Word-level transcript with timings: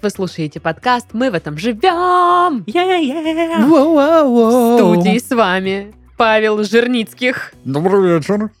привет! 0.00 0.02
Вы 0.02 0.10
слушаете 0.10 0.60
подкаст 0.60 1.08
«Мы 1.12 1.30
в 1.30 1.34
этом 1.34 1.58
живем!» 1.58 2.64
Yeah, 2.66 3.64
В 3.64 4.76
студии 4.78 5.18
с 5.18 5.30
вами 5.30 5.94
Павел 6.16 6.62
Жирницких, 6.64 7.52
Добрый 7.64 8.18
вечер. 8.18 8.50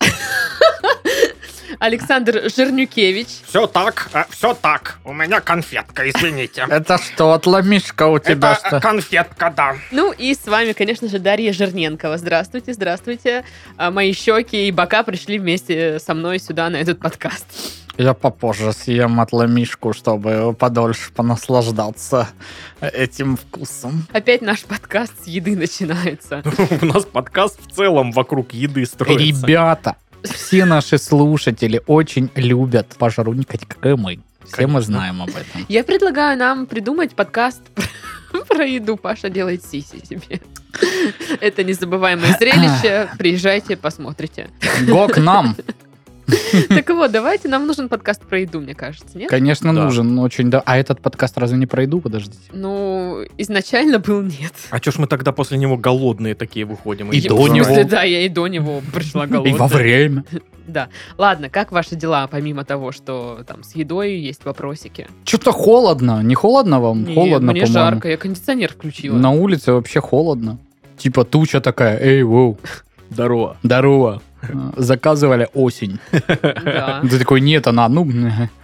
Александр 1.78 2.50
Жирнюкевич, 2.54 3.28
Все 3.46 3.66
так, 3.66 4.10
э, 4.12 4.24
все 4.28 4.52
так. 4.52 4.98
У 5.04 5.14
меня 5.14 5.40
конфетка, 5.40 6.08
извините. 6.10 6.66
Это 6.68 6.98
что, 6.98 7.32
отломишка 7.32 8.06
у 8.08 8.18
тебя 8.18 8.52
Это 8.52 8.66
э, 8.66 8.68
что? 8.68 8.80
конфетка, 8.80 9.50
да. 9.56 9.76
ну 9.90 10.12
и 10.12 10.34
с 10.34 10.46
вами, 10.46 10.72
конечно 10.72 11.08
же, 11.08 11.18
Дарья 11.18 11.54
Жирненкова. 11.54 12.18
Здравствуйте, 12.18 12.74
здравствуйте. 12.74 13.44
А, 13.78 13.90
Мои 13.90 14.12
щеки 14.12 14.68
и 14.68 14.72
бока 14.72 15.02
пришли 15.04 15.38
вместе 15.38 15.98
со 16.00 16.12
мной 16.12 16.38
сюда 16.38 16.68
на 16.68 16.76
этот 16.76 17.00
подкаст. 17.00 17.79
Я 18.00 18.14
попозже 18.14 18.72
съем 18.72 19.20
отломишку, 19.20 19.92
чтобы 19.92 20.54
подольше 20.58 21.12
понаслаждаться 21.12 22.28
этим 22.80 23.36
вкусом. 23.36 24.06
Опять 24.10 24.40
наш 24.40 24.62
подкаст 24.64 25.12
с 25.22 25.26
еды 25.26 25.54
начинается. 25.54 26.42
У 26.82 26.86
нас 26.86 27.04
подкаст 27.04 27.60
в 27.60 27.70
целом 27.70 28.12
вокруг 28.12 28.54
еды 28.54 28.86
строится. 28.86 29.22
Ребята, 29.46 29.96
все 30.22 30.64
наши 30.64 30.96
слушатели 30.96 31.82
очень 31.86 32.30
любят 32.36 32.86
пожрунькать, 32.96 33.66
как 33.66 33.84
и 33.84 33.94
мы. 33.96 34.20
Все 34.50 34.66
мы 34.66 34.80
знаем 34.80 35.20
об 35.20 35.28
этом. 35.28 35.66
Я 35.68 35.84
предлагаю 35.84 36.38
нам 36.38 36.64
придумать 36.64 37.14
подкаст 37.14 37.60
про- 38.32 38.44
про 38.48 38.64
еду. 38.64 38.96
Паша 38.96 39.28
делает 39.28 39.62
сиси 39.62 40.02
себе. 40.08 40.40
Это 41.42 41.64
незабываемое 41.64 42.34
зрелище. 42.38 43.10
Приезжайте, 43.18 43.76
посмотрите. 43.76 44.48
Го 44.88 45.06
к 45.08 45.18
нам. 45.18 45.54
Так 46.68 46.88
вот, 46.90 47.10
давайте, 47.12 47.48
нам 47.48 47.66
нужен 47.66 47.88
подкаст 47.88 48.22
про 48.22 48.40
еду, 48.40 48.60
мне 48.60 48.74
кажется, 48.74 49.16
нет? 49.18 49.28
Конечно, 49.30 49.74
Да. 49.74 49.84
нужен 49.84 50.18
очень. 50.18 50.50
Да. 50.50 50.62
А 50.66 50.76
этот 50.78 51.00
подкаст 51.00 51.36
разве 51.38 51.58
не 51.58 51.66
пройду? 51.66 52.00
Подождите. 52.00 52.38
Ну, 52.52 53.24
изначально 53.38 53.98
был 53.98 54.22
нет. 54.22 54.52
А 54.70 54.80
чё 54.80 54.90
ж 54.92 54.98
мы 54.98 55.06
тогда 55.06 55.32
после 55.32 55.58
него 55.58 55.76
голодные 55.76 56.34
такие 56.34 56.64
выходим? 56.64 57.10
И 57.12 57.18
Я- 57.18 57.28
до 57.28 57.46
смысле, 57.46 57.76
него. 57.76 57.88
да, 57.88 58.02
я 58.02 58.24
и 58.24 58.28
до 58.28 58.46
него 58.48 58.82
пришла 58.92 59.24
И 59.26 59.28
голодная. 59.28 59.54
во 59.58 59.66
время. 59.66 60.24
Да. 60.66 60.88
Ладно, 61.18 61.48
как 61.48 61.72
ваши 61.72 61.96
дела, 61.96 62.28
помимо 62.28 62.64
того, 62.64 62.92
что 62.92 63.40
там 63.44 63.64
с 63.64 63.74
едой 63.74 64.12
есть 64.14 64.44
вопросики? 64.44 65.08
Что-то 65.24 65.50
холодно. 65.50 66.22
Не 66.22 66.36
холодно 66.36 66.80
вам? 66.80 67.02
Не, 67.04 67.14
холодно, 67.14 67.50
мне 67.50 67.66
жарко, 67.66 68.08
я 68.08 68.16
кондиционер 68.16 68.70
включила. 68.72 69.16
На 69.16 69.32
улице 69.32 69.72
вообще 69.72 70.00
холодно. 70.00 70.58
Типа 70.96 71.24
туча 71.24 71.60
такая, 71.60 71.98
эй, 71.98 72.22
воу, 72.22 72.56
Здорово. 73.10 73.56
здорово. 73.64 74.22
Заказывали 74.76 75.48
осень. 75.54 75.98
Да. 76.64 77.00
Ты 77.02 77.18
такой, 77.18 77.40
нет, 77.40 77.66
она, 77.66 77.88
ну, 77.88 78.06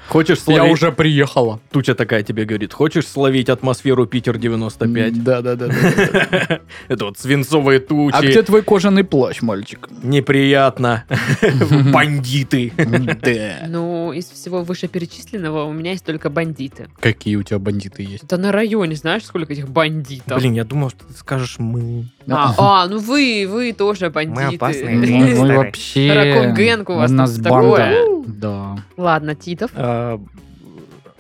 Хочешь 0.09 0.39
я 0.39 0.57
словить... 0.57 0.73
уже 0.73 0.93
приехала. 0.93 1.61
Туча 1.71 1.95
такая 1.95 2.23
тебе 2.23 2.45
говорит. 2.45 2.73
Хочешь 2.73 3.07
словить 3.07 3.49
атмосферу 3.49 4.07
Питер 4.07 4.39
95? 4.39 5.25
Да, 5.25 5.43
да, 5.43 5.57
да. 5.57 5.67
Это 6.89 7.05
вот 7.05 7.19
свинцовые 7.19 7.81
тучи. 7.81 8.15
А 8.15 8.23
где 8.23 8.43
твой 8.43 8.63
кожаный 8.63 9.05
плащ, 9.05 9.43
мальчик? 9.43 9.89
Неприятно. 10.03 11.05
Бандиты. 11.93 12.73
Да. 12.77 13.67
Ну, 13.69 14.13
из 14.13 14.27
всего 14.27 14.63
вышеперечисленного 14.63 15.65
у 15.65 15.73
меня 15.73 15.93
есть 15.93 16.05
только 16.05 16.31
бандиты. 16.31 16.89
Какие 17.01 17.37
у 17.37 17.43
тебя 17.43 17.59
бандиты 17.59 18.03
есть? 18.03 18.25
Это 18.25 18.37
на 18.37 18.53
районе, 18.53 18.95
знаешь, 18.97 19.25
сколько 19.25 19.53
этих 19.53 19.69
бандитов? 19.69 20.39
Блин, 20.39 20.55
я 20.55 20.65
думал, 20.65 20.91
что 20.91 21.05
ты 21.07 21.15
скажешь 21.15 21.57
мы. 21.59 22.07
А, 22.29 22.55
а, 22.59 22.87
ну 22.89 22.99
вы, 22.99 23.47
вы 23.49 23.73
тоже 23.73 24.11
бандиты. 24.11 24.57
опасные 24.57 24.97
Ну, 24.97 25.45
мы 25.45 25.57
вообще... 25.57 26.13
Ракун 26.13 26.55
Гэнг 26.55 26.91
у 26.91 26.95
вас 26.95 27.11
нас 27.11 27.37
такое. 27.37 28.05
Да. 28.27 28.77
Ладно, 28.97 29.35
Титов. 29.35 29.71
А, 29.75 29.96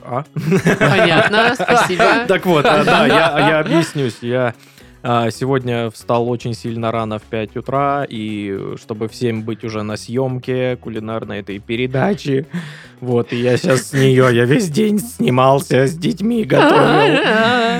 а? 0.02 0.24
Понятно, 0.78 1.54
спасибо. 1.54 2.04
Так 2.28 2.46
вот, 2.46 2.64
а, 2.64 2.84
да, 2.84 3.06
я, 3.06 3.48
я 3.48 3.60
объяснюсь. 3.60 4.18
Я 4.20 4.54
а, 5.02 5.30
сегодня 5.30 5.90
встал 5.90 6.28
очень 6.28 6.54
сильно 6.54 6.90
рано 6.90 7.18
в 7.18 7.22
5 7.22 7.56
утра, 7.56 8.04
и 8.08 8.74
чтобы 8.76 9.08
в 9.08 9.14
7 9.14 9.42
быть 9.42 9.64
уже 9.64 9.82
на 9.82 9.96
съемке 9.96 10.76
кулинарной 10.76 11.40
этой 11.40 11.58
передачи. 11.58 12.46
Вот, 13.00 13.32
и 13.32 13.36
я 13.36 13.56
сейчас 13.56 13.88
с 13.88 13.92
нее, 13.92 14.28
я 14.32 14.44
весь 14.44 14.68
день 14.68 14.98
снимался 14.98 15.86
с 15.86 15.94
детьми, 15.94 16.44
готовил. 16.44 16.76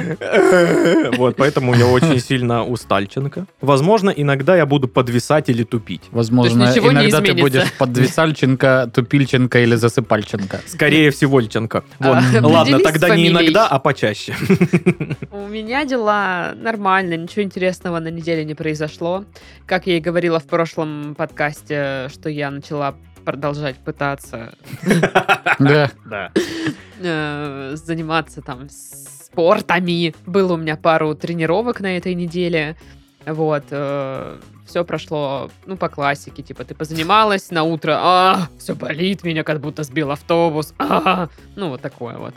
Вот, 1.16 1.36
поэтому 1.36 1.74
я 1.74 1.86
очень 1.86 2.20
сильно 2.20 2.64
устальченко. 2.64 3.46
Возможно, 3.60 4.10
иногда 4.10 4.56
я 4.56 4.66
буду 4.66 4.88
подвисать 4.88 5.48
или 5.48 5.64
тупить. 5.64 6.02
Возможно, 6.10 6.72
иногда 6.76 7.20
ты 7.20 7.34
будешь 7.34 7.72
подвисальченко, 7.72 8.90
тупильченко 8.92 9.58
или 9.60 9.74
засыпальченко. 9.74 10.60
Скорее 10.66 11.10
всего, 11.10 11.40
Личенко. 11.40 11.84
Вот. 11.98 12.18
А, 12.18 12.46
Ладно, 12.46 12.78
тогда 12.80 13.16
не 13.16 13.28
иногда, 13.28 13.66
а 13.66 13.78
почаще. 13.78 14.34
У 15.30 15.48
меня 15.48 15.84
дела 15.84 16.52
нормально, 16.56 17.16
ничего 17.16 17.42
интересного 17.42 17.98
на 17.98 18.08
неделе 18.08 18.44
не 18.44 18.54
произошло. 18.54 19.24
Как 19.66 19.86
я 19.86 19.96
и 19.96 20.00
говорила 20.00 20.38
в 20.38 20.46
прошлом 20.46 21.14
подкасте, 21.16 22.08
что 22.12 22.28
я 22.28 22.50
начала 22.50 22.94
продолжать 23.26 23.76
пытаться 23.76 24.54
Да. 25.58 25.90
Да. 26.06 26.32
э, 27.00 27.72
заниматься 27.74 28.40
там 28.40 28.68
спортами. 28.70 30.14
Было 30.24 30.54
у 30.54 30.56
меня 30.56 30.76
пару 30.76 31.14
тренировок 31.14 31.80
на 31.80 31.96
этой 31.98 32.14
неделе. 32.14 32.76
Вот, 33.26 33.64
все 34.66 34.84
прошло, 34.84 35.50
ну, 35.66 35.76
по 35.76 35.88
классике, 35.88 36.44
типа, 36.44 36.64
ты 36.64 36.76
позанималась 36.76 37.50
на 37.50 37.64
утро, 37.64 37.98
а, 38.00 38.48
все 38.58 38.74
болит, 38.74 39.24
меня 39.24 39.42
как 39.42 39.60
будто 39.60 39.82
сбил 39.82 40.12
автобус, 40.12 40.74
а, 40.78 41.28
ну, 41.56 41.70
вот 41.70 41.80
такое 41.80 42.18
вот. 42.18 42.34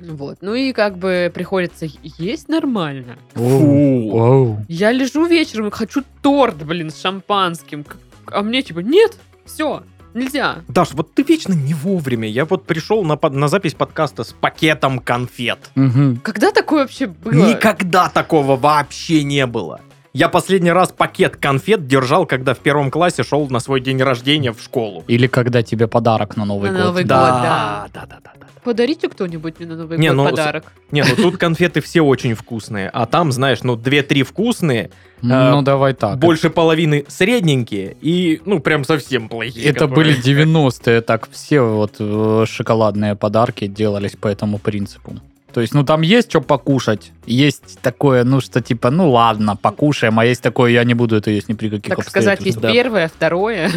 Вот, 0.00 0.38
ну 0.40 0.54
и 0.54 0.72
как 0.72 0.98
бы 0.98 1.30
приходится 1.32 1.86
есть 2.02 2.48
нормально. 2.48 3.18
Фу. 3.34 4.10
Оу. 4.12 4.58
Я 4.68 4.90
лежу 4.90 5.26
вечером 5.26 5.68
и 5.68 5.70
хочу 5.70 6.02
торт, 6.22 6.56
блин, 6.64 6.90
с 6.90 7.00
шампанским. 7.00 7.86
А 8.26 8.42
мне 8.42 8.62
типа, 8.62 8.80
нет, 8.80 9.16
все, 9.44 9.82
нельзя. 10.14 10.58
Даш, 10.68 10.92
вот 10.92 11.14
ты 11.14 11.22
вечно 11.22 11.52
не 11.52 11.74
вовремя. 11.74 12.28
Я 12.28 12.44
вот 12.44 12.66
пришел 12.66 13.04
на, 13.04 13.18
на 13.30 13.48
запись 13.48 13.74
подкаста 13.74 14.24
с 14.24 14.32
пакетом 14.32 14.98
конфет. 14.98 15.70
Мгм. 15.74 16.18
Когда 16.22 16.50
такое 16.50 16.82
вообще 16.82 17.06
было? 17.06 17.50
Никогда 17.50 18.08
такого 18.08 18.56
вообще 18.56 19.22
не 19.22 19.46
было. 19.46 19.80
Я 20.12 20.28
последний 20.28 20.70
раз 20.72 20.92
пакет 20.92 21.36
конфет 21.36 21.86
держал, 21.86 22.26
когда 22.26 22.52
в 22.52 22.58
первом 22.58 22.90
классе 22.90 23.22
шел 23.22 23.48
на 23.48 23.60
свой 23.60 23.80
день 23.80 24.02
рождения 24.02 24.52
в 24.52 24.60
школу. 24.60 25.04
Или 25.08 25.26
когда 25.26 25.62
тебе 25.62 25.88
подарок 25.88 26.36
на 26.36 26.44
Новый 26.44 26.70
На 26.70 26.76
год. 26.78 26.86
Новый 26.88 27.04
да, 27.04 27.16
год, 27.18 27.42
да. 27.42 27.88
да, 27.94 28.00
да, 28.06 28.20
да, 28.22 28.30
да. 28.40 28.46
Подарите 28.62 29.08
кто-нибудь 29.08 29.58
мне 29.58 29.68
на 29.68 29.76
Новый 29.76 29.98
Не, 29.98 30.08
год 30.08 30.16
ну, 30.16 30.26
с- 30.26 30.30
подарок. 30.30 30.72
Не, 30.92 31.02
ну 31.02 31.16
тут 31.16 31.38
конфеты 31.38 31.80
все 31.80 32.02
очень 32.02 32.34
вкусные, 32.34 32.90
а 32.90 33.06
там, 33.06 33.32
знаешь, 33.32 33.62
ну 33.62 33.74
2-3 33.74 34.22
вкусные, 34.22 34.90
Ну, 35.22 35.58
А, 35.58 35.62
давай 35.62 35.94
так. 35.94 36.18
больше 36.18 36.50
половины 36.50 37.04
средненькие 37.08 37.96
и, 38.00 38.40
ну, 38.44 38.60
прям 38.60 38.84
совсем 38.84 39.28
плохие. 39.28 39.64
Это 39.66 39.86
которые- 39.86 39.94
были 40.14 40.20
90-е, 40.22 41.00
так 41.00 41.28
все 41.30 41.60
вот 41.62 41.94
э, 42.00 42.44
шоколадные 42.46 43.14
подарки 43.16 43.66
делались 43.66 44.12
по 44.16 44.28
этому 44.28 44.58
принципу. 44.58 45.14
То 45.52 45.60
есть, 45.60 45.74
ну 45.74 45.84
там 45.84 46.02
есть 46.02 46.30
что 46.30 46.40
покушать, 46.40 47.12
есть 47.26 47.78
такое, 47.82 48.24
ну 48.24 48.40
что 48.40 48.60
типа, 48.60 48.90
ну 48.90 49.10
ладно, 49.10 49.56
покушаем, 49.56 50.18
а 50.18 50.24
есть 50.24 50.42
такое, 50.42 50.70
я 50.72 50.84
не 50.84 50.94
буду 50.94 51.16
это 51.16 51.30
есть 51.30 51.48
ни 51.48 51.54
при 51.54 51.68
каких 51.68 51.94
Так 51.94 52.04
сказать, 52.04 52.40
есть 52.40 52.56
обстоятельствах. 52.56 52.72
первое, 52.72 53.08
второе. 53.08 53.70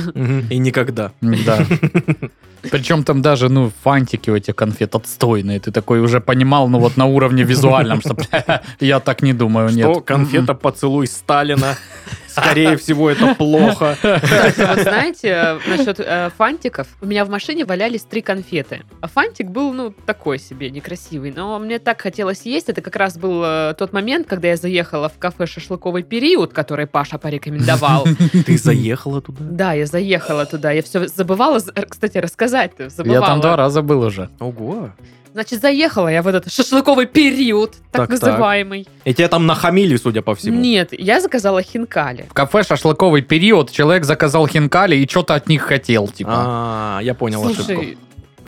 И 0.50 0.58
никогда. 0.58 1.12
Да. 1.22 1.66
Причем 2.72 3.04
там 3.04 3.22
даже, 3.22 3.50
ну, 3.50 3.72
фантики 3.84 4.30
у 4.32 4.36
этих 4.36 4.56
конфет 4.56 4.96
отстойные. 4.96 5.60
Ты 5.60 5.72
такой 5.72 6.00
уже 6.00 6.20
понимал, 6.20 6.68
ну 6.68 6.80
вот 6.80 6.98
на 6.98 7.06
уровне 7.06 7.44
визуальном, 7.44 8.02
что 8.02 8.14
«Бля, 8.32 8.62
я 8.80 9.00
так 9.00 9.22
не 9.22 9.34
думаю, 9.34 9.70
Что 9.70 9.78
нет. 9.78 10.04
конфета 10.04 10.54
поцелуй 10.56 11.08
Сталина. 11.08 11.76
Скорее 12.36 12.78
всего, 12.78 13.10
это 13.10 13.36
плохо. 13.36 13.96
Кстати, 14.02 14.68
вот 14.68 14.80
знаете, 14.84 15.58
насчет 15.68 16.00
э, 16.00 16.30
фантиков, 16.38 16.88
у 17.02 17.06
меня 17.06 17.26
в 17.26 17.30
машине 17.30 17.66
валялись 17.66 18.04
три 18.04 18.22
конфеты. 18.22 18.82
А 19.02 19.08
фантик 19.08 19.48
был, 19.50 19.74
ну, 19.74 19.94
такой 20.06 20.40
себе, 20.40 20.70
некрасивый. 20.70 21.32
Но 21.36 21.58
мне 21.60 21.80
так 21.80 22.02
хотелось 22.02 22.42
есть. 22.44 22.70
Это 22.70 22.82
как 22.82 22.96
раз 22.96 23.18
был 23.18 23.42
э, 23.44 23.74
тот 23.78 23.94
момент, 23.94 24.28
когда 24.28 24.50
я 24.50 24.58
заехала 24.58 25.10
в 25.10 25.18
кафе 25.18 25.46
«Шашлыковый 25.46 26.04
период», 26.04 26.54
который 26.54 26.88
Паша 26.88 27.18
порекомендовал. 27.18 28.06
Ты 28.46 28.58
заехала 28.58 29.22
туда? 29.22 29.40
Да, 29.42 29.74
я 29.74 29.86
заехала 29.86 30.46
туда. 30.46 30.72
Я 30.72 30.82
все 30.82 31.08
забывала, 31.08 31.60
з- 31.60 31.72
кстати, 31.90 32.18
рассказать-то. 32.18 32.90
Я 33.04 33.22
там 33.22 33.42
два 33.42 33.56
раза 33.56 33.82
был 33.82 34.02
уже. 34.02 34.30
Ого. 34.40 34.92
Значит, 35.36 35.60
заехала 35.60 36.08
я 36.08 36.22
в 36.22 36.28
этот 36.28 36.50
шашлыковый 36.50 37.08
период, 37.08 37.72
так, 37.92 38.08
Так, 38.08 38.10
так. 38.10 38.22
называемый. 38.22 38.88
И 39.04 39.14
тебя 39.14 39.28
там 39.28 39.46
нахамили, 39.46 39.98
судя 39.98 40.22
по 40.22 40.34
всему. 40.34 40.58
Нет, 40.62 40.94
я 40.98 41.20
заказала 41.20 41.62
хинкали. 41.62 42.26
В 42.30 42.34
кафе 42.34 42.64
шашлыковый 42.64 43.22
период 43.22 43.70
человек 43.70 44.06
заказал 44.06 44.48
хинкали 44.48 44.96
и 44.96 45.06
что-то 45.10 45.36
от 45.36 45.50
них 45.50 45.64
хотел, 45.64 46.08
типа. 46.08 46.32
А, 46.34 47.00
я 47.04 47.14
понял 47.14 47.44
ошибку. 47.44 47.64
Слушай, 47.64 47.98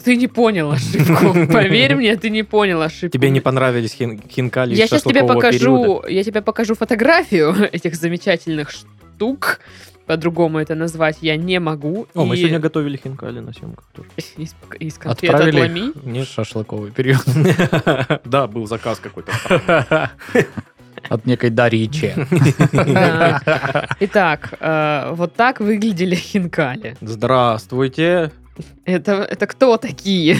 ты 0.01 0.15
не 0.15 0.27
понял 0.27 0.71
ошибку. 0.71 1.33
Поверь 1.51 1.95
мне, 1.95 2.15
ты 2.15 2.29
не 2.29 2.43
понял 2.43 2.81
ошибку. 2.81 3.09
Тебе 3.17 3.31
не 3.31 3.41
понравились 3.41 3.93
хин- 3.99 4.21
хинкали 4.31 4.73
Я 4.73 4.87
сейчас 4.87 5.03
тебе 5.03 5.25
покажу, 5.25 5.59
периода? 5.83 6.07
я 6.07 6.23
тебе 6.23 6.41
покажу 6.41 6.73
фотографию 6.73 7.53
этих 7.73 7.95
замечательных 7.95 8.69
штук. 8.71 9.59
По-другому 10.07 10.57
это 10.57 10.73
назвать 10.73 11.17
я 11.21 11.35
не 11.35 11.59
могу. 11.59 12.07
О, 12.13 12.23
мы 12.23 12.35
И 12.35 12.39
сегодня 12.39 12.59
готовили 12.59 12.97
хинкали 12.97 13.39
на 13.39 13.51
съемках 13.51 13.85
тоже. 13.93 14.09
из, 14.37 14.55
из 14.79 14.97
конфет 14.97 15.29
Отправили 15.29 15.59
отломи. 15.59 15.91
Нет. 16.05 16.27
шашлыковый 16.27 16.91
период 16.91 17.23
Да, 18.25 18.47
был 18.47 18.67
заказ 18.67 18.99
какой-то. 18.99 19.31
от 21.09 21.25
некой 21.25 21.49
Дарьи 21.49 21.89
Че. 21.89 22.15
Итак, 23.99 24.53
э, 24.59 25.11
вот 25.13 25.35
так 25.35 25.59
выглядели 25.59 26.15
хинкали. 26.15 26.95
Здравствуйте. 27.01 28.31
Это, 28.85 29.11
это 29.29 29.45
кто 29.45 29.77
такие? 29.77 30.37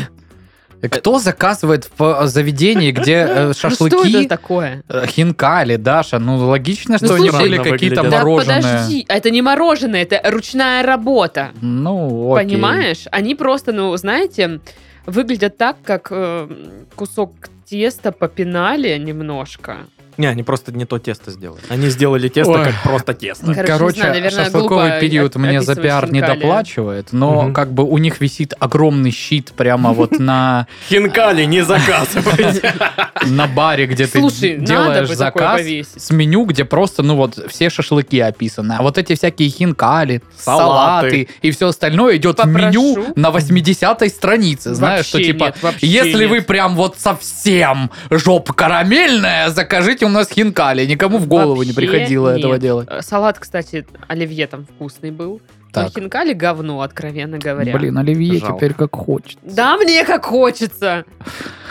Кто 0.82 1.20
заказывает 1.20 1.90
в 1.98 2.28
заведении, 2.28 2.92
где 2.92 3.14
э, 3.28 3.48
Ну 3.48 3.54
что 3.54 3.70
шашлыки, 3.70 4.20
это 4.26 4.30
такое? 4.30 4.84
э, 4.90 5.06
хинкали, 5.08 5.76
Даша? 5.76 6.20
Ну, 6.20 6.38
логично, 6.48 6.98
что 6.98 7.08
Ну, 7.08 7.14
они 7.16 7.30
слушай, 7.30 7.42
были 7.44 7.58
какие-то 7.58 8.04
мороженые. 8.04 8.58
подожди, 8.62 9.06
это 9.08 9.30
не 9.32 9.42
мороженое, 9.42 10.04
это 10.04 10.22
ручная 10.30 10.84
работа. 10.84 11.52
Ну, 11.62 12.36
окей. 12.36 12.50
Понимаешь? 12.50 13.06
Они 13.12 13.34
просто, 13.36 13.72
ну, 13.72 13.96
знаете, 13.98 14.60
выглядят 15.06 15.58
так, 15.58 15.78
как 15.84 16.08
э, 16.12 16.48
кусок 16.96 17.32
теста 17.70 18.12
попинали 18.12 18.98
немножко. 18.98 19.78
Не, 20.18 20.28
они 20.28 20.44
просто 20.44 20.72
не 20.72 20.86
то 20.86 20.98
тесто 21.00 21.32
сделали. 21.32 21.62
Они 21.70 21.90
сделали 21.90 22.28
тесто 22.28 22.52
Ой. 22.52 22.66
как 22.66 22.84
просто 22.84 23.14
тесто. 23.14 23.46
Короче, 23.46 23.64
Короче, 23.68 23.96
не 23.98 24.02
знаю, 24.02 24.14
наверное, 24.16 24.46
шашлыковый 24.46 25.00
период 25.00 25.36
мне 25.36 25.62
за 25.62 25.76
пиар 25.76 26.12
не 26.12 26.20
хинкали. 26.20 26.40
доплачивает, 26.40 27.08
но 27.14 27.44
Мгм. 27.44 27.54
как 27.54 27.72
бы 27.72 27.84
у 27.84 27.98
них 27.98 28.20
висит 28.20 28.54
огромный 28.60 29.12
щит 29.12 29.52
прямо 29.56 29.94
вот 29.94 30.20
на, 30.20 30.68
Хинкали 30.90 31.44
не 31.46 31.62
заказывайте. 31.62 32.74
на 33.26 33.48
баре, 33.48 33.86
где 33.86 34.08
ты 34.08 34.20
делаешь 34.58 35.10
заказ 35.10 35.62
с 35.62 36.12
меню, 36.12 36.46
где 36.46 36.66
просто, 36.66 37.04
ну 37.04 37.16
вот, 37.16 37.38
все 37.50 37.70
шашлыки 37.70 38.20
описаны. 38.20 38.74
А 38.80 38.82
вот 38.82 38.98
эти 38.98 39.16
всякие 39.16 39.50
хинкали, 39.50 40.22
Салаты. 40.38 41.28
и 41.42 41.52
все 41.52 41.68
остальное 41.68 42.18
идет 42.18 42.44
в 42.44 42.48
меню 42.48 43.14
на 43.16 43.30
80-й 43.30 44.10
странице. 44.10 44.74
Знаешь, 44.74 45.06
что 45.06 45.22
типа, 45.22 45.54
если 45.82 46.26
вы 46.26 46.42
прям 46.42 46.76
вот 46.76 46.96
совсем 47.00 47.92
жопа 48.10 48.54
карамельная, 48.54 49.50
закажите 49.50 50.07
у 50.08 50.10
нас 50.14 50.30
хинкали. 50.30 50.86
Никому 50.86 51.18
в 51.20 51.28
голову 51.28 51.64
не 51.64 51.72
Вообще 51.72 51.88
приходило 51.90 52.30
этого 52.30 52.54
нет. 52.54 52.62
делать. 52.62 52.88
Э, 52.90 53.02
Салат, 53.02 53.40
кстати, 53.40 53.86
оливье 54.08 54.48
там 54.48 54.66
вкусный 54.66 55.12
был. 55.12 55.42
Так. 55.72 55.92
хинкали 55.94 56.34
говно, 56.34 56.82
откровенно 56.82 57.38
говоря. 57.38 57.78
Блин, 57.78 57.98
оливье 57.98 58.40
Жалко. 58.40 58.56
теперь 58.58 58.74
как 58.74 58.96
хочет. 58.96 59.38
Да, 59.44 59.78
мне 59.78 60.04
как 60.06 60.26
хочется. 60.26 61.06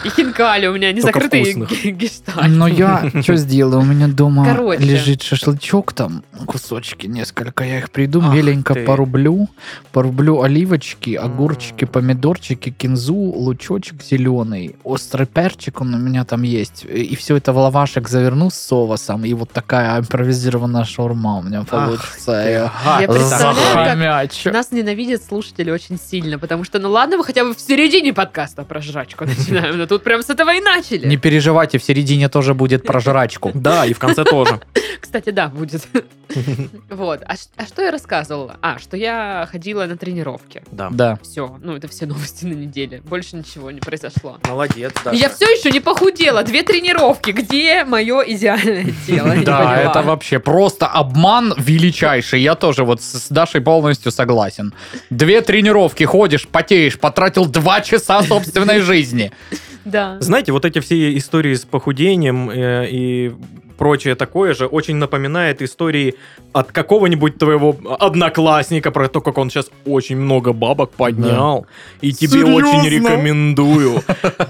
И 0.04 0.08
хинкали 0.10 0.66
у 0.66 0.74
меня 0.74 0.92
не 0.92 1.00
Только 1.00 1.20
закрытые 1.20 1.44
вкусных. 1.54 1.82
ге- 1.82 1.90
гештальт. 1.90 2.48
Но 2.48 2.68
я 2.68 3.10
что 3.22 3.34
сделаю? 3.36 3.80
У 3.80 3.84
меня 3.84 4.06
дома 4.08 4.44
Короче. 4.44 4.82
лежит 4.84 5.22
шашлычок 5.22 5.92
там, 5.94 6.22
кусочки 6.46 7.06
несколько. 7.06 7.64
Я 7.64 7.78
их 7.78 7.90
приду, 7.90 8.20
Ах 8.22 8.34
меленько 8.34 8.74
ты. 8.74 8.84
порублю. 8.84 9.48
Порублю 9.92 10.42
оливочки, 10.42 11.14
огурчики, 11.14 11.86
помидорчики, 11.86 12.70
кинзу, 12.70 13.14
лучочек 13.16 14.02
зеленый. 14.02 14.76
Острый 14.84 15.26
перчик 15.26 15.80
он 15.80 15.94
у 15.94 15.98
меня 15.98 16.24
там 16.24 16.42
есть. 16.42 16.84
И 16.84 17.16
все 17.16 17.36
это 17.36 17.52
в 17.52 17.56
лавашек 17.56 18.08
заверну 18.08 18.50
с 18.50 18.54
соусом. 18.54 19.24
И 19.24 19.32
вот 19.32 19.50
такая 19.50 19.98
импровизированная 19.98 20.84
шаурма 20.84 21.38
у 21.38 21.42
меня 21.42 21.64
получится. 21.64 22.32
Я 22.32 23.00
Я 23.00 23.08
представляю, 23.08 23.85
как. 23.94 24.52
Нас 24.52 24.72
ненавидят 24.72 25.22
слушатели 25.22 25.70
очень 25.70 25.98
сильно, 25.98 26.38
потому 26.38 26.64
что, 26.64 26.78
ну 26.78 26.90
ладно, 26.90 27.16
мы 27.18 27.24
хотя 27.24 27.44
бы 27.44 27.54
в 27.54 27.60
середине 27.60 28.12
подкаста 28.12 28.64
про 28.64 28.80
жрачку 28.80 29.24
начинаем, 29.26 29.78
но 29.78 29.86
тут 29.86 30.02
прям 30.02 30.22
с 30.22 30.30
этого 30.30 30.54
и 30.54 30.60
начали. 30.60 31.06
Не 31.06 31.16
переживайте, 31.16 31.78
в 31.78 31.84
середине 31.84 32.28
тоже 32.28 32.54
будет 32.54 32.84
про 32.84 33.00
жрачку. 33.00 33.50
Да, 33.54 33.86
и 33.86 33.92
в 33.92 33.98
конце 33.98 34.24
тоже. 34.24 34.60
Кстати, 35.00 35.30
да, 35.30 35.48
будет. 35.48 35.86
Вот. 36.90 37.22
А, 37.26 37.34
а 37.56 37.66
что 37.66 37.82
я 37.82 37.90
рассказывала? 37.90 38.56
А, 38.62 38.78
что 38.78 38.96
я 38.96 39.46
ходила 39.50 39.84
на 39.86 39.96
тренировки. 39.96 40.62
Да. 40.70 40.88
Да. 40.90 41.18
Все, 41.22 41.58
ну 41.62 41.76
это 41.76 41.88
все 41.88 42.06
новости 42.06 42.44
на 42.44 42.54
неделе. 42.54 43.02
Больше 43.04 43.36
ничего 43.36 43.70
не 43.70 43.80
произошло. 43.80 44.38
Молодец, 44.48 44.92
да. 45.04 45.12
Я 45.12 45.28
все 45.28 45.46
еще 45.46 45.70
не 45.70 45.80
похудела. 45.80 46.42
Две 46.42 46.62
тренировки. 46.62 47.32
Где 47.32 47.84
мое 47.84 48.22
идеальное 48.22 48.86
тело? 49.06 49.34
Да, 49.44 49.76
это 49.80 50.02
вообще 50.02 50.38
просто 50.38 50.86
обман 50.86 51.54
величайший. 51.58 52.40
Я 52.40 52.54
тоже 52.54 52.84
вот 52.84 53.02
с 53.02 53.26
с 53.26 53.28
Дашей 53.28 53.60
полностью 53.60 54.12
согласен. 54.12 54.72
Две 55.10 55.40
тренировки 55.40 56.04
ходишь, 56.04 56.46
потеешь, 56.46 56.98
потратил 56.98 57.46
два 57.46 57.80
часа 57.80 58.22
собственной 58.22 58.80
жизни. 58.80 59.32
Да. 59.84 60.16
Знаете, 60.20 60.52
вот 60.52 60.64
эти 60.64 60.80
все 60.80 61.16
истории 61.16 61.54
с 61.54 61.64
похудением 61.64 62.50
э, 62.50 62.86
и 62.90 63.34
прочее 63.76 64.14
такое 64.14 64.54
же 64.54 64.66
очень 64.66 64.96
напоминает 64.96 65.62
истории 65.62 66.14
от 66.52 66.72
какого-нибудь 66.72 67.38
твоего 67.38 67.76
одноклассника 67.98 68.90
про 68.90 69.08
то, 69.08 69.20
как 69.20 69.38
он 69.38 69.50
сейчас 69.50 69.70
очень 69.84 70.16
много 70.16 70.52
бабок 70.52 70.90
поднял. 70.92 71.66
И 72.00 72.12
тебе 72.12 72.40
Серьезно? 72.40 72.54
очень 72.54 72.88
рекомендую. 72.88 74.02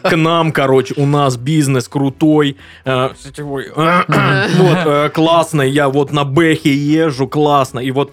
К 0.03 0.17
нам, 0.17 0.53
короче, 0.53 0.95
у 0.97 1.07
нас 1.07 1.37
бизнес 1.37 1.89
крутой. 1.89 2.57
э, 2.85 3.11
сетевой. 3.19 3.67
Вот, 3.77 4.79
э, 4.87 5.11
классный. 5.11 5.71
Я 5.71 5.89
вот 5.89 6.13
на 6.13 6.25
Бэхе 6.25 6.75
езжу, 6.75 7.29
классно. 7.29 7.81
И 7.81 7.91
вот 7.91 8.13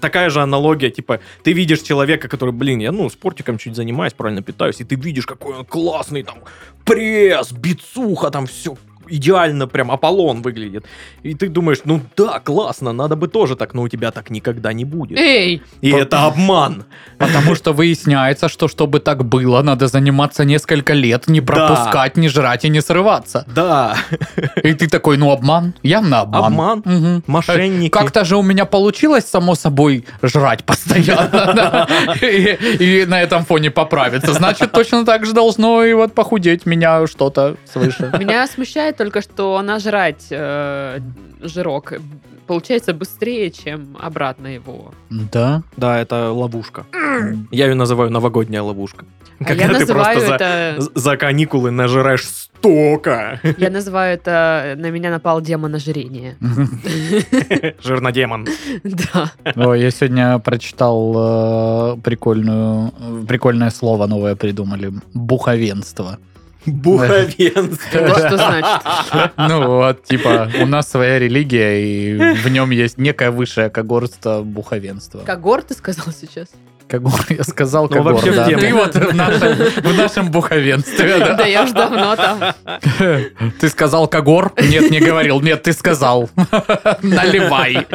такая 0.00 0.30
же 0.30 0.40
аналогия, 0.40 0.90
типа, 0.90 1.20
ты 1.42 1.52
видишь 1.52 1.80
человека, 1.80 2.28
который, 2.28 2.52
блин, 2.52 2.80
я, 2.80 2.92
ну, 2.92 3.08
спортиком 3.10 3.58
чуть 3.58 3.76
занимаюсь, 3.76 4.12
правильно 4.12 4.42
питаюсь, 4.42 4.80
и 4.80 4.84
ты 4.84 4.96
видишь, 4.96 5.26
какой 5.26 5.56
он 5.58 5.64
классный, 5.64 6.22
там, 6.22 6.38
пресс, 6.84 7.52
бицуха, 7.52 8.30
там, 8.30 8.46
все 8.46 8.76
идеально, 9.08 9.66
прям 9.66 9.90
Аполлон 9.90 10.42
выглядит. 10.42 10.84
И 11.22 11.34
ты 11.34 11.48
думаешь, 11.48 11.78
ну 11.84 12.00
да, 12.16 12.40
классно, 12.40 12.92
надо 12.92 13.16
бы 13.16 13.28
тоже 13.28 13.56
так, 13.56 13.74
но 13.74 13.82
у 13.82 13.88
тебя 13.88 14.10
так 14.10 14.30
никогда 14.30 14.72
не 14.72 14.84
будет. 14.84 15.18
Эй, 15.18 15.62
И 15.82 15.90
это 15.90 16.24
обман. 16.26 16.84
Потому 17.18 17.54
что 17.54 17.72
выясняется, 17.72 18.48
что 18.48 18.68
чтобы 18.68 19.00
так 19.00 19.24
было, 19.24 19.62
надо 19.62 19.86
заниматься 19.86 20.44
несколько 20.44 20.92
лет, 20.92 21.28
не 21.28 21.40
пропускать, 21.40 22.16
не 22.16 22.28
жрать 22.28 22.64
и 22.64 22.68
не 22.68 22.80
срываться. 22.80 23.44
Да, 23.54 23.96
И 24.62 24.72
ты 24.74 24.88
такой, 24.88 25.16
ну 25.16 25.30
обман, 25.30 25.74
явно 25.82 26.20
обман. 26.20 26.44
Обман. 26.44 26.82
Мгм. 26.84 27.24
мошенники. 27.26 27.90
Как-то 27.90 28.24
же 28.24 28.36
у 28.36 28.42
меня 28.42 28.64
получилось, 28.64 29.24
само 29.24 29.54
собой, 29.54 30.04
жрать 30.22 30.64
постоянно. 30.64 31.86
и 32.22 33.04
на 33.06 33.22
этом 33.22 33.44
фоне 33.44 33.70
поправиться. 33.70 34.32
Значит, 34.32 34.72
точно 34.72 35.04
так 35.04 35.26
же 35.26 35.32
должно 35.32 35.84
и 35.84 35.92
вот 35.92 36.14
похудеть 36.14 36.66
меня 36.66 37.06
что-то 37.06 37.56
свыше. 37.64 38.12
меня 38.18 38.46
смущает 38.46 38.95
только, 38.96 39.20
что 39.20 39.60
нажрать 39.62 40.26
э, 40.30 41.00
жирок 41.40 41.92
получается 42.46 42.94
быстрее, 42.94 43.50
чем 43.50 43.96
обратно 44.00 44.46
его. 44.48 44.92
Да. 45.10 45.62
Да, 45.76 45.98
это 45.98 46.30
ловушка. 46.32 46.86
Я 47.50 47.66
ее 47.66 47.74
называю 47.74 48.10
новогодняя 48.10 48.62
ловушка. 48.62 49.04
А 49.38 49.52
я 49.52 49.68
называю 49.68 50.20
за, 50.20 50.34
это... 50.34 50.76
за 50.94 51.16
каникулы 51.16 51.70
нажираешь 51.70 52.26
столько. 52.26 53.38
Я 53.58 53.70
называю 53.70 54.14
это 54.14 54.74
«На 54.78 54.90
меня 54.90 55.10
напал 55.10 55.42
демон 55.42 55.74
ожирения». 55.74 56.36
Жирнодемон. 57.82 58.46
Да. 58.82 59.32
Ой, 59.56 59.82
я 59.82 59.90
сегодня 59.90 60.38
прочитал 60.38 61.96
э, 61.96 62.00
прикольную, 62.02 62.92
прикольное 63.28 63.70
слово 63.70 64.06
новое 64.06 64.36
придумали. 64.36 64.92
Буховенство. 65.12 66.18
Буховенство. 66.66 68.08
Что 68.18 68.36
значит? 68.36 69.32
Ну 69.36 69.66
вот, 69.66 70.04
типа, 70.04 70.50
у 70.60 70.66
нас 70.66 70.90
своя 70.90 71.18
религия, 71.18 71.80
и 71.80 72.34
в 72.34 72.48
нем 72.48 72.70
есть 72.70 72.98
некая 72.98 73.30
высшая 73.30 73.70
когорта 73.70 74.42
буховенства. 74.42 75.20
Когор 75.20 75.62
ты 75.62 75.74
сказал 75.74 76.06
сейчас? 76.12 76.48
Когор, 76.88 77.20
я 77.30 77.42
сказал 77.42 77.84
Ну, 77.84 77.96
когор, 77.96 78.14
вообще 78.14 78.32
да. 78.32 78.46
Ты 78.46 78.72
вот 78.72 78.94
в 78.94 79.14
нашем, 79.14 79.54
в 79.54 79.96
нашем 79.96 80.30
буховенстве, 80.30 81.18
да. 81.18 81.34
Да 81.34 81.44
я 81.46 81.64
уж 81.64 81.72
давно 81.72 82.14
там. 82.14 82.54
Ты 83.60 83.68
сказал 83.68 84.06
когор? 84.06 84.52
Нет, 84.56 84.90
не 84.90 85.00
говорил. 85.00 85.40
Нет, 85.40 85.62
ты 85.62 85.72
сказал. 85.72 86.30
Наливай. 87.02 87.86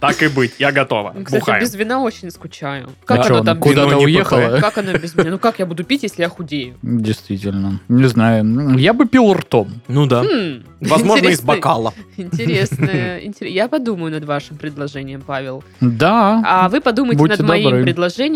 Так 0.00 0.22
и 0.22 0.28
быть, 0.28 0.54
я 0.58 0.72
готова. 0.72 1.14
Кстати, 1.24 1.40
Бухаем. 1.40 1.62
без 1.62 1.74
вина 1.74 2.00
очень 2.00 2.30
скучаю. 2.30 2.88
А 3.04 3.06
Как 3.06 3.26
чё, 3.26 3.34
оно 3.34 3.38
ну, 3.38 3.44
там 3.44 3.56
без 3.58 3.64
Куда-то 3.64 3.96
уехала? 3.98 4.58
Как 4.60 4.78
оно 4.78 4.92
без 4.92 5.14
меня? 5.14 5.30
Ну 5.30 5.38
как 5.38 5.58
я 5.58 5.66
буду 5.66 5.84
пить, 5.84 6.04
если 6.04 6.22
я 6.22 6.28
худею? 6.28 6.76
Действительно. 6.82 7.80
Не 7.88 8.06
знаю. 8.06 8.78
Я 8.78 8.92
бы 8.92 9.06
пил 9.06 9.34
ртом. 9.34 9.80
Ну 9.88 10.06
да. 10.06 10.22
Хм, 10.22 10.62
Возможно, 10.80 11.28
из 11.28 11.40
бокала. 11.40 11.92
Интересно. 12.16 12.84
интерес- 13.20 13.50
Я 13.50 13.68
подумаю 13.68 14.12
над 14.12 14.24
вашим 14.24 14.56
предложением, 14.56 15.22
Павел. 15.26 15.64
Да. 15.80 16.42
А 16.46 16.68
вы 16.68 16.80
подумайте 16.80 17.18
Будьте 17.18 17.42
над 17.42 17.48
моим 17.48 17.64
добры. 17.70 17.84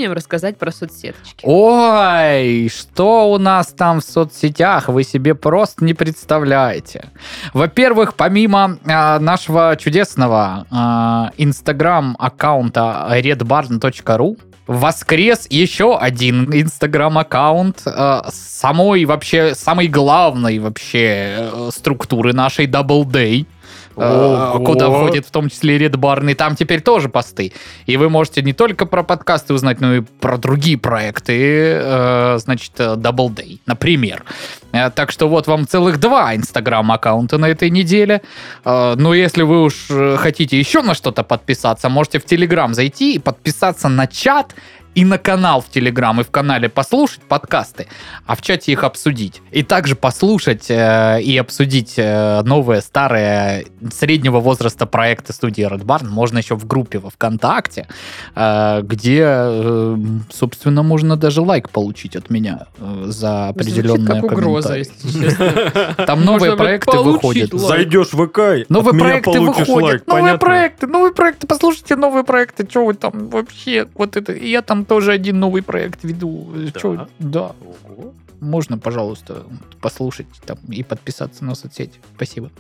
Предложением 0.03 0.13
рассказать 0.13 0.59
про 0.59 0.71
соцсеточки. 0.71 1.43
Ой, 1.43 2.69
что 2.69 3.33
у 3.33 3.39
нас 3.39 3.69
там 3.69 4.01
в 4.01 4.05
соцсетях, 4.05 4.89
вы 4.89 5.05
себе 5.05 5.35
просто 5.35 5.85
не 5.85 5.95
представляете. 5.95 7.11
Во-первых, 7.55 8.15
помимо 8.15 8.79
а, 8.85 9.19
нашего 9.19 9.77
чудесного 9.77 10.67
а, 10.71 11.31
инстаграм-аккаунта 11.37 13.07
redbarn.ru, 13.11 14.39
воскрес 14.67 15.47
еще 15.51 15.99
один 15.99 16.53
инстаграм-аккаунт 16.53 17.83
а, 17.87 18.29
самой 18.33 19.05
вообще, 19.05 19.55
самой 19.55 19.89
главной 19.89 20.59
вообще 20.59 21.51
э, 21.53 21.71
структуры 21.73 22.33
нашей 22.33 22.67
Double 22.67 23.05
Day. 23.05 23.47
Э, 23.97 24.55
Ого. 24.55 24.65
куда 24.65 24.91
входит 24.91 25.27
в 25.27 25.31
том 25.31 25.49
числе 25.49 25.79
Barn, 25.89 26.31
и 26.31 26.35
там 26.35 26.57
теперь 26.57 26.81
тоже 26.81 27.09
посты. 27.09 27.53
И 27.87 27.97
вы 27.97 28.09
можете 28.09 28.43
не 28.43 28.53
только 28.53 28.87
про 28.87 29.03
подкасты 29.03 29.55
узнать, 29.55 29.81
но 29.81 29.95
и 29.97 30.01
про 30.01 30.39
другие 30.39 30.79
проекты, 30.79 31.35
э, 31.35 32.39
значит, 32.39 32.73
э, 32.79 32.95
Double 32.95 33.29
Day, 33.35 33.61
например. 33.67 34.25
Э, 34.73 34.91
Так 34.91 35.11
что 35.11 35.29
вот 35.29 35.47
вам 35.47 35.67
целых 35.67 35.99
два 35.99 36.35
инстаграм-аккаунта 36.35 37.39
на 37.39 37.47
этой 37.47 37.71
неделе. 37.71 38.23
Но 38.65 39.15
если 39.15 39.43
вы 39.43 39.63
уж 39.63 39.89
хотите 40.17 40.59
еще 40.59 40.83
на 40.83 40.95
что-то 40.95 41.23
подписаться, 41.23 41.89
можете 41.89 42.19
в 42.19 42.25
Телеграм 42.25 42.75
зайти 42.75 43.15
и 43.15 43.19
подписаться 43.19 43.89
на 43.89 44.07
чат 44.07 44.55
и 44.95 45.05
на 45.05 45.19
канал 45.19 45.61
в 45.61 45.69
Телеграм, 45.69 46.21
и 46.21 46.25
в 46.25 46.31
канале 46.31 46.69
послушать 46.69 47.23
подкасты, 47.23 47.87
а 48.27 48.37
в 48.37 48.43
чате 48.43 48.73
их 48.73 48.85
обсудить. 48.85 49.41
И 49.51 49.63
также 49.63 49.97
послушать 49.97 50.71
э, 50.71 51.21
и 51.23 51.37
обсудить 51.39 51.95
э, 51.97 52.43
новые, 52.43 52.83
старые, 52.83 53.67
среднего 53.93 54.41
возраста 54.41 54.87
проекты 54.87 55.33
студии 55.33 55.65
Red 55.65 55.85
Barn. 55.85 56.09
Можно 56.09 56.39
еще 56.39 56.57
в 56.57 56.67
группе 56.67 56.99
во 56.99 57.11
ВКонтакте, 57.11 57.89
э, 58.35 58.81
где, 58.83 59.23
э, 59.25 59.97
собственно, 60.31 60.83
можно 60.83 61.17
даже 61.17 61.41
лайк 61.41 61.71
получить 61.71 62.17
от 62.17 62.29
меня 62.31 62.67
э, 62.79 63.05
за 63.07 63.49
определенные 63.49 64.07
Звучит 64.07 64.23
как 64.23 64.33
угроза, 64.33 64.77
если 64.77 65.23
честно. 65.23 65.95
Там 66.07 66.25
новые 66.25 66.57
проекты 66.57 66.99
выходят. 66.99 67.53
Зайдешь 67.53 68.13
в 68.13 68.27
ВК, 68.27 68.69
Новые 68.69 68.99
проекты 68.99 69.41
выходят, 69.41 70.07
новые 70.07 70.39
проекты, 70.39 70.87
новые 70.87 71.15
проекты, 71.15 71.47
послушайте 71.47 71.97
новые 71.97 72.25
проекты, 72.25 72.67
что 72.69 72.85
вы 72.85 72.95
там 72.95 73.29
вообще, 73.29 73.87
вот 73.95 74.17
это, 74.17 74.33
и 74.33 74.49
я 74.49 74.63
там 74.63 74.82
тоже 74.85 75.13
один 75.13 75.41
новый 75.41 75.63
проект 75.63 76.05
веду, 76.05 76.49
Да? 76.55 76.81
Чё, 76.81 77.09
да, 77.19 77.53
Ого. 77.89 78.15
можно, 78.41 78.79
пожалуйста, 78.79 79.45
послушать 79.81 80.27
там 80.47 80.59
и 80.69 80.83
подписаться 80.83 81.45
на 81.45 81.55
соцсети, 81.55 82.01
спасибо. 82.17 82.51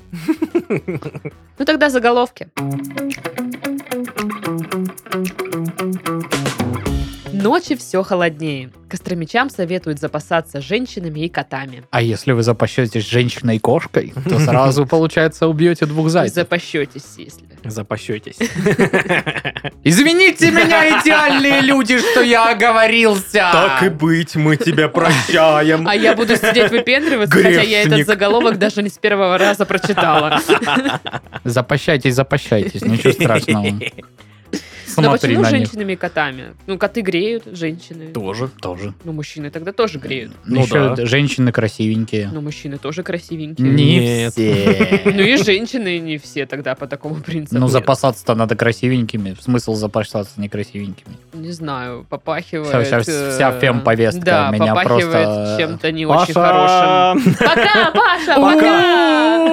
Ну 1.59 1.65
тогда 1.65 1.91
заголовки. 1.91 2.49
Ночи 7.43 7.75
все 7.75 8.05
холоднее. 8.05 8.71
Костромичам 8.89 9.51
советуют 9.51 9.99
запасаться 9.99 10.61
женщинами 10.61 11.21
и 11.21 11.29
котами. 11.29 11.83
А 11.91 12.01
если 12.01 12.31
вы 12.31 12.45
запасетесь 12.45 13.05
женщиной 13.05 13.57
и 13.57 13.59
кошкой, 13.59 14.15
то 14.29 14.39
сразу, 14.45 14.87
получается, 14.87 15.49
убьете 15.49 15.87
двух 15.87 16.09
зайцев. 16.09 16.37
Запащетесь, 16.37 17.03
если. 17.17 17.43
Запощетесь. 17.65 18.37
Извините 19.83 20.53
меня, 20.53 21.01
идеальные 21.01 21.63
люди, 21.63 21.99
что 21.99 22.23
я 22.23 22.53
оговорился. 22.53 23.49
Так 23.53 23.83
и 23.83 23.89
быть, 23.89 24.37
мы 24.37 24.57
тебя 24.57 24.89
прощаем. 24.89 25.89
А 25.89 25.97
я 25.97 26.15
буду 26.15 26.37
сидеть 26.37 26.71
выпендриваться, 26.71 27.37
хотя 27.37 27.63
я 27.63 27.83
этот 27.83 28.07
заголовок 28.07 28.59
даже 28.59 28.85
не 28.85 28.89
с 28.89 28.99
первого 28.99 29.37
раза 29.37 29.67
прочитала. 29.67 30.41
Запащайтесь, 31.45 32.15
запащайтесь, 32.15 32.83
ничего 32.83 33.13
страшного. 33.13 33.67
Но 34.97 35.03
Смотри 35.03 35.31
почему 35.31 35.43
на 35.43 35.51
них. 35.51 35.59
женщинами 35.67 35.93
и 35.93 35.97
котами? 35.97 36.55
Ну, 36.67 36.79
коты 36.79 37.01
греют, 37.01 37.45
женщины. 37.47 38.13
Тоже. 38.13 38.49
Тоже. 38.61 38.95
Ну, 39.05 39.13
мужчины 39.13 39.51
тогда 39.51 39.73
тоже 39.73 39.99
греют. 39.99 40.33
Ну 40.45 40.63
Еще 40.63 40.95
да. 40.95 41.07
женщины 41.07 41.53
красивенькие. 41.53 42.31
Но 42.33 42.41
мужчины 42.41 42.79
тоже 42.79 43.03
красивенькие. 43.03 43.69
Не 43.69 43.99
Нет. 43.99 44.33
все. 44.33 45.03
Ну 45.05 45.23
и 45.23 45.37
женщины 45.37 45.99
не 45.99 46.19
все 46.19 46.47
тогда 46.47 46.75
по 46.75 46.87
такому 46.87 47.17
принципу. 47.17 47.59
Ну, 47.61 47.69
запасаться-то 47.69 48.35
надо 48.35 48.57
красивенькими. 48.57 49.37
Смысл 49.41 49.75
запасаться 49.75 50.41
некрасивенькими. 50.41 51.17
Не 51.33 51.53
знаю, 51.53 52.07
попахивает... 52.09 52.69
Вся, 52.87 53.01
вся, 53.01 53.13
э, 53.13 53.31
вся 53.35 53.53
фем-повестка 53.59 54.25
да, 54.25 54.51
меня 54.51 54.75
попахивает 54.75 55.25
просто... 55.25 55.57
чем-то 55.59 55.93
не 55.93 56.07
очень 56.07 56.35
Паша! 56.35 57.15
хорошим. 57.15 57.35
Пока, 57.39 57.93
Паша, 57.93 58.37
пока! 58.41 59.53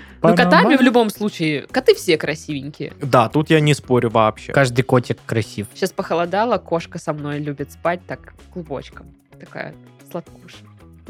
Ну, 0.22 0.36
котами 0.36 0.76
в 0.76 0.80
любом 0.80 1.10
случае, 1.10 1.66
коты 1.70 1.94
все 1.94 2.16
красивенькие. 2.16 2.92
Да, 3.00 3.28
тут 3.28 3.50
я 3.50 3.60
не 3.60 3.74
спорю 3.74 4.10
вообще. 4.10 4.52
Каждый 4.52 4.82
котик 4.82 5.18
красив. 5.24 5.66
Сейчас 5.74 5.92
похолодало, 5.92 6.58
кошка 6.58 6.98
со 6.98 7.12
мной 7.12 7.38
любит 7.38 7.72
спать 7.72 8.00
так 8.06 8.34
клубочком. 8.52 9.06
Такая 9.38 9.74
сладкуша. 10.10 10.58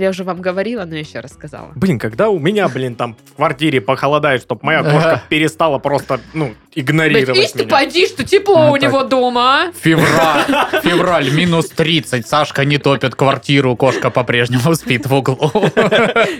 Я 0.00 0.08
уже 0.08 0.24
вам 0.24 0.40
говорила, 0.40 0.86
но 0.86 0.96
еще 0.96 1.20
рассказала. 1.20 1.72
Блин, 1.74 1.98
когда 1.98 2.30
у 2.30 2.38
меня, 2.38 2.68
блин, 2.70 2.94
там 2.94 3.14
в 3.32 3.36
квартире 3.36 3.82
похолодает, 3.82 4.40
чтобы 4.40 4.60
моя 4.64 4.82
кошка 4.82 5.22
перестала 5.28 5.78
просто, 5.78 6.20
ну, 6.32 6.54
игнорировать 6.74 7.36
Ишь 7.44 7.50
ты, 7.52 7.66
меня. 7.66 7.68
поди, 7.68 8.06
что 8.06 8.24
тепло 8.24 8.64
Ну, 8.68 8.72
у 8.72 8.78
так. 8.78 8.82
него 8.84 9.04
дома, 9.04 9.64
а? 9.68 9.72
Февраль, 9.78 10.80
февраль, 10.82 11.30
минус 11.34 11.68
30. 11.68 12.26
Сашка 12.26 12.64
не 12.64 12.78
топит 12.78 13.14
квартиру, 13.14 13.76
кошка 13.76 14.08
по-прежнему 14.08 14.74
спит 14.74 15.06
в 15.06 15.12
углу. 15.14 15.52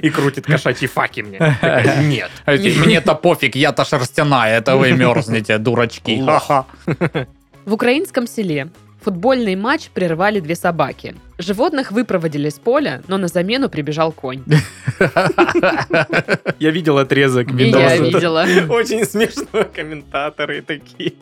И 0.01 0.09
крутит 0.09 0.47
кошачьи 0.47 0.89
факи 0.89 1.21
мне. 1.21 1.37
Такая, 1.39 2.03
Нет. 2.03 2.31
Мне-то 2.47 3.15
пофиг, 3.15 3.57
я-то 3.57 3.85
шерстяная, 3.85 4.57
это 4.59 4.77
вы 4.77 4.93
мерзнете, 4.93 5.59
дурачки. 5.59 6.23
Ха-ха. 6.25 6.65
В 7.67 7.75
украинском 7.75 8.27
селе 8.27 8.71
футбольный 9.03 9.57
матч 9.57 9.89
прервали 9.91 10.41
две 10.41 10.55
собаки. 10.55 11.15
Животных 11.39 11.91
выпроводили 11.91 12.49
с 12.51 12.59
поля, 12.59 13.03
но 13.09 13.17
на 13.17 13.29
замену 13.29 13.69
прибежал 13.69 14.13
конь. 14.13 14.43
Я 16.59 16.71
видел 16.71 16.99
отрезок 16.99 17.49
я 17.51 17.97
видела. 17.97 18.45
Очень 18.69 19.05
смешно, 19.05 19.65
комментаторы 19.75 20.63
такие. 20.63 21.15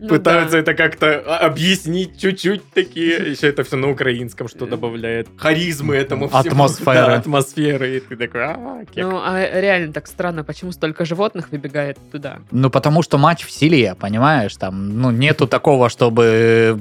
Ну 0.00 0.08
Пытаются 0.08 0.52
да. 0.52 0.58
это 0.58 0.74
как-то 0.74 1.18
объяснить 1.38 2.20
чуть-чуть 2.20 2.62
такие. 2.72 3.16
Еще 3.30 3.48
это 3.48 3.64
все 3.64 3.76
на 3.76 3.90
украинском, 3.90 4.48
что 4.48 4.66
добавляет 4.66 5.28
харизмы 5.36 5.96
этому 5.96 6.28
всему. 6.28 6.40
Атмосферы. 6.40 6.86
Да, 7.06 7.14
атмосферы. 7.16 7.96
И 7.96 8.00
ты 8.00 8.16
такой, 8.16 8.44
а, 8.44 8.84
кек. 8.92 9.04
Ну, 9.04 9.20
а 9.22 9.60
реально 9.60 9.92
так 9.92 10.06
странно, 10.06 10.44
почему 10.44 10.72
столько 10.72 11.04
животных 11.04 11.50
выбегает 11.50 11.98
туда. 12.10 12.38
Ну, 12.50 12.70
потому 12.70 13.02
что 13.02 13.18
матч 13.18 13.44
в 13.44 13.50
селе, 13.50 13.94
понимаешь, 13.94 14.56
там, 14.56 15.00
ну, 15.00 15.10
нету 15.10 15.46
такого, 15.46 15.88
чтобы 15.88 16.78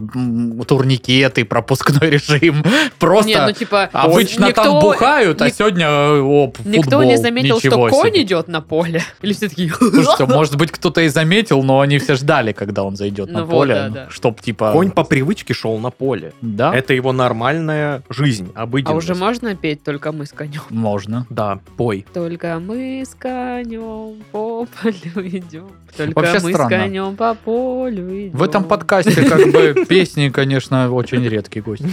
турникеты, 0.68 1.46
пропускной 1.46 2.10
режим, 2.12 2.64
просто... 3.00 3.46
Ну 3.46 3.52
типа, 3.52 3.90
Обычно 3.92 4.48
никто- 4.48 4.64
там 4.64 4.80
бухают, 4.80 5.42
а 5.42 5.50
сегодня 5.50 5.90
оп, 6.22 6.58
Никто 6.66 6.84
футбол, 6.84 7.04
не 7.04 7.18
заметил, 7.18 7.58
ничего 7.58 7.90
что 7.90 7.98
конь 8.02 8.18
идет 8.18 8.48
на 8.48 8.62
поле. 8.62 9.04
Или 9.22 9.34
все 9.34 9.50
такие... 9.50 9.70
Слушайте, 9.70 10.25
может 10.25 10.56
быть, 10.56 10.72
кто-то 10.72 11.02
и 11.02 11.08
заметил, 11.08 11.64
но 11.64 11.82
они 11.82 11.98
все 12.00 12.16
ждали, 12.16 12.52
когда 12.52 12.84
он 12.86 12.96
зайдет 12.96 13.27
Ну 13.30 13.39
на 13.39 13.46
вот, 13.46 13.51
поле, 13.51 13.74
да, 13.75 13.89
да. 13.89 14.08
чтоб 14.10 14.39
типа... 14.42 14.72
Конь 14.72 14.92
по 14.92 15.04
привычке 15.04 15.54
шел 15.54 15.77
на 15.80 15.89
поле. 15.92 16.34
Да, 16.42 16.74
Это 16.75 16.94
его 16.94 17.12
нормальная 17.12 18.04
жизнь, 18.10 18.51
А 18.56 18.63
обыденность. 18.63 19.10
уже 19.10 19.15
можно 19.20 19.56
петь 19.56 19.84
«Только 19.84 20.12
мы 20.12 20.25
с 20.25 20.32
конем»? 20.32 20.62
можно. 20.70 21.25
Да, 21.30 21.60
пой. 21.77 22.06
Только 22.13 22.60
мы 22.60 23.04
с 23.06 23.15
конем 23.15 24.24
по 24.32 24.65
полю 24.82 25.27
идем. 25.27 25.68
Только 25.96 26.20
Вообще 26.20 26.39
мы 26.42 26.51
странно. 26.51 26.70
с 26.70 26.82
конем 26.84 27.15
по 27.15 27.34
полю 27.36 28.27
идем. 28.27 28.38
В 28.38 28.44
этом 28.44 28.63
подкасте 28.65 29.24
как 29.24 29.51
бы 29.51 29.86
песни, 29.89 30.30
конечно, 30.30 30.92
очень 30.92 31.24
редкий 31.27 31.62
гость. 31.62 31.84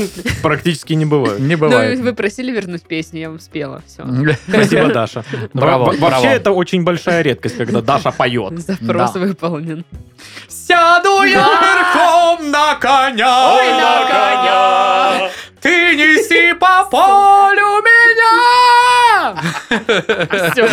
Практически 0.42 0.94
не 0.94 1.04
бывает. 1.04 1.40
Не 1.40 1.56
Ну, 1.56 1.60
бывает. 1.60 1.98
вы 2.00 2.12
просили 2.14 2.52
вернуть 2.52 2.82
песню, 2.82 3.20
я 3.20 3.28
вам 3.30 3.38
спела. 3.40 3.82
Все. 3.86 4.04
Спасибо, 4.48 4.92
Даша. 4.92 5.24
Браво, 5.52 5.92
Во- 5.92 5.96
Вообще, 6.10 6.28
это 6.28 6.52
очень 6.52 6.84
большая 6.84 7.22
редкость, 7.22 7.56
когда 7.56 7.82
Даша 7.82 8.10
поет. 8.12 8.58
Запрос 8.58 9.14
выполнен. 9.14 9.84
Сяду 10.48 11.22
я 11.24 11.46
верхом 11.60 12.50
на 12.50 12.74
коня. 12.76 13.54
Ой, 13.54 13.72
на 13.72 14.06
коня. 14.08 15.30
Ты 15.60 15.94
неси 15.94 16.54
по 16.54 16.84
полю 16.90 17.82
меня. 17.82 19.36
Все, 20.50 20.66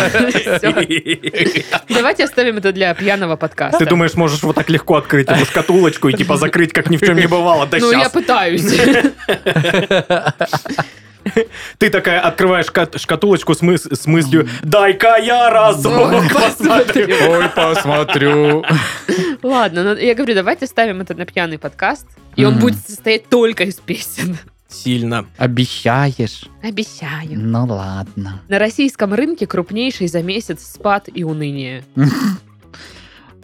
Давайте 1.88 2.24
оставим 2.24 2.56
это 2.58 2.72
для 2.72 2.94
пьяного 2.94 3.36
подкаста. 3.36 3.78
Ты 3.78 3.86
думаешь, 3.86 4.14
можешь 4.14 4.42
вот 4.42 4.56
так 4.56 4.70
легко 4.70 4.96
открыть 4.96 5.28
эту 5.28 5.44
шкатулочку 5.44 6.08
и 6.08 6.14
типа 6.14 6.36
закрыть, 6.36 6.72
как 6.72 6.88
ни 6.90 6.96
в 6.96 7.00
чем 7.00 7.16
не 7.16 7.26
бывало? 7.26 7.66
Да 7.66 7.78
Ну, 7.80 7.92
я 7.92 8.08
пытаюсь. 8.08 8.64
Ты 11.78 11.90
такая 11.90 12.20
открываешь 12.20 12.66
шка- 12.66 12.98
шкатулочку 12.98 13.54
с, 13.54 13.62
мыс- 13.62 13.94
с 13.94 14.06
мыслью 14.06 14.48
«Дай-ка 14.62 15.16
я 15.16 15.50
разок 15.50 16.12
посмотрю». 16.32 17.08
Ой, 17.28 17.48
посмотрю. 17.48 18.64
Ладно, 19.42 19.84
ну, 19.84 19.96
я 19.96 20.14
говорю, 20.14 20.34
давайте 20.34 20.66
ставим 20.66 21.00
это 21.00 21.14
на 21.14 21.26
пьяный 21.26 21.58
подкаст, 21.58 22.06
и 22.36 22.44
он 22.44 22.58
будет 22.58 22.78
состоять 22.86 23.28
только 23.28 23.64
из 23.64 23.74
песен. 23.76 24.38
Сильно. 24.68 25.24
Обещаешь? 25.38 26.44
Обещаю. 26.62 27.38
Ну 27.38 27.64
ладно. 27.64 28.42
На 28.48 28.58
российском 28.58 29.14
рынке 29.14 29.46
крупнейший 29.46 30.08
за 30.08 30.22
месяц 30.22 30.62
спад 30.74 31.08
и 31.12 31.24
уныние. 31.24 31.84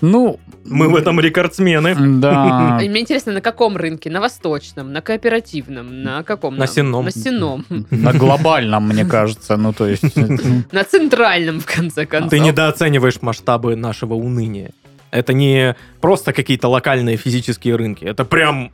Ну, 0.00 0.38
Мы 0.64 0.88
в 0.88 0.96
этом 0.96 1.20
рекордсмены. 1.20 2.20
да. 2.20 2.78
И 2.82 2.88
Мне 2.94 3.00
интересно, 3.00 3.32
на 3.32 3.40
каком 3.40 3.76
рынке? 3.76 4.10
На 4.10 4.20
восточном, 4.20 4.92
на 4.92 5.00
кооперативном, 5.00 6.02
на 6.02 6.22
каком? 6.22 6.56
На 6.56 6.66
сенном. 6.66 7.04
На 7.04 7.10
сенном. 7.10 7.64
На 7.90 8.12
глобальном, 8.12 8.88
мне 8.88 9.04
кажется. 9.04 9.56
Ну, 9.56 9.72
то 9.72 9.86
есть... 9.86 10.16
На 10.72 10.84
центральном, 10.84 11.60
в 11.60 11.66
конце 11.66 12.06
концов. 12.06 12.30
Ты 12.30 12.40
недооцениваешь 12.40 13.22
масштабы 13.22 13.76
нашего 13.76 14.14
уныния. 14.14 14.70
Это 15.10 15.32
не 15.32 15.76
просто 16.00 16.32
какие-то 16.32 16.68
локальные 16.68 17.16
физические 17.16 17.76
рынки. 17.76 18.04
Это 18.04 18.24
прям 18.24 18.72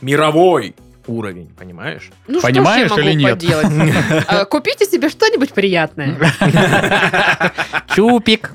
мировой 0.00 0.74
уровень, 1.06 1.48
понимаешь? 1.56 2.10
Ну 2.26 2.40
Понимаешь 2.40 2.86
что 2.90 3.00
ж 3.00 3.04
я 3.04 3.10
или 3.12 3.22
нет? 3.22 3.30
поделать? 3.34 3.66
А, 4.28 4.44
Купите 4.44 4.84
себе 4.86 5.08
что-нибудь 5.08 5.52
приятное. 5.52 6.16
Чупик. 7.94 8.52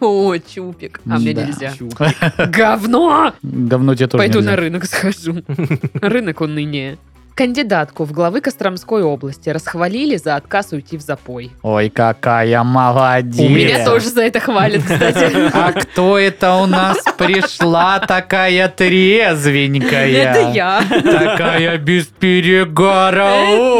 О, 0.00 0.36
чупик. 0.38 1.00
А 1.06 1.18
мне 1.18 1.34
нельзя. 1.34 1.72
Говно! 2.48 3.32
Давно 3.42 3.94
тебе 3.94 4.06
тоже 4.06 4.18
Пойду 4.18 4.40
на 4.40 4.56
рынок 4.56 4.84
схожу. 4.84 5.42
Рынок 5.94 6.40
уныние. 6.40 6.98
Кандидатку 7.38 8.02
в 8.02 8.10
главы 8.10 8.40
Костромской 8.40 9.04
области 9.04 9.48
расхвалили 9.48 10.16
за 10.16 10.34
отказ 10.34 10.72
уйти 10.72 10.96
в 10.96 11.02
запой. 11.02 11.52
Ой, 11.62 11.88
какая 11.88 12.64
молодец. 12.64 13.38
У 13.38 13.48
меня 13.48 13.84
тоже 13.84 14.08
за 14.08 14.22
это 14.22 14.40
хвалят, 14.40 14.82
кстати. 14.82 15.30
А 15.54 15.70
кто 15.70 16.18
это 16.18 16.54
у 16.54 16.66
нас 16.66 16.98
пришла 17.16 18.00
такая 18.00 18.66
трезвенькая? 18.68 20.08
Это 20.08 20.50
я. 20.52 20.82
Такая 20.88 21.78
без 21.78 22.06
перегара 22.06 23.30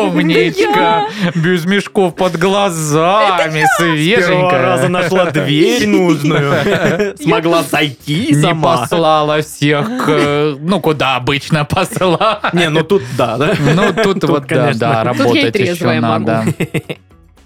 умничка. 0.07 1.07
Без 1.35 1.65
мешков 1.65 2.15
под 2.15 2.37
глазами, 2.39 3.65
С 3.65 3.79
первого 3.79 4.53
раза 4.53 4.87
свеженькая. 4.87 4.89
нашла 4.89 5.31
дверь 5.33 5.89
нужную, 5.89 7.17
смогла 7.21 7.65
зайти 7.65 8.29
Не 8.29 8.41
сама. 8.41 8.77
послала 8.79 9.43
всех, 9.43 9.85
к- 10.07 10.55
ну, 10.61 10.81
куда 10.81 11.17
обычно 11.17 11.65
посылала. 11.65 12.41
Не, 12.53 12.69
ну 12.69 12.85
тут 12.85 13.03
да, 13.17 13.37
да? 13.37 13.48
Ну, 13.75 13.93
тут 14.03 14.25
вот, 14.25 14.47
да, 14.47 14.47
конечно. 14.47 14.81
да, 14.81 15.05
работать 15.05 15.55
еще 15.55 16.01
надо. 16.01 16.45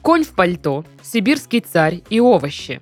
Конь 0.03 0.25
в 0.25 0.31
пальто, 0.31 0.85
сибирский 1.03 1.61
царь 1.61 2.03
и 2.11 2.21
овощи. 2.21 2.81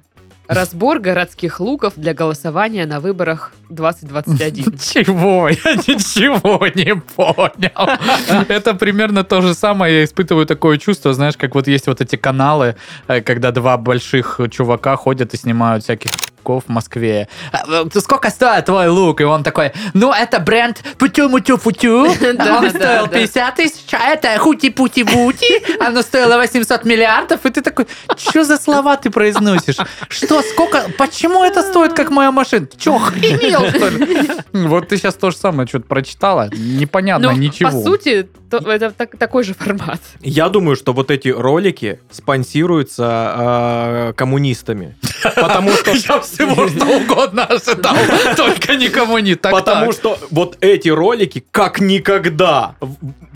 Разбор 0.50 0.99
городских 0.99 1.61
луков 1.61 1.93
для 1.95 2.12
голосования 2.12 2.85
на 2.85 2.99
выборах 2.99 3.53
2021. 3.69 4.79
Чего? 4.79 5.49
Я 5.49 5.75
ничего 5.77 6.67
не 6.67 6.97
понял. 6.97 8.45
Это 8.49 8.75
примерно 8.75 9.23
то 9.23 9.43
же 9.43 9.55
самое. 9.55 9.99
Я 9.99 10.05
испытываю 10.05 10.47
такое 10.47 10.79
чувство, 10.79 11.12
знаешь, 11.15 11.37
как 11.37 11.55
вот 11.55 11.69
есть 11.69 11.87
вот 11.87 12.00
эти 12.00 12.17
каналы, 12.17 12.75
э, 13.07 13.21
когда 13.21 13.53
два 13.53 13.77
больших 13.77 14.41
чувака 14.50 14.97
ходят 14.97 15.35
и 15.35 15.37
снимают 15.37 15.85
всяких 15.85 16.11
в 16.45 16.69
Москве. 16.69 17.29
«А, 17.53 17.63
э, 17.69 18.01
Сколько 18.01 18.31
стоит 18.31 18.65
твой 18.67 18.89
лук? 18.89 19.21
И 19.21 19.25
он 19.25 19.43
такой, 19.43 19.73
ну, 19.95 20.13
это 20.13 20.41
бренд 20.41 20.83
путю-мутю-футю. 20.99 22.09
Да, 22.35 22.59
Он 22.59 22.71
стоил 22.71 23.07
да. 23.07 23.19
50 23.19 23.55
тысяч, 23.57 23.93
а 23.93 24.09
это 24.11 24.39
хути-пути-бути. 24.39 25.79
Оно 25.81 26.03
стоило 26.03 26.37
800 26.39 26.85
миллиардов. 26.85 27.45
И 27.45 27.51
ты 27.51 27.61
такой, 27.61 27.87
что 28.17 28.45
за 28.45 28.57
слова 28.57 28.97
ты 28.97 29.11
произносишь? 29.11 29.77
Что, 30.09 30.43
сколько, 30.43 30.87
почему 30.99 31.45
это 31.45 31.63
стоит, 31.63 31.93
как 31.93 32.11
моя 32.11 32.31
машина? 32.33 32.67
Ты 32.67 32.79
Че, 32.79 32.97
охренел, 32.97 33.69
что 33.71 33.89
ли? 33.89 34.31
Вот 34.53 34.89
ты 34.89 34.97
сейчас 34.97 35.15
то 35.15 35.31
же 35.31 35.37
самое 35.37 35.67
что-то 35.69 35.87
прочитала. 35.87 36.49
Непонятно 36.53 37.33
Ну, 37.33 37.37
ничего. 37.39 37.71
по 37.71 37.77
сути, 37.83 38.29
то- 38.50 38.71
это 38.71 38.90
так- 38.90 39.16
такой 39.16 39.45
же 39.45 39.54
формат. 39.54 40.00
Я 40.21 40.49
думаю, 40.49 40.76
что 40.76 40.92
вот 40.92 41.11
эти 41.11 41.28
ролики 41.28 42.00
спонсируются 42.11 43.35
э, 43.38 44.12
коммунистами. 44.16 44.97
Потому 45.37 45.71
что 45.73 45.90
Я 45.90 46.21
всего 46.21 46.69
что 46.69 46.85
угодно 46.87 47.45
ожидал, 47.45 47.97
только 48.37 48.76
никому 48.76 49.19
не 49.19 49.35
так. 49.35 49.52
Потому 49.52 49.92
что 49.92 50.19
вот 50.30 50.57
эти 50.61 50.88
ролики 50.88 51.45
как 51.50 51.80
никогда 51.80 52.75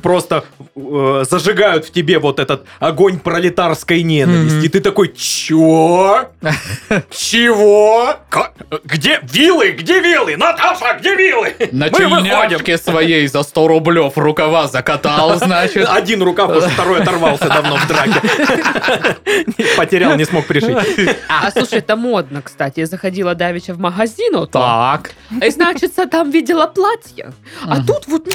просто 0.02 0.44
э, 0.76 1.25
зажигают 1.30 1.85
в 1.87 1.90
тебе 1.92 2.18
вот 2.18 2.38
этот 2.40 2.64
огонь 2.78 3.18
пролетарской 3.18 4.02
ненависти. 4.02 4.66
И 4.66 4.68
ты 4.68 4.80
такой, 4.80 5.12
чё? 5.16 6.28
Чего? 7.11 8.16
Где 8.85 9.21
вилы? 9.23 9.71
Где 9.73 10.00
вилы? 10.00 10.37
Наташа, 10.37 10.97
где 10.99 11.14
вилы? 11.16 11.54
На 11.73 11.88
тельняшке 11.90 12.78
своей 12.78 13.26
за 13.28 13.42
100 13.42 13.68
рублев 13.68 14.12
рукава 14.16 14.66
закатал, 14.68 15.04
значит. 15.37 15.89
Один 15.89 16.23
рукав, 16.23 16.51
уже 16.51 16.69
второй 16.69 17.01
оторвался 17.03 17.49
давно 17.49 17.77
в 17.77 17.87
драке. 17.87 18.21
Потерял, 19.77 20.17
не 20.17 20.25
смог 20.25 20.47
пришить. 20.47 20.77
А 21.29 21.51
слушай, 21.51 21.79
это 21.79 21.97
модно, 21.97 22.43
кстати. 22.43 22.81
Я 22.81 22.87
заходила 22.87 23.35
давеча 23.35 23.75
в 23.75 23.79
магазин, 23.79 24.47
Так. 24.51 25.12
и 25.43 25.51
значит, 25.51 25.93
там 26.11 26.31
видела 26.31 26.67
платье. 26.67 27.33
А 27.67 27.77
тут 27.83 28.07
вот 28.07 28.29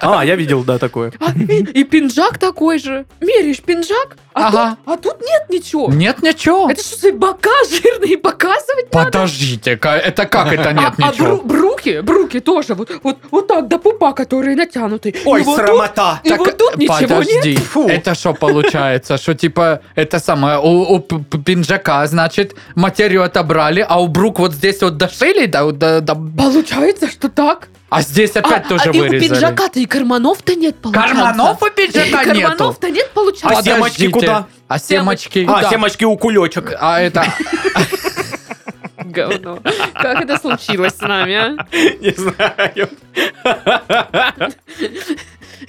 А, 0.00 0.24
я 0.24 0.36
видел, 0.36 0.64
да, 0.64 0.78
такое. 0.78 1.12
а, 1.20 1.32
и, 1.32 1.84
пинжак 1.84 2.38
такой 2.38 2.78
же. 2.78 3.04
Меряешь 3.20 3.60
пинжак, 3.60 4.16
а, 4.32 4.50
тут, 4.50 4.78
а 4.86 4.96
тут 4.96 5.20
нет 5.20 5.42
ничего. 5.48 5.90
Нет 5.92 6.22
ничего. 6.22 6.70
Это 6.70 6.82
что, 6.82 6.98
свои 6.98 7.12
бока 7.12 7.50
жирные 7.70 8.16
показывать 8.16 8.92
надо? 8.92 9.06
Подождите, 9.06 9.72
это 9.72 10.26
как 10.26 10.52
это 10.52 10.72
нет 10.72 10.92
а, 10.98 11.08
а 11.08 11.10
ничего? 11.10 11.26
бру- 11.26 11.44
бруки, 11.44 12.00
бруки 12.00 12.40
тоже 12.40 12.74
вот, 12.74 12.90
вот, 13.02 13.18
вот 13.30 13.48
так 13.48 13.68
до 13.68 13.78
пупа, 13.78 14.12
которые 14.12 14.56
натянуты. 14.56 15.14
Ой, 15.24 15.44
срамота! 15.44 16.20
И 16.24 16.32
вот 16.32 16.56
тут 16.56 16.76
ничего 16.76 17.22
нет. 17.22 17.90
это 17.90 18.14
что 18.14 18.34
получается? 18.34 19.18
Что 19.18 19.34
типа, 19.34 19.80
это 19.94 20.18
самое, 20.20 20.58
у, 20.58 21.00
пинжака, 21.00 22.06
значит, 22.06 22.54
материю 22.74 23.24
отобрали, 23.24 23.84
а 23.86 24.00
у 24.00 24.08
брук 24.08 24.38
вот 24.38 24.54
здесь 24.54 24.80
вот 24.80 24.96
дошили, 24.96 25.46
да, 25.46 25.64
Получается, 25.64 27.08
что 27.08 27.28
так. 27.28 27.68
А 27.90 28.02
здесь 28.02 28.30
опять 28.36 28.66
а, 28.66 28.68
тоже 28.68 28.84
а 28.86 28.92
и 28.92 28.98
у 29.00 29.02
вырезали. 29.02 29.28
пинжака-то 29.28 29.80
и 29.80 29.86
карманов-то 29.86 30.54
нет, 30.54 30.76
получается. 30.80 31.14
Карманов 31.14 31.62
у 31.62 31.66
И 31.66 31.70
пинжака 31.70 32.32
нету. 32.34 32.48
карманов-то 32.48 32.90
нет, 32.90 33.10
получается. 33.10 33.58
А 33.58 33.62
семочки 33.62 34.08
куда? 34.08 34.46
А 34.68 34.78
семочки? 34.78 35.46
А, 35.48 35.68
семочки 35.68 36.04
у 36.04 36.16
кулечек. 36.16 36.72
А 36.80 37.00
это... 37.00 37.26
Говно. 39.04 39.58
Как 39.94 40.20
это 40.20 40.38
случилось 40.38 40.94
с 40.94 41.00
нами, 41.00 41.34
а? 41.34 41.66
Не 42.00 42.12
знаю. 42.12 42.90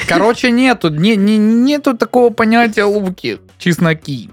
Короче, 0.07 0.51
нету, 0.51 0.89
не, 0.89 1.15
не, 1.15 1.37
нету 1.37 1.95
такого 1.97 2.31
понятия 2.31 2.83
луки, 2.83 3.39
чесноки. 3.57 4.29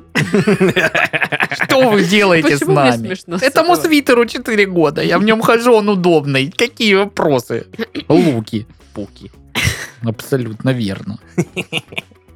Что 1.62 1.90
вы 1.90 2.02
делаете 2.04 2.56
с 2.56 2.60
Почему 2.60 2.74
нами? 2.74 3.14
с 3.14 3.42
Этому 3.42 3.74
этого? 3.74 3.86
свитеру 3.86 4.26
4 4.26 4.66
года, 4.66 5.02
я 5.02 5.18
в 5.18 5.24
нем 5.24 5.40
хожу, 5.40 5.72
он 5.74 5.88
удобный. 5.88 6.52
Какие 6.56 6.94
вопросы? 6.94 7.66
Луки. 8.08 8.66
Пуки. 8.94 9.30
Абсолютно 10.02 10.70
верно. 10.70 11.18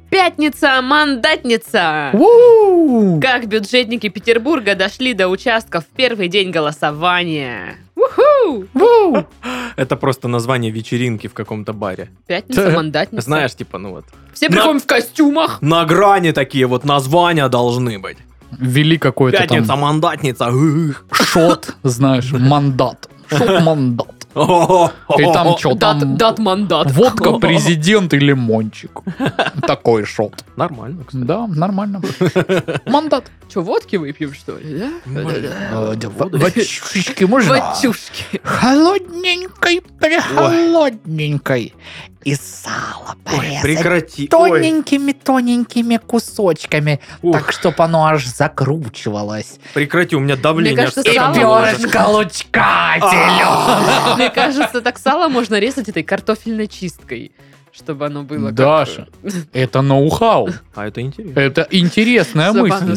Пятница, 0.09 0.79
мандатница! 0.83 2.11
Как 3.19 3.47
бюджетники 3.47 4.09
Петербурга 4.09 4.75
дошли 4.75 5.13
до 5.15 5.27
участка 5.27 5.81
в 5.81 5.85
первый 5.85 6.27
день 6.27 6.51
голосования? 6.51 7.77
Это 9.75 9.95
просто 9.95 10.27
название 10.27 10.71
вечеринки 10.71 11.27
в 11.27 11.33
каком-то 11.33 11.73
баре. 11.73 12.09
Пятница, 12.27 12.65
Да. 12.65 12.75
мандатница. 12.75 13.25
Знаешь, 13.25 13.55
типа, 13.55 13.77
ну 13.77 13.91
вот. 13.91 14.05
Все 14.33 14.49
приходим 14.49 14.79
в 14.79 14.85
костюмах. 14.85 15.61
На 15.61 15.85
грани 15.85 16.31
такие 16.31 16.65
вот 16.67 16.85
названия 16.85 17.47
должны 17.49 17.99
быть. 17.99 18.17
Ввели 18.51 18.97
какой-то 18.97 19.37
Пятница, 19.39 19.67
там 19.67 19.79
мандатница. 19.79 20.47
ых. 20.49 21.05
шот, 21.11 21.75
знаешь, 21.83 22.31
мандат. 22.31 23.09
Шот-мандат. 23.29 24.22
И 24.35 25.23
там 25.33 25.57
что, 25.57 25.75
там 25.75 26.17
дат 26.17 26.39
мандат. 26.39 26.91
водка, 26.91 27.33
президент 27.33 28.13
и 28.13 28.19
лимончик. 28.19 29.01
Такой 29.67 30.05
шот. 30.05 30.43
Нормально, 30.55 31.03
кстати. 31.05 31.23
Да, 31.23 31.47
нормально. 31.47 32.01
Мандат. 32.85 33.25
Че, 33.53 33.61
водки 33.61 33.97
выпьем, 33.97 34.33
что 34.33 34.57
ли, 34.57 34.79
да? 35.05 35.95
Да, 35.95 36.09
в- 36.09 36.29
Водички 36.39 37.25
можно? 37.25 37.49
Ватюшки. 37.51 38.41
Холодненькой, 38.43 39.81
прихолодненькой. 39.99 41.73
И 42.23 42.35
сало 42.35 43.15
Ой, 43.25 43.37
порезать 43.37 43.61
прекрати. 43.61 44.21
Ой. 44.23 44.27
тоненькими-тоненькими 44.27 45.97
кусочками, 45.97 46.99
Ух, 47.21 47.35
так, 47.37 47.51
чтобы 47.51 47.83
оно 47.83 48.05
аж 48.05 48.25
закручивалось. 48.25 49.59
прекрати, 49.73 50.15
у 50.15 50.19
меня 50.19 50.35
давление 50.35 50.73
Мне 50.83 50.91
кажется, 50.91 51.13
сало 51.13 51.61
уже. 51.61 51.75
Перышко 51.77 52.07
лучка, 52.07 52.93
зелёное. 52.99 54.15
Мне 54.15 54.29
кажется, 54.29 54.81
так 54.81 54.97
сало 54.99 55.27
можно 55.29 55.59
резать 55.59 55.89
этой 55.89 56.03
картофельной 56.03 56.67
чисткой, 56.67 57.31
чтобы 57.71 58.05
оно 58.05 58.23
было 58.23 58.47
как- 58.47 58.55
Даша, 58.55 59.07
Это 59.51 59.81
ноу-хау. 59.81 60.49
А 60.75 60.87
это 60.87 61.01
интересно. 61.01 61.39
Это 61.39 61.67
интересная 61.71 62.51
мысль. 62.53 62.95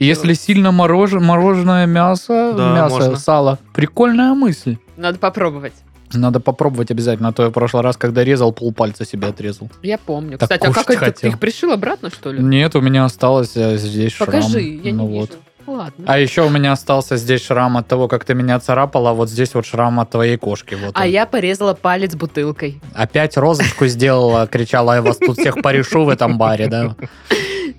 Если 0.00 0.34
сильно 0.34 0.68
морож- 0.70 1.18
мороженое 1.20 1.86
мясо, 1.86 2.52
Да, 2.56 2.74
мясо, 2.74 2.94
можно. 2.96 3.16
сало, 3.16 3.58
прикольная 3.72 4.34
мысль. 4.34 4.76
Надо 4.96 5.18
попробовать. 5.18 5.72
Надо 6.12 6.40
попробовать 6.40 6.90
обязательно, 6.90 7.28
а 7.28 7.32
то 7.32 7.42
я 7.44 7.48
в 7.50 7.52
прошлый 7.52 7.82
раз, 7.82 7.96
когда 7.96 8.24
резал, 8.24 8.52
полпальца 8.52 9.04
себе 9.04 9.28
отрезал. 9.28 9.70
Я 9.82 9.96
помню. 9.98 10.38
Так 10.38 10.50
Кстати, 10.50 10.70
а 10.70 10.72
как 10.72 10.90
это? 10.90 11.20
Ты 11.20 11.28
их 11.28 11.38
пришил 11.38 11.70
обратно, 11.72 12.10
что 12.10 12.32
ли? 12.32 12.42
Нет, 12.42 12.74
у 12.74 12.80
меня 12.80 13.04
осталось 13.04 13.56
э, 13.56 13.76
здесь 13.76 14.14
Покажи, 14.14 14.48
шрам. 14.50 14.62
я 14.62 14.90
не 14.90 14.92
Ну 14.92 15.06
вижу. 15.06 15.20
вот. 15.20 15.38
Ладно. 15.66 16.04
А 16.08 16.18
еще 16.18 16.42
у 16.44 16.48
меня 16.48 16.72
остался 16.72 17.16
здесь 17.16 17.44
шрам 17.44 17.76
от 17.76 17.86
того, 17.86 18.08
как 18.08 18.24
ты 18.24 18.34
меня 18.34 18.58
царапала, 18.58 19.12
вот 19.12 19.28
здесь 19.30 19.54
вот 19.54 19.66
шрам 19.66 20.00
от 20.00 20.10
твоей 20.10 20.36
кошки. 20.36 20.74
Вот 20.74 20.92
А 20.94 21.02
он. 21.02 21.08
я 21.10 21.26
порезала 21.26 21.74
палец 21.74 22.14
бутылкой. 22.16 22.80
Опять 22.94 23.36
розочку 23.36 23.86
сделала, 23.86 24.46
кричала, 24.50 24.94
я 24.96 25.02
вас 25.02 25.18
тут 25.18 25.38
всех 25.38 25.62
порешу 25.62 26.04
в 26.04 26.08
этом 26.08 26.38
баре, 26.38 26.66
да? 26.66 26.96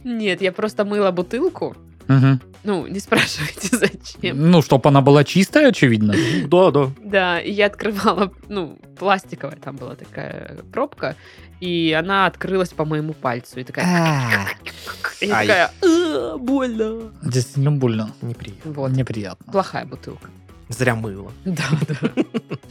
Нет, 0.05 0.41
я 0.41 0.51
просто 0.51 0.85
мыла 0.85 1.11
бутылку, 1.11 1.75
Мгм. 2.07 2.41
Ну, 2.63 2.85
не 2.87 2.99
спрашивайте, 2.99 3.69
зачем. 3.77 4.51
Ну, 4.51 4.61
чтобы 4.61 4.89
она 4.89 5.01
была 5.01 5.23
чистая, 5.23 5.69
очевидно. 5.69 6.13
Да, 6.47 6.71
да. 6.71 6.89
Да, 7.03 7.39
и 7.39 7.51
я 7.51 7.65
открывала, 7.67 8.31
ну, 8.49 8.77
пластиковая 8.97 9.55
там 9.57 9.77
была 9.77 9.95
такая 9.95 10.57
пробка, 10.71 11.15
и 11.59 11.95
она 11.97 12.25
открылась 12.27 12.69
по 12.69 12.85
моему 12.85 13.13
пальцу. 13.13 13.59
И 13.59 13.63
такая... 13.63 13.85
И 15.21 15.27
я 15.27 15.35
Ай. 15.37 15.47
такая, 15.47 15.71
«А, 15.83 16.37
больно. 16.37 17.11
Действительно 17.23 17.71
больно. 17.71 18.11
Неприятно. 18.21 18.71
Вот, 18.73 18.91
Неприятно. 18.91 19.51
плохая 19.51 19.85
бутылка. 19.85 20.29
Зря 20.69 20.95
мыло. 20.95 21.31
Да, 21.45 21.63
да. 21.87 22.11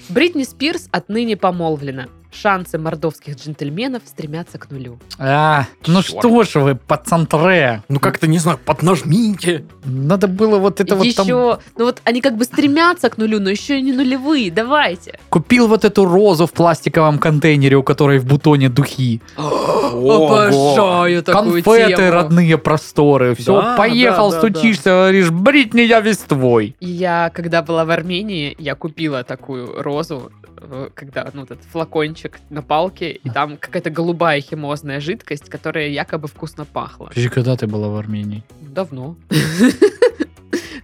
Бритни 0.08 0.42
Спирс 0.44 0.88
отныне 0.90 1.36
помолвлена. 1.36 2.08
Шансы 2.32 2.78
мордовских 2.78 3.36
джентльменов 3.36 4.02
стремятся 4.06 4.58
к 4.58 4.70
нулю. 4.70 4.98
А, 5.18 5.66
ну 5.86 6.02
Чёрт. 6.02 6.18
что 6.18 6.42
ж 6.44 6.54
вы, 6.60 6.74
пацантре. 6.76 7.82
Ну 7.88 7.98
как-то, 7.98 8.26
не 8.28 8.38
знаю, 8.38 8.58
поднажмите. 8.64 9.64
Надо 9.84 10.28
было 10.28 10.58
вот 10.58 10.80
это 10.80 10.94
вот 10.94 11.04
еще, 11.04 11.24
там... 11.24 11.60
ну 11.76 11.84
вот 11.86 12.00
они 12.04 12.20
как 12.20 12.36
бы 12.36 12.44
стремятся 12.44 13.10
к 13.10 13.18
нулю, 13.18 13.40
но 13.40 13.50
еще 13.50 13.78
и 13.78 13.82
не 13.82 13.92
нулевые. 13.92 14.50
Давайте. 14.50 15.18
Купил 15.28 15.66
вот 15.66 15.84
эту 15.84 16.04
розу 16.04 16.46
в 16.46 16.52
пластиковом 16.52 17.18
контейнере, 17.18 17.76
у 17.76 17.82
которой 17.82 18.18
в 18.18 18.26
бутоне 18.26 18.68
духи. 18.68 19.20
Обожаю 19.36 21.22
такую 21.22 21.62
Конфеты, 21.62 21.96
тему. 21.96 22.10
родные 22.10 22.58
просторы. 22.58 23.34
Все, 23.34 23.60
Да, 23.60 23.76
поехал, 23.76 24.30
да, 24.30 24.40
да, 24.40 24.48
стучишься, 24.48 24.90
говоришь, 24.90 25.30
Бритни, 25.30 25.80
я 25.80 26.00
весь 26.00 26.18
твой. 26.18 26.76
Я, 26.80 27.30
когда 27.34 27.62
была 27.62 27.84
в 27.84 27.90
Армении, 27.90 28.54
я 28.58 28.74
купила 28.74 29.24
такую 29.24 29.82
розу, 29.82 30.30
э, 30.60 30.88
когда, 30.94 31.28
ну, 31.32 31.42
этот 31.42 31.58
флакончик 31.72 32.19
на 32.50 32.62
палке, 32.62 33.12
и 33.12 33.30
там 33.30 33.56
какая-то 33.56 33.90
голубая 33.90 34.40
химозная 34.40 35.00
жидкость, 35.00 35.48
которая 35.48 35.88
якобы 35.88 36.28
вкусно 36.28 36.64
пахла. 36.64 37.06
Подожди, 37.06 37.28
когда 37.28 37.56
ты 37.56 37.66
была 37.66 37.88
в 37.88 37.96
Армении? 37.96 38.42
Давно. 38.60 39.16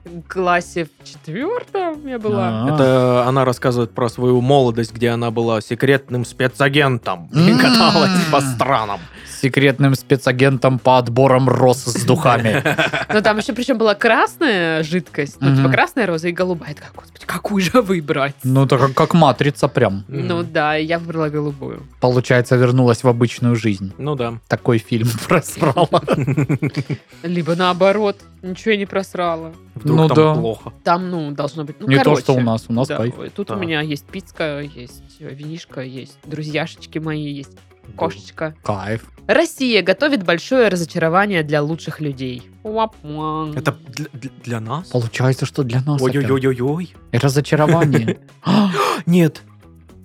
В 0.04 0.22
классе 0.28 0.84
в 0.86 1.04
четвертом 1.04 2.06
я 2.06 2.18
была. 2.18 2.64
А. 2.64 2.74
Это 2.74 3.28
она 3.28 3.44
рассказывает 3.44 3.90
про 3.92 4.08
свою 4.08 4.40
молодость, 4.40 4.94
где 4.94 5.10
она 5.10 5.30
была 5.30 5.60
секретным 5.60 6.24
спецагентом 6.24 7.28
и 7.34 7.54
каталась 7.58 8.24
по 8.30 8.40
странам. 8.40 9.00
Секретным 9.40 9.94
спецагентом 9.94 10.78
по 10.78 10.98
отборам 10.98 11.48
роз 11.48 11.84
с 11.84 12.04
духами. 12.04 12.62
Но 13.12 13.20
там 13.20 13.38
еще 13.38 13.52
причем 13.52 13.78
была 13.78 13.94
красная 13.94 14.82
жидкость, 14.82 15.36
ну, 15.40 15.54
типа 15.56 15.68
красная 15.70 16.06
роза 16.06 16.28
и 16.28 16.32
голубая. 16.32 16.70
Я 16.70 16.86
господи, 16.94 17.24
какую 17.26 17.62
же 17.62 17.82
выбрать? 17.82 18.34
Ну, 18.44 18.64
это 18.64 18.78
как, 18.78 18.94
как 18.94 19.14
матрица 19.14 19.68
прям. 19.68 20.04
Ну 20.08 20.42
да, 20.42 20.74
я 20.76 20.98
выбрала 20.98 21.28
голубую. 21.28 21.82
Получается, 22.00 22.56
вернулась 22.56 23.04
в 23.04 23.08
обычную 23.08 23.56
жизнь. 23.56 23.92
Ну 23.98 24.14
да. 24.14 24.38
Такой 24.48 24.78
фильм 24.78 25.08
просрала. 25.28 26.02
Либо 27.22 27.54
наоборот, 27.56 28.16
ничего 28.42 28.72
я 28.72 28.76
не 28.76 28.86
просрала. 28.86 29.52
Вдруг 29.74 29.96
Ну 29.96 30.08
там 30.08 30.16
да. 30.16 30.34
плохо. 30.34 30.72
Там, 30.84 31.10
ну, 31.10 31.30
должно 31.32 31.64
быть... 31.64 31.76
Ну, 31.80 31.88
Не 31.88 31.96
то, 31.96 32.04
короче. 32.04 32.22
что 32.22 32.32
у 32.34 32.40
нас. 32.40 32.64
У 32.68 32.72
нас 32.72 32.88
Да, 32.88 32.96
кайф. 32.96 33.14
Тут 33.34 33.48
Да. 33.48 33.56
у 33.56 33.58
меня 33.58 33.80
есть 33.80 34.06
пицка, 34.06 34.60
есть 34.60 35.02
винишка, 35.20 35.82
есть 35.82 36.18
друзьяшечки 36.24 36.98
мои, 36.98 37.30
есть 37.30 37.56
кошечка. 37.94 38.54
Кайф. 38.62 39.04
Россия 39.26 39.82
готовит 39.82 40.24
большое 40.24 40.68
разочарование 40.68 41.42
для 41.42 41.62
лучших 41.62 42.00
людей. 42.00 42.48
Это 42.62 43.76
для, 43.88 44.30
для- 44.44 44.60
нас? 44.60 44.88
Получается, 44.88 45.46
что 45.46 45.62
для 45.62 45.80
нас. 45.82 46.00
Ой-ой-ой-ой. 46.00 46.94
Разочарование. 47.12 48.18
Нет, 49.06 49.42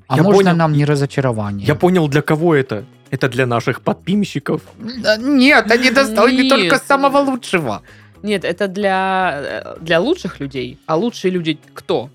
а 0.08 0.18
Я 0.18 0.24
можно 0.24 0.44
понял. 0.44 0.58
нам 0.58 0.74
не 0.74 0.86
разочарование? 0.86 1.66
я 1.66 1.76
понял, 1.76 2.08
для 2.08 2.22
кого 2.22 2.54
это. 2.56 2.86
Это 3.12 3.30
для 3.30 3.46
наших 3.46 3.82
подпимщиков. 3.82 4.62
Нет, 4.80 5.72
они 5.72 5.92
достойны 5.92 6.50
только 6.50 6.78
самого 6.80 7.20
лучшего. 7.20 7.82
Нет, 8.24 8.46
это 8.46 8.68
для, 8.68 9.42
э, 9.42 9.78
для 9.82 10.00
лучших 10.00 10.40
людей. 10.40 10.78
А 10.86 10.96
лучшие 10.96 11.32
люди 11.32 11.60
кто? 11.74 12.10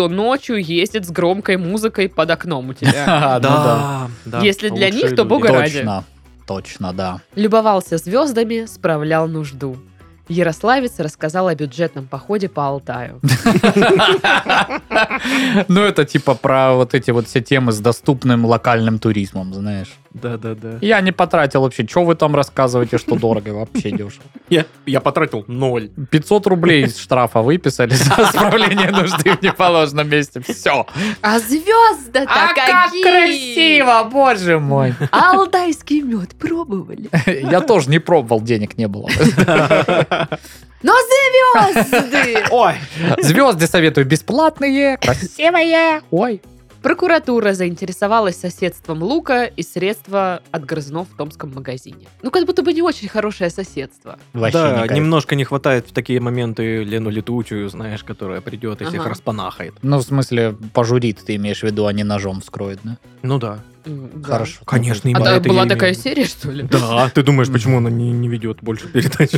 Кто 0.00 0.08
ночью 0.08 0.56
ездит 0.56 1.04
с 1.04 1.10
громкой 1.10 1.58
музыкой 1.58 2.08
под 2.08 2.30
окном 2.30 2.70
у 2.70 2.72
тебя. 2.72 3.38
Ну 3.42 3.48
да. 3.48 4.08
да. 4.24 4.40
Если 4.40 4.70
для 4.70 4.88
них, 4.88 5.14
то 5.14 5.26
бога 5.26 5.52
ради. 5.52 5.74
Точно. 5.74 6.04
Точно, 6.46 6.92
да. 6.94 7.20
Любовался 7.34 7.98
звездами, 7.98 8.64
справлял 8.64 9.28
нужду. 9.28 9.76
Ярославец 10.28 10.98
рассказал 11.00 11.48
о 11.48 11.54
бюджетном 11.54 12.06
походе 12.06 12.48
по 12.48 12.66
Алтаю. 12.66 13.20
Ну, 15.68 15.82
это 15.82 16.06
типа 16.06 16.34
про 16.34 16.72
вот 16.74 16.94
эти 16.94 17.10
вот 17.10 17.26
все 17.26 17.42
темы 17.42 17.72
с 17.72 17.78
доступным 17.78 18.46
локальным 18.46 18.98
туризмом, 18.98 19.52
знаешь. 19.52 19.98
Да-да-да. 20.12 20.78
Я 20.80 21.00
не 21.00 21.12
потратил 21.12 21.62
вообще. 21.62 21.86
Что 21.86 22.04
вы 22.04 22.14
там 22.16 22.34
рассказываете, 22.34 22.98
что 22.98 23.14
дорого? 23.16 23.50
Вообще 23.50 23.90
дешево. 23.92 24.24
Я, 24.48 24.66
я 24.86 25.00
потратил 25.00 25.44
ноль. 25.46 25.90
500 26.10 26.46
рублей 26.48 26.84
из 26.84 26.98
штрафа 26.98 27.42
выписали 27.42 27.94
за 27.94 28.26
справление 28.26 28.90
нужды 28.90 29.36
в 29.36 29.42
неположенном 29.42 30.08
месте. 30.08 30.40
Все. 30.40 30.86
А 31.22 31.38
звезды-то 31.38 32.22
А 32.28 32.54
как 32.54 32.90
красиво, 32.90 34.08
боже 34.10 34.58
мой. 34.58 34.94
Алтайский 35.12 36.00
мед 36.00 36.34
пробовали? 36.34 37.08
Я 37.26 37.60
тоже 37.60 37.88
не 37.90 38.00
пробовал, 38.00 38.40
денег 38.40 38.76
не 38.76 38.88
было. 38.88 39.08
Но 40.82 40.94
звезды! 41.74 42.42
Ой, 42.50 42.74
Звезды 43.18 43.66
советую 43.66 44.06
бесплатные, 44.06 44.96
красивые. 44.96 46.00
Ой. 46.10 46.40
Прокуратура 46.82 47.52
заинтересовалась 47.52 48.36
соседством 48.36 49.02
лука 49.02 49.44
и 49.44 49.62
средства 49.62 50.42
от 50.50 50.64
грызунов 50.64 51.08
в 51.12 51.16
томском 51.16 51.52
магазине. 51.54 52.06
Ну, 52.22 52.30
как 52.30 52.46
будто 52.46 52.62
бы 52.62 52.72
не 52.72 52.80
очень 52.82 53.08
хорошее 53.08 53.50
соседство. 53.50 54.18
Вообще 54.32 54.58
да, 54.58 54.86
не 54.88 55.00
немножко 55.00 55.34
не 55.34 55.44
хватает 55.44 55.86
в 55.88 55.92
такие 55.92 56.20
моменты 56.20 56.82
Лену 56.84 57.10
Летучую, 57.10 57.68
знаешь, 57.68 58.02
которая 58.02 58.40
придет 58.40 58.80
и 58.80 58.84
всех 58.84 59.00
Ага. 59.02 59.10
распанахает. 59.10 59.74
Ну, 59.82 59.98
в 59.98 60.02
смысле, 60.02 60.56
пожурит, 60.72 61.18
ты 61.24 61.36
имеешь 61.36 61.60
в 61.60 61.64
виду, 61.64 61.86
а 61.86 61.92
не 61.92 62.04
ножом 62.04 62.40
вскроет, 62.40 62.80
да? 62.82 62.96
Ну 63.22 63.38
да. 63.38 63.60
Да. 63.84 64.28
Хорошо. 64.32 64.60
Конечно, 64.66 65.08
А 65.08 65.10
именно 65.10 65.24
та- 65.24 65.36
это 65.36 65.48
была 65.48 65.64
такая 65.66 65.92
имею. 65.92 66.02
серия, 66.02 66.24
что 66.26 66.50
ли? 66.50 66.62
Да, 66.64 67.08
ты 67.08 67.22
думаешь, 67.22 67.50
почему 67.50 67.78
она 67.78 67.88
не, 67.90 68.12
не 68.12 68.28
ведет 68.28 68.58
больше 68.62 68.88
передач? 68.88 69.30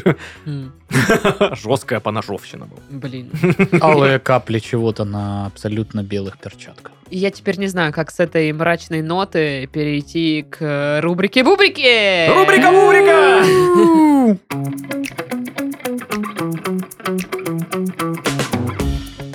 Жесткая 1.62 2.00
поножовщина 2.00 2.66
была. 2.66 2.80
Блин. 2.90 3.30
Алые 3.80 4.18
капли 4.18 4.58
чего-то 4.58 5.04
на 5.04 5.46
абсолютно 5.46 6.02
белых 6.02 6.38
перчатках. 6.38 6.92
Я 7.10 7.30
теперь 7.30 7.58
не 7.58 7.68
знаю, 7.68 7.92
как 7.92 8.10
с 8.10 8.18
этой 8.20 8.52
мрачной 8.52 9.02
ноты 9.02 9.68
перейти 9.72 10.44
к 10.48 11.00
рубрике 11.02 11.44
Бубрики. 11.44 12.28
Рубрика-бубрика! 12.28 14.42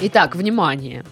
Итак, 0.02 0.36
внимание. 0.36 1.04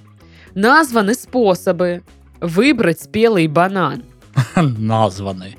Названы 0.53 1.13
способы 1.13 2.03
выбрать 2.41 3.02
спелый 3.02 3.48
банан. 3.48 4.04
Названы. 4.56 5.58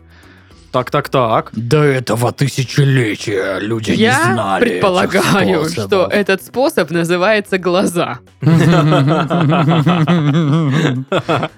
Так, 0.73 0.91
так, 0.91 1.09
так. 1.09 1.51
До 1.55 1.83
этого 1.83 2.33
тысячелетия 2.33 3.59
люди 3.61 3.93
не 3.93 3.97
Я 3.97 4.25
знали 4.25 4.63
этих 4.63 4.73
предполагаю, 4.75 5.65
что 5.71 6.07
этот 6.07 6.43
способ 6.43 6.91
называется 6.91 7.57
глаза. 7.57 8.19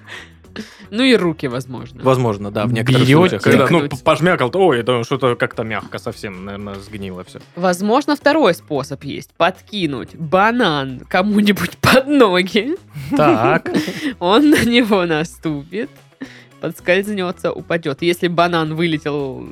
Ну 0.90 1.02
и 1.02 1.14
руки, 1.16 1.46
возможно. 1.48 2.02
Возможно, 2.02 2.50
да, 2.50 2.66
в 2.66 2.72
некоторых 2.72 3.06
Берете- 3.08 3.16
случаях. 3.16 3.42
Когда, 3.42 3.68
ну, 3.70 3.88
пожмякал, 4.04 4.50
то, 4.50 4.58
ой, 4.66 4.80
это 4.80 5.04
что-то 5.04 5.36
как-то 5.36 5.62
мягко 5.64 5.98
совсем, 5.98 6.44
наверное, 6.44 6.74
сгнило 6.76 7.24
все. 7.24 7.40
Возможно, 7.56 8.16
второй 8.16 8.54
способ 8.54 9.04
есть. 9.04 9.30
Подкинуть 9.36 10.16
банан 10.16 11.00
кому-нибудь 11.08 11.76
под 11.80 12.06
ноги. 12.08 12.76
Так. 13.16 13.70
Он 14.18 14.50
на 14.50 14.64
него 14.64 15.04
наступит, 15.06 15.90
подскользнется, 16.60 17.52
упадет. 17.52 18.02
Если 18.02 18.28
банан 18.28 18.74
вылетел, 18.74 19.46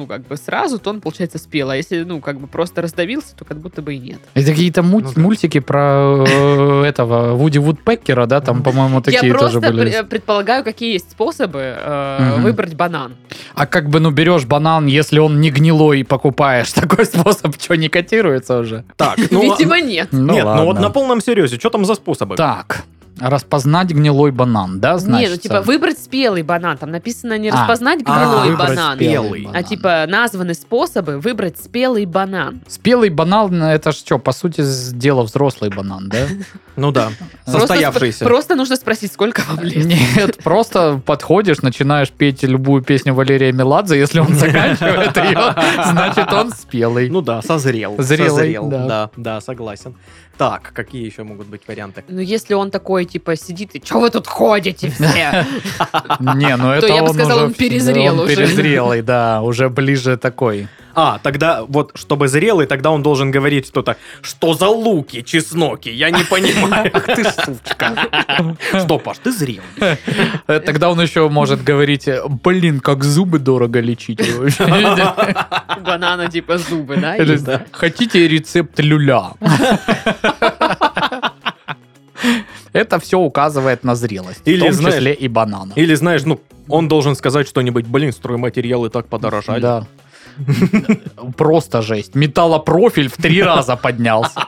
ну, 0.00 0.06
как 0.06 0.26
бы 0.26 0.36
сразу, 0.36 0.78
то 0.78 0.90
он, 0.90 1.00
получается, 1.00 1.38
спел. 1.38 1.68
А 1.70 1.76
если, 1.76 2.04
ну, 2.04 2.20
как 2.20 2.40
бы 2.40 2.46
просто 2.46 2.80
раздавился, 2.80 3.36
то 3.36 3.44
как 3.44 3.58
будто 3.58 3.82
бы 3.82 3.94
и 3.94 3.98
нет. 3.98 4.18
Это 4.34 4.46
какие-то 4.50 4.82
муль- 4.82 5.02
Ну 5.04 5.12
да. 5.14 5.20
мультики 5.20 5.60
про 5.60 6.24
э, 6.26 6.84
этого 6.84 7.34
Вуди 7.34 7.58
Вудпекера, 7.58 8.24
да? 8.26 8.40
Там, 8.40 8.62
по-моему, 8.62 9.02
такие 9.02 9.20
Я 9.26 9.34
тоже 9.38 9.60
просто 9.60 9.72
были. 9.72 9.90
пр- 9.90 10.06
предполагаю, 10.06 10.64
какие 10.64 10.94
есть 10.94 11.10
способы 11.10 11.60
э, 11.76 12.36
выбрать 12.40 12.74
банан. 12.74 13.14
А 13.54 13.66
как 13.66 13.90
бы, 13.90 14.00
ну, 14.00 14.10
берешь 14.10 14.46
банан, 14.46 14.86
если 14.86 15.18
он 15.18 15.40
не 15.40 15.50
гнилой, 15.50 16.02
покупаешь. 16.04 16.72
Такой 16.72 17.04
способ, 17.04 17.60
что, 17.60 17.74
не 17.76 17.88
котируется 17.90 18.58
уже? 18.58 18.84
Так, 18.96 19.18
ну, 19.30 19.42
Видимо, 19.42 19.80
нет. 19.80 20.08
Ну, 20.12 20.32
нет, 20.32 20.44
ну 20.46 20.64
вот 20.64 20.80
на 20.80 20.88
полном 20.90 21.20
серьезе, 21.20 21.56
что 21.58 21.68
там 21.70 21.84
за 21.84 21.94
способы? 21.94 22.36
Так, 22.36 22.84
Распознать 23.20 23.90
гнилой 23.90 24.32
банан, 24.32 24.80
да, 24.80 24.98
значит? 24.98 25.28
Не, 25.28 25.34
ну 25.34 25.40
типа 25.40 25.60
выбрать 25.60 25.98
спелый 25.98 26.42
банан. 26.42 26.78
Там 26.78 26.90
написано 26.90 27.36
не 27.38 27.50
А. 27.50 27.52
распознать 27.52 28.00
А, 28.06 28.18
гнилой 28.24 28.50
выбрать 28.50 28.68
банан. 28.70 28.96
спелый. 28.96 29.48
А 29.52 29.62
типа 29.62 30.06
названы 30.08 30.54
способы 30.54 31.18
выбрать 31.18 31.58
спелый 31.58 32.06
банан. 32.06 32.62
Спелый 32.66 33.10
банан, 33.10 33.62
это 33.62 33.92
ж 33.92 33.96
что, 33.96 34.18
по 34.18 34.32
сути, 34.32 34.62
дело 34.94 35.22
взрослый 35.22 35.70
банан, 35.70 36.08
да? 36.08 36.26
Ну 36.76 36.92
да, 36.92 37.10
Просто 37.44 37.60
состоявшийся. 37.60 38.24
Просто 38.24 38.54
нужно 38.54 38.76
спросить, 38.76 39.12
сколько 39.12 39.42
вам 39.48 39.60
лет. 39.64 39.84
Нет, 39.84 40.38
просто 40.42 41.00
подходишь, 41.04 41.60
начинаешь 41.60 42.10
петь 42.10 42.42
любую 42.42 42.82
песню 42.82 43.12
Валерия 43.12 43.52
Меладзе, 43.52 43.98
если 43.98 44.20
он 44.20 44.34
заканчивает 44.34 45.14
ее, 45.16 45.54
значит, 45.84 46.32
он 46.32 46.52
спелый. 46.52 47.10
Ну 47.10 47.20
да, 47.20 47.42
созрел. 47.42 47.96
Зрелый, 47.98 48.30
созрел. 48.30 48.68
да, 48.68 49.10
да, 49.16 49.40
согласен. 49.42 49.94
Так, 50.40 50.72
какие 50.72 51.04
еще 51.04 51.22
могут 51.22 51.48
быть 51.48 51.68
варианты? 51.68 52.02
Ну, 52.08 52.18
если 52.20 52.54
он 52.54 52.70
такой, 52.70 53.04
типа, 53.04 53.36
сидит 53.36 53.74
и 53.74 53.82
что 53.84 54.00
вы 54.00 54.08
тут 54.08 54.26
ходите 54.26 54.88
все? 54.88 55.44
Не, 56.18 56.56
ну 56.56 56.70
это 56.70 56.86
я 56.86 57.02
бы 57.02 57.08
он 57.08 57.14
сказала, 57.14 57.36
уже- 57.40 57.44
он 57.48 57.52
перезрел 57.52 58.14
он 58.14 58.20
уже. 58.20 58.36
перезрелый, 58.36 59.02
да, 59.02 59.42
уже 59.42 59.68
ближе 59.68 60.16
такой. 60.16 60.66
А, 60.94 61.18
тогда 61.22 61.64
вот, 61.64 61.92
чтобы 61.94 62.28
зрелый, 62.28 62.66
тогда 62.66 62.90
он 62.90 63.02
должен 63.02 63.30
говорить 63.30 63.66
что-то, 63.66 63.96
что 64.22 64.54
за 64.54 64.68
луки, 64.68 65.22
чесноки, 65.22 65.88
я 65.88 66.10
не 66.10 66.24
понимаю. 66.24 66.90
Ах 66.92 67.06
ты 67.06 67.24
сучка. 67.24 67.94
Что, 68.80 68.98
Паш, 68.98 69.18
ты 69.18 69.32
зрелый. 69.32 69.60
Э, 70.46 70.60
Тогда 70.60 70.90
он 70.90 71.00
еще 71.00 71.28
может 71.28 71.62
говорить, 71.62 72.08
э, 72.08 72.22
блин, 72.44 72.80
как 72.80 73.04
зубы 73.04 73.38
дорого 73.38 73.80
лечить. 73.80 74.20
Банана, 75.84 76.28
типа, 76.30 76.58
зубы, 76.58 76.96
да? 76.96 77.16
Хотите 77.72 78.28
рецепт 78.28 78.78
люля? 78.80 79.32
Это 82.72 82.98
все 83.00 83.18
указывает 83.18 83.84
на 83.84 83.94
зрелость. 83.96 84.42
Или, 84.44 84.60
в 84.60 84.64
том 84.66 84.72
знаешь, 84.74 84.94
числе 84.96 85.14
и 85.14 85.28
банана. 85.28 85.72
Или, 85.74 85.94
знаешь, 85.94 86.22
ну, 86.24 86.40
он 86.68 86.88
должен 86.88 87.16
сказать 87.16 87.48
что-нибудь, 87.48 87.86
блин, 87.86 88.12
стройматериалы 88.12 88.90
так 88.90 89.06
подорожали. 89.08 89.60
Да. 89.60 89.86
Просто 91.36 91.82
жесть. 91.82 92.14
Металлопрофиль 92.14 93.08
в 93.08 93.16
три 93.16 93.42
раза 93.42 93.76
поднялся. 93.76 94.40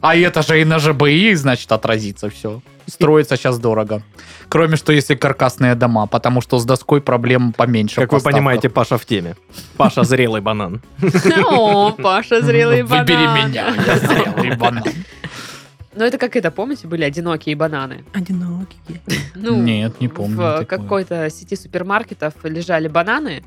А 0.00 0.16
это 0.16 0.42
же 0.42 0.60
и 0.60 0.64
на 0.64 0.78
ЖБИ, 0.78 1.34
значит, 1.34 1.70
отразится 1.72 2.28
все. 2.28 2.60
Строится 2.86 3.36
сейчас 3.36 3.58
дорого. 3.58 4.02
Кроме 4.48 4.76
что, 4.76 4.92
если 4.92 5.14
каркасные 5.14 5.74
дома, 5.74 6.06
потому 6.06 6.40
что 6.42 6.58
с 6.58 6.64
доской 6.64 7.00
проблем 7.00 7.52
поменьше. 7.52 8.00
Как 8.00 8.12
вы 8.12 8.20
понимаете, 8.20 8.68
Паша 8.68 8.98
в 8.98 9.06
теме. 9.06 9.36
Паша 9.76 10.04
зрелый 10.04 10.40
банан. 10.40 10.82
О, 11.50 11.92
Паша, 11.92 12.42
зрелый 12.42 12.82
банан. 12.82 13.06
Выбери 13.06 13.46
меня, 13.48 13.74
я 13.86 13.98
зрелый 13.98 14.56
банан. 14.56 14.84
Ну, 15.96 16.04
это 16.04 16.18
как 16.18 16.34
это, 16.36 16.50
помните, 16.50 16.88
были 16.88 17.04
одинокие 17.04 17.54
бананы? 17.54 18.04
Одинокие. 18.12 19.00
Ну, 19.36 19.62
Нет, 19.62 20.00
не 20.00 20.08
помню 20.08 20.36
В 20.36 20.58
такое. 20.58 20.64
какой-то 20.66 21.30
сети 21.30 21.54
супермаркетов 21.56 22.34
лежали 22.42 22.88
бананы. 22.88 23.44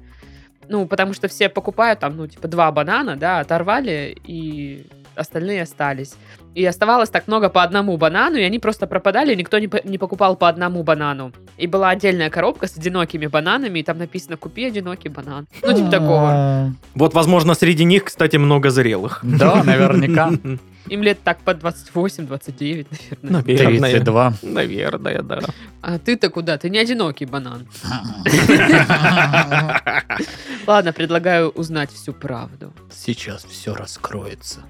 Ну, 0.70 0.86
потому 0.86 1.14
что 1.14 1.28
все 1.28 1.50
покупают 1.50 2.00
там, 2.00 2.18
ну, 2.18 2.28
типа, 2.28 2.48
два 2.48 2.72
банана, 2.72 3.16
да, 3.16 3.40
оторвали, 3.40 4.18
и 4.26 4.86
остальные 5.16 5.64
остались. 5.64 6.14
И 6.56 6.66
оставалось 6.66 7.10
так 7.10 7.28
много 7.28 7.50
по 7.50 7.64
одному 7.64 7.98
банану, 7.98 8.38
и 8.38 8.44
они 8.44 8.60
просто 8.60 8.88
пропадали, 8.88 9.34
и 9.34 9.36
никто 9.36 9.60
не, 9.60 9.68
по- 9.68 9.82
не 9.84 9.98
покупал 9.98 10.36
по 10.36 10.48
одному 10.48 10.84
банану. 10.84 11.32
И 11.58 11.68
была 11.68 11.90
отдельная 11.90 12.30
коробка 12.30 12.68
с 12.68 12.78
одинокими 12.78 13.28
бананами, 13.28 13.80
и 13.80 13.84
там 13.84 13.98
написано 13.98 14.38
«Купи 14.38 14.66
одинокий 14.66 15.10
банан». 15.10 15.48
Ну, 15.64 15.74
типа 15.74 15.92
такого. 15.92 16.74
Вот, 16.96 17.14
возможно, 17.14 17.54
среди 17.54 17.84
них, 17.84 18.06
кстати, 18.06 18.38
много 18.38 18.70
зрелых. 18.70 19.20
Да, 19.24 19.64
наверняка. 19.64 20.32
Им 20.90 21.04
лет 21.04 21.20
так 21.24 21.40
по 21.40 21.52
28-29, 21.52 22.88
наверное. 23.22 23.24
Наверное. 23.42 23.92
32. 23.92 24.34
Наверное, 24.42 25.22
да. 25.22 25.40
А 25.82 26.00
ты-то 26.00 26.30
куда? 26.30 26.58
Ты 26.58 26.70
не 26.70 26.80
одинокий 26.80 27.26
банан. 27.26 27.68
Ладно, 30.68 30.92
предлагаю 30.92 31.50
узнать 31.50 31.92
всю 31.92 32.14
правду. 32.14 32.74
Сейчас 32.92 33.46
все 33.46 33.74
раскроется. 33.74 34.62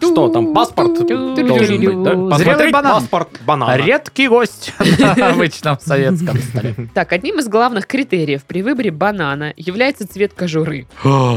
Что 0.00 0.28
там, 0.28 0.54
паспорт 0.54 1.06
должен 1.06 1.80
быть, 1.80 2.02
да? 2.02 2.36
Посмотреть 2.36 2.72
банан. 2.72 2.92
паспорт 2.94 3.28
банана. 3.44 3.76
Редкий 3.76 4.28
гость 4.28 4.72
на 5.16 5.30
обычном 5.30 5.78
советском 5.80 6.38
столе. 6.38 6.74
Так, 6.94 7.12
одним 7.12 7.40
из 7.40 7.48
главных 7.48 7.86
критериев 7.86 8.44
при 8.44 8.62
выборе 8.62 8.90
банана 8.90 9.52
является 9.56 10.06
цвет 10.06 10.32
кожуры. 10.34 10.86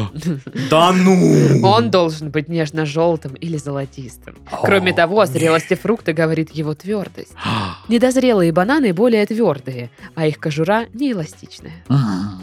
Да 0.69 0.91
ну! 0.93 1.61
Он 1.63 1.89
должен 1.89 2.29
быть 2.29 2.49
нежно-желтым 2.49 3.35
или 3.47 3.57
золотистым. 3.57 4.35
Кроме 4.61 4.93
того, 4.93 5.21
о 5.21 5.25
зрелости 5.25 5.73
фрукта 5.73 6.13
говорит 6.13 6.51
его 6.51 6.73
твердость. 6.75 7.33
Недозрелые 7.87 8.51
бананы 8.51 8.93
более 8.93 9.25
твердые, 9.25 9.89
а 10.15 10.27
их 10.27 10.37
кожура 10.39 10.85
неэластичная. 10.93 11.83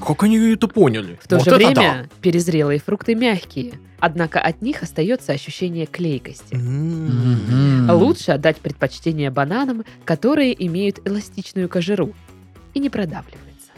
Как 0.06 0.22
они 0.22 0.38
это 0.52 0.66
поняли? 0.68 1.18
В 1.22 1.28
то 1.28 1.36
Вот 1.36 1.44
же 1.44 1.54
время 1.54 2.08
перезрелые 2.20 2.80
фрукты 2.80 3.14
мягкие, 3.14 3.74
однако 4.00 4.40
от 4.40 4.62
них 4.62 4.82
остается 4.82 5.32
ощущение 5.32 5.86
клейкости. 5.86 6.52
да. 6.52 6.58
М. 6.58 7.90
Лучше 7.90 8.32
отдать 8.32 8.56
предпочтение 8.56 9.30
бананам, 9.30 9.84
которые 10.04 10.52
имеют 10.66 11.06
эластичную 11.06 11.68
кожуру 11.68 12.12
и 12.72 12.80
не 12.80 12.88
продавливаются. 12.90 13.70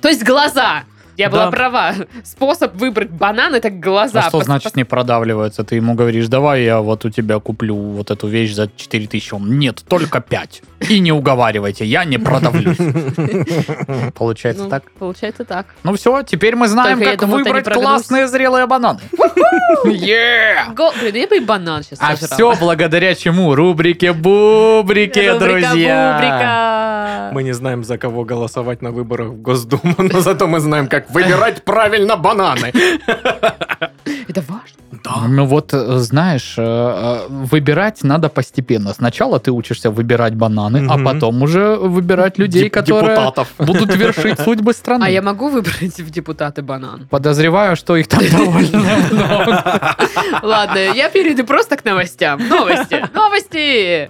То 0.00 0.08
есть 0.08 0.22
глаза! 0.22 0.84
Я 1.16 1.30
была 1.30 1.44
Да. 1.46 1.50
права. 1.52 1.94
Способ 2.24 2.74
выбрать 2.74 3.10
банан 3.10 3.54
это 3.54 3.70
глаза. 3.70 4.20
А 4.20 4.28
что 4.28 4.38
Пос- 4.40 4.44
значит 4.44 4.76
не 4.76 4.84
продавливается? 4.84 5.62
Ты 5.64 5.76
ему 5.76 5.94
говоришь, 5.94 6.26
давай 6.28 6.64
я 6.64 6.80
вот 6.80 7.04
у 7.04 7.10
тебя 7.10 7.38
куплю 7.38 7.76
вот 7.76 8.10
эту 8.10 8.26
вещь 8.26 8.52
за 8.54 8.68
4000. 8.74 9.34
Он, 9.34 9.58
нет, 9.58 9.82
только 9.88 10.20
5. 10.20 10.62
И 10.88 10.98
не 11.00 11.12
уговаривайте, 11.12 11.84
я 11.84 12.04
не 12.04 12.18
продавлюсь. 12.18 12.76
Получается 14.14 14.64
Ну, 14.64 14.70
так? 14.70 14.90
Получается 14.98 15.44
так. 15.44 15.66
Ну 15.82 15.94
все, 15.96 16.22
теперь 16.22 16.56
мы 16.56 16.68
знаем, 16.68 17.00
как 17.00 17.22
выбрать 17.22 17.72
классные 17.72 18.26
зрелые 18.28 18.66
бананы. 18.66 19.00
Yeah! 19.84 20.74
Го- 20.74 20.92
Блин, 21.00 21.14
я 21.16 21.26
бы 21.28 21.36
и 21.36 21.40
банан 21.40 21.82
сейчас 21.82 21.98
А 22.00 22.16
все 22.16 22.54
благодаря 22.58 23.14
чему? 23.14 23.54
Рубрике 23.54 24.12
Бубрики, 24.12 25.18
Рубрика, 25.20 25.38
друзья. 25.38 27.03
Мы 27.32 27.42
не 27.42 27.52
знаем, 27.52 27.84
за 27.84 27.98
кого 27.98 28.24
голосовать 28.24 28.82
на 28.82 28.90
выборах 28.90 29.28
в 29.28 29.42
Госдуму, 29.42 29.94
но 29.98 30.20
зато 30.20 30.46
мы 30.46 30.60
знаем, 30.60 30.86
как 30.88 31.10
выбирать 31.10 31.62
правильно 31.64 32.16
бананы. 32.16 32.72
Это 34.28 34.42
важно. 34.48 34.74
Ну 35.28 35.44
вот, 35.44 35.74
э, 35.74 35.98
знаешь, 35.98 36.54
э, 36.56 36.62
э, 36.62 37.26
выбирать 37.28 38.02
надо 38.04 38.28
постепенно. 38.28 38.94
Сначала 38.94 39.38
ты 39.38 39.50
учишься 39.50 39.90
выбирать 39.90 40.34
бананы, 40.34 40.78
а 40.88 40.94
Мгм. 40.96 41.04
потом 41.04 41.42
уже 41.42 41.76
выбирать 41.76 42.38
людей, 42.38 42.64
Деп- 42.64 42.72
которые 42.72 43.10
Депутатов. 43.16 43.48
будут 43.58 43.94
вершить 43.96 44.40
судьбы 44.40 44.72
страны. 44.72 45.04
А 45.04 45.10
я 45.10 45.20
могу 45.20 45.48
выбрать 45.50 45.98
в 46.00 46.10
депутаты 46.10 46.62
банан? 46.62 47.06
Подозреваю, 47.10 47.76
что 47.76 47.96
их 47.96 48.08
там 48.08 48.20
довольно 48.30 48.78
много. 49.12 49.96
Ладно, 50.42 50.78
я 50.78 51.10
перейду 51.10 51.44
просто 51.44 51.76
к 51.76 51.84
новостям. 51.84 52.40
Новости! 52.48 53.04
Новости! 53.14 54.08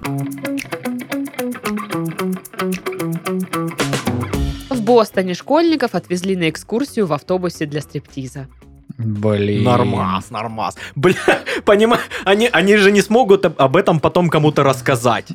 В 4.70 4.82
Бостоне 4.82 5.34
школьников 5.34 5.94
отвезли 5.94 6.36
на 6.36 6.48
экскурсию 6.50 7.06
в 7.06 7.12
автобусе 7.12 7.66
для 7.66 7.80
стриптиза. 7.80 8.48
Блин. 8.96 9.64
Нормас, 9.64 10.30
нормас. 10.30 10.76
Бля, 10.94 11.14
понимаешь, 11.64 12.02
они, 12.24 12.48
они 12.52 12.76
же 12.76 12.92
не 12.92 13.02
смогут 13.02 13.44
об- 13.44 13.76
этом 13.76 13.98
потом 13.98 14.28
кому-то 14.30 14.62
рассказать. 14.62 15.26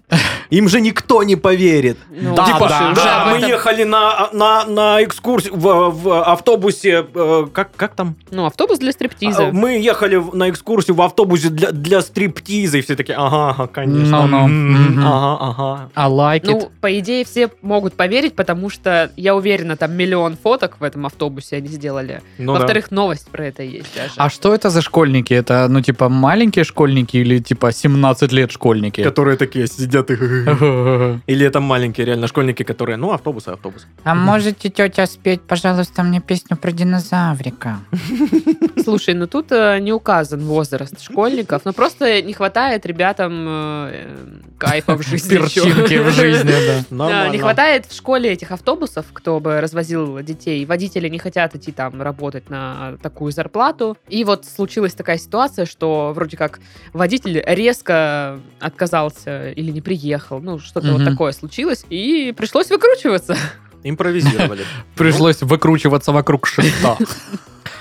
Им 0.50 0.69
же 0.69 0.80
никто 0.80 1.24
не 1.24 1.36
поверит. 1.36 1.98
Ну, 2.10 2.36
Да, 2.36 2.45
типа, 2.45 2.69
да, 2.69 2.93
да, 2.95 3.26
мы 3.26 3.38
этом- 3.38 3.50
ехали 3.50 3.84
на, 3.84 4.30
на, 4.32 4.65
на 4.65 5.04
экскурсию 5.04 5.56
в, 5.56 5.89
в 5.91 6.24
автобусе, 6.24 7.06
э, 7.13 7.48
как, 7.54 7.76
как 7.76 7.95
там? 7.95 8.15
Ну, 8.32 8.45
автобус 8.45 8.80
для 8.80 8.93
стриптиза. 8.93 9.48
А, 9.50 9.52
Мы 9.52 9.78
ехали 9.80 10.15
на 10.34 10.50
экскурсию 10.50 10.95
в 10.95 11.02
автобусе 11.02 11.50
для, 11.50 11.72
для 11.72 12.02
стриптиза, 12.02 12.78
и 12.78 12.82
все 12.82 12.95
такие, 12.95 13.17
ага, 13.17 13.67
конечно. 13.67 14.22
Ну-ну, 14.26 14.45
м, 14.45 14.72
мгм. 14.93 15.06
Ага, 15.06 15.38
ага. 15.50 15.89
I 15.95 16.10
like 16.10 16.43
it. 16.43 16.52
Ну, 16.52 16.72
по 16.80 16.98
идее, 16.98 17.26
все 17.26 17.50
могут 17.62 17.93
поверить, 17.95 18.36
потому 18.36 18.69
что, 18.69 19.12
я 19.17 19.36
уверена, 19.36 19.76
там 19.76 19.93
миллион 19.98 20.38
фоток 20.41 20.78
в 20.80 20.84
этом 20.84 21.06
автобусе 21.06 21.58
они 21.58 21.67
сделали. 21.67 22.22
Ну 22.38 22.54
да. 22.54 22.60
Во-вторых, 22.60 22.89
новость 22.91 23.28
про 23.30 23.49
это 23.50 23.64
есть 23.64 23.96
даже. 23.96 24.14
А 24.18 24.30
что 24.30 24.54
это 24.54 24.70
за 24.70 24.82
школьники? 24.82 25.34
Это, 25.34 25.68
ну, 25.70 25.82
типа, 25.82 26.10
маленькие 26.10 26.66
школьники 26.66 27.18
или, 27.18 27.40
типа, 27.40 27.72
17 27.72 28.32
лет 28.32 28.52
школьники? 28.52 29.04
Которые 29.04 29.38
такие 29.38 29.68
сидят 29.68 30.12
и... 30.12 30.14
Или 31.28 31.46
это 31.46 31.60
маленькие 31.60 32.06
реально 32.06 32.28
школьники, 32.28 32.64
которые, 32.64 32.98
ну, 32.98 33.12
автобус 33.12 33.48
и 33.48 33.52
автобус. 33.52 33.88
А 34.04 34.16
можете, 34.16 34.70
тетя, 34.70 35.06
спеть, 35.06 35.42
пожалуйста, 35.42 36.04
мне 36.04 36.22
песню 36.22 36.58
про 36.58 36.72
динозаврика? 36.72 37.80
Слушай, 38.84 39.14
ну 39.14 39.28
тут 39.28 39.52
э, 39.52 39.80
не 39.80 39.94
указан 39.94 40.42
возраст 40.42 41.02
школьников, 41.02 41.66
но 41.66 41.74
просто 41.74 42.22
не 42.22 42.34
хватает 42.34 42.86
ребятам 42.86 43.46
э, 43.48 43.92
э, 43.94 44.18
кайфа 44.58 44.96
в 44.96 45.02
жизни. 45.02 45.30
Перчинки 45.30 45.98
в 45.98 46.10
жизни, 46.12 46.54
да. 46.90 47.30
Не 47.30 47.38
хватает 47.38 47.86
в 47.86 47.96
школе 47.96 48.32
этих 48.32 48.52
автобусов, 48.52 49.06
кто 49.14 49.40
бы 49.40 49.62
развозил 49.62 50.20
детей. 50.22 50.66
Водители 50.66 51.10
не 51.10 51.20
хотят 51.20 51.56
идти 51.56 51.72
там 51.72 52.02
работать 52.02 52.50
на 52.50 52.98
такую 53.02 53.32
зарплату. 53.39 53.97
И 54.10 54.23
вот 54.25 54.45
случилась 54.45 54.93
такая 54.93 55.17
ситуация, 55.17 55.65
что 55.65 56.12
вроде 56.13 56.36
как 56.36 56.60
водитель 56.91 57.41
резко 57.47 58.39
отказался 58.60 59.52
или 59.52 59.71
не 59.71 59.80
приехал. 59.82 60.41
Ну, 60.41 60.60
что-то 60.60 60.91
вот 60.91 61.02
Мгм. 61.02 61.12
такое 61.12 61.32
случилось. 61.32 61.86
И 61.89 62.34
пришлось 62.38 62.69
выкручиваться. 62.69 63.38
Импровизировали. 63.84 64.65
Пришлось 64.97 65.41
выкручиваться 65.41 66.12
вокруг 66.12 66.47
шеста. 66.47 66.97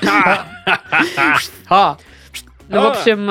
А, 2.71 2.75
Ну, 2.75 2.83
в 2.83 2.87
общем, 2.87 3.31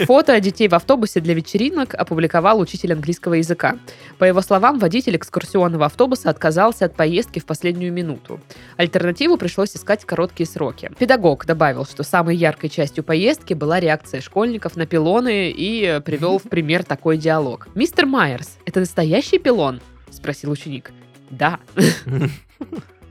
э, 0.00 0.04
фото 0.06 0.40
детей 0.40 0.66
в 0.68 0.74
автобусе 0.74 1.20
для 1.20 1.34
вечеринок 1.34 1.94
опубликовал 1.94 2.58
учитель 2.58 2.92
английского 2.94 3.34
языка. 3.34 3.76
По 4.18 4.24
его 4.24 4.40
словам, 4.40 4.78
водитель 4.78 5.16
экскурсионного 5.16 5.86
автобуса 5.86 6.30
отказался 6.30 6.86
от 6.86 6.94
поездки 6.96 7.38
в 7.38 7.44
последнюю 7.44 7.92
минуту. 7.92 8.40
Альтернативу 8.76 9.36
пришлось 9.36 9.76
искать 9.76 10.02
в 10.02 10.06
короткие 10.06 10.46
сроки. 10.46 10.90
Педагог 10.98 11.44
добавил, 11.44 11.84
что 11.84 12.02
самой 12.02 12.36
яркой 12.36 12.70
частью 12.70 13.04
поездки 13.04 13.52
была 13.54 13.78
реакция 13.78 14.20
школьников 14.22 14.74
на 14.76 14.86
пилоны 14.86 15.50
и 15.50 16.00
привел 16.04 16.38
в 16.38 16.44
пример 16.44 16.82
такой 16.84 17.18
диалог. 17.18 17.68
«Мистер 17.74 18.06
Майерс, 18.06 18.58
это 18.64 18.80
настоящий 18.80 19.38
пилон?»– 19.38 19.80
спросил 20.10 20.50
ученик. 20.50 20.92
«Да». 21.30 21.58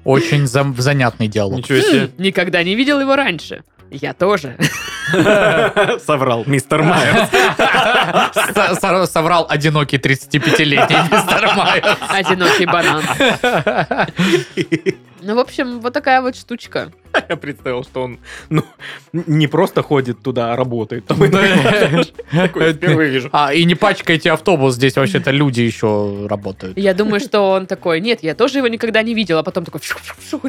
Очень 0.03 0.45
зам- 0.47 0.75
занятный 0.79 1.27
диалог. 1.27 1.59
Ничего 1.59 1.79
себе. 1.79 2.09
Никогда 2.17 2.63
не 2.63 2.75
видел 2.75 2.99
его 2.99 3.15
раньше. 3.15 3.63
Я 3.91 4.13
тоже. 4.13 4.55
Соврал 6.05 6.43
мистер 6.45 6.81
Майерс. 6.81 7.29
Соврал 9.11 9.45
одинокий 9.49 9.97
35-летний 9.97 10.95
мистер 11.11 11.51
Майерс. 11.55 11.97
Одинокий 12.09 12.65
банан. 12.65 13.03
Ну, 15.21 15.35
в 15.35 15.39
общем, 15.39 15.79
вот 15.79 15.93
такая 15.93 16.21
вот 16.21 16.35
штучка. 16.35 16.91
Я 17.29 17.35
представил, 17.35 17.83
что 17.83 18.03
он 18.03 18.19
ну, 18.49 18.63
не 19.13 19.47
просто 19.47 19.81
ходит 19.81 20.21
туда, 20.21 20.53
а 20.53 20.55
работает. 20.55 21.05
Там 21.05 21.17
Такой, 22.31 22.73
впервые 22.73 23.09
вижу. 23.09 23.29
А, 23.31 23.53
и 23.53 23.65
не 23.65 23.75
пачкайте 23.75 24.31
автобус, 24.31 24.75
здесь 24.75 24.95
вообще-то 24.95 25.31
люди 25.31 25.61
еще 25.61 26.27
работают. 26.29 26.77
Я 26.77 26.93
думаю, 26.93 27.19
что 27.19 27.51
он 27.51 27.65
такой, 27.65 27.99
нет, 27.99 28.19
я 28.23 28.35
тоже 28.35 28.59
его 28.59 28.67
никогда 28.67 29.03
не 29.03 29.13
видел, 29.13 29.37
а 29.37 29.43
потом 29.43 29.65
такой, 29.65 29.81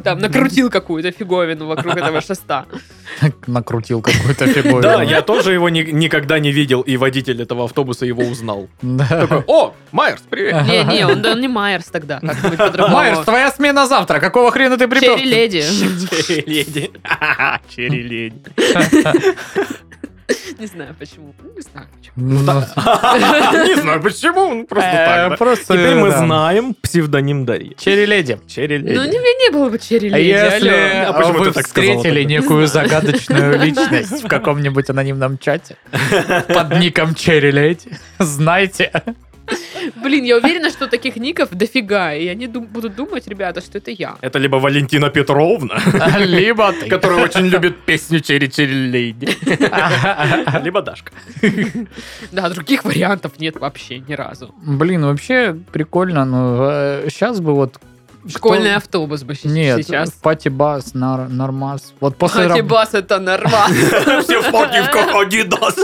там, 0.03 0.19
накрутил 0.19 0.71
какую-то 0.71 1.11
фиговину 1.11 1.67
вокруг 1.67 1.97
этого 1.97 2.21
шеста. 2.21 2.67
Накрутил 3.47 4.01
какую-то 4.01 4.47
фигуру. 4.47 4.83
Да, 4.83 5.03
я 5.03 5.23
тоже 5.23 5.53
его 5.53 5.69
ни- 5.69 5.91
никогда 5.91 6.39
не 6.39 6.53
видел, 6.53 6.81
и 6.83 6.97
водитель 6.97 7.43
этого 7.43 7.65
автобуса 7.65 8.07
его 8.07 8.23
узнал. 8.23 8.69
Такой, 9.09 9.45
о, 9.47 9.75
Майерс, 9.91 10.23
привет. 10.31 10.67
Не-не, 10.67 11.07
он, 11.07 11.25
он 11.25 11.41
не 11.41 11.49
Майерс 11.49 11.87
тогда. 11.87 12.21
Майерс, 12.89 13.21
твоя 13.21 13.51
смена 13.51 13.87
завтра. 13.87 14.21
Какого 14.21 14.51
хрена 14.51 14.62
ты 14.71 14.89
припер? 14.89 15.17
Черри 15.17 15.25
леди. 15.25 15.61
Черри 15.61 16.45
леди. 16.47 16.91
Черри 17.75 18.03
леди. 18.03 18.43
Не 20.59 20.67
знаю 20.67 20.95
почему. 20.99 21.35
Ну, 21.43 21.51
Не 21.55 21.61
знаю 21.63 21.89
почему. 21.93 22.13
Ну, 22.17 23.67
Не 23.67 23.81
знаю 23.81 24.01
почему, 24.01 24.55
ну, 24.55 24.67
просто 24.67 24.91
э, 24.91 25.37
так. 25.37 25.59
Теперь 25.65 25.95
мы 25.95 26.11
знаем 26.11 26.75
псевдоним 26.75 27.45
Дарьи. 27.45 27.75
Cherry 27.79 28.07
lady. 28.07 28.39
Cherry 28.47 28.79
Ну, 28.79 28.87
леди. 29.03 29.17
не, 29.17 29.45
не 29.45 29.51
было 29.51 29.69
бы 29.69 29.79
черри 29.79 30.11
А 30.13 30.17
леди, 30.19 30.29
Если 30.29 30.69
алло. 30.69 31.11
А 31.11 31.13
почему 31.13 31.39
вы 31.45 31.53
встретили 31.53 32.23
некую 32.25 32.67
загадочную 32.67 33.59
личность 33.65 34.23
в 34.23 34.29
каком-нибудь 34.29 34.89
анонимном 34.91 35.39
чате 35.39 35.77
под 36.49 36.79
ником 36.79 37.15
Cherry 37.15 37.51
Lady, 37.51 37.99
знайте, 38.19 38.93
Блин, 39.97 40.25
я 40.25 40.37
уверена, 40.37 40.71
что 40.71 40.87
таких 40.87 41.17
ников 41.17 41.49
дофига, 41.51 42.15
и 42.15 42.29
они 42.29 42.47
дум- 42.47 42.67
будут 42.67 42.95
думать, 42.95 43.27
ребята, 43.27 43.61
что 43.61 43.79
это 43.79 43.91
я. 43.91 44.15
Это 44.21 44.39
либо 44.39 44.57
Валентина 44.57 45.11
Петровна, 45.11 45.75
либо 46.19 46.73
ты. 46.73 46.89
которая 46.89 47.25
очень 47.25 47.47
любит 47.49 47.77
песню 47.85 48.21
Cherry 48.21 48.49
Cherry 48.51 48.87
Lady, 48.87 49.27
либо 50.65 50.83
Дашка. 50.83 51.13
Да, 52.33 52.49
других 52.49 52.85
вариантов 52.85 53.33
нет 53.39 53.57
вообще 53.57 53.99
ни 53.99 54.15
разу. 54.15 54.55
Блин, 54.65 55.05
вообще 55.05 55.57
прикольно, 55.73 56.25
но 56.25 57.09
сейчас 57.09 57.41
бы 57.41 57.53
вот... 57.55 57.79
кто- 57.79 58.29
Школьный 58.39 58.77
автобус 58.77 59.25
бы 59.25 59.35
Нет, 59.45 59.85
сейчас. 59.85 60.11
пати-бас, 60.13 60.95
нар- 60.95 61.29
нормас. 61.29 61.93
Вот 62.01 62.17
после 62.17 62.43
раб- 62.47 62.53
Антибас 62.53 62.95
это 62.95 63.19
нормально. 63.19 64.23
Все 64.23 64.41
в 64.41 64.47
спортивках 64.47 65.15
Адидас. 65.15 65.77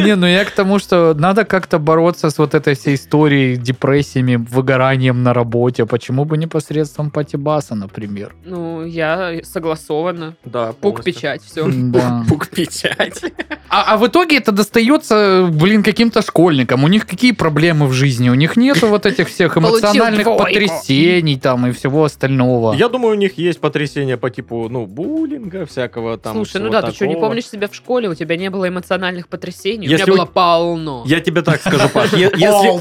Не, 0.00 0.16
ну 0.16 0.26
я 0.26 0.44
к 0.44 0.50
тому, 0.50 0.78
что 0.78 1.14
надо 1.14 1.44
как-то 1.44 1.78
бороться 1.78 2.30
с 2.30 2.38
вот 2.38 2.54
этой 2.54 2.74
всей 2.74 2.94
историей, 2.94 3.56
депрессиями, 3.56 4.36
выгоранием 4.36 5.22
на 5.22 5.34
работе. 5.34 5.86
Почему 5.86 6.24
бы 6.24 6.38
не 6.38 6.46
посредством 6.46 7.10
пати-баса, 7.10 7.74
например? 7.74 8.34
Ну, 8.44 8.84
я 8.84 9.40
согласована. 9.42 10.36
Да, 10.44 10.72
Пук-печать, 10.72 11.42
все. 11.42 11.68
Да. 11.68 12.24
Пук-печать. 12.28 13.22
А, 13.68 13.94
а 13.94 13.96
в 13.96 14.06
итоге 14.06 14.38
это 14.38 14.52
достается, 14.52 15.48
блин, 15.52 15.82
каким-то 15.82 16.22
школьникам. 16.22 16.84
У 16.84 16.88
них 16.88 17.06
какие 17.06 17.32
проблемы 17.32 17.86
в 17.86 17.92
жизни? 17.92 18.30
У 18.30 18.34
них 18.34 18.56
нету 18.56 18.88
вот 18.88 19.06
этих 19.06 19.28
всех 19.28 19.56
эмоциональных 19.58 20.24
потрясений 20.24 21.38
там 21.38 21.66
и 21.66 21.72
всего 21.72 22.04
остального. 22.04 22.74
Я 22.74 22.88
думаю, 22.88 23.16
у 23.16 23.18
них 23.18 23.38
есть 23.38 23.60
потрясения 23.60 24.16
по 24.16 24.30
типу, 24.30 24.68
ну, 24.68 24.86
буллинга 24.86 25.66
всякого 25.66 26.18
там. 26.18 26.34
Слушай, 26.34 26.60
ну 26.60 26.70
да, 26.70 26.82
ты 26.82 26.92
что, 26.92 27.06
не 27.06 27.16
помнишь 27.16 27.48
себя 27.48 27.68
в 27.68 27.74
школе? 27.74 28.08
У 28.08 28.14
тебя 28.14 28.36
не 28.36 28.50
было 28.50 28.68
эмоциональных 28.68 29.28
потрясений? 29.28 29.73
У 29.80 29.82
Если 29.82 30.04
меня 30.04 30.12
у- 30.14 30.16
было 30.16 30.24
полно. 30.26 31.04
Я 31.06 31.20
тебе 31.20 31.42
так 31.42 31.60
скажу, 31.60 31.88
Паш, 31.92 32.12
если... 32.12 32.38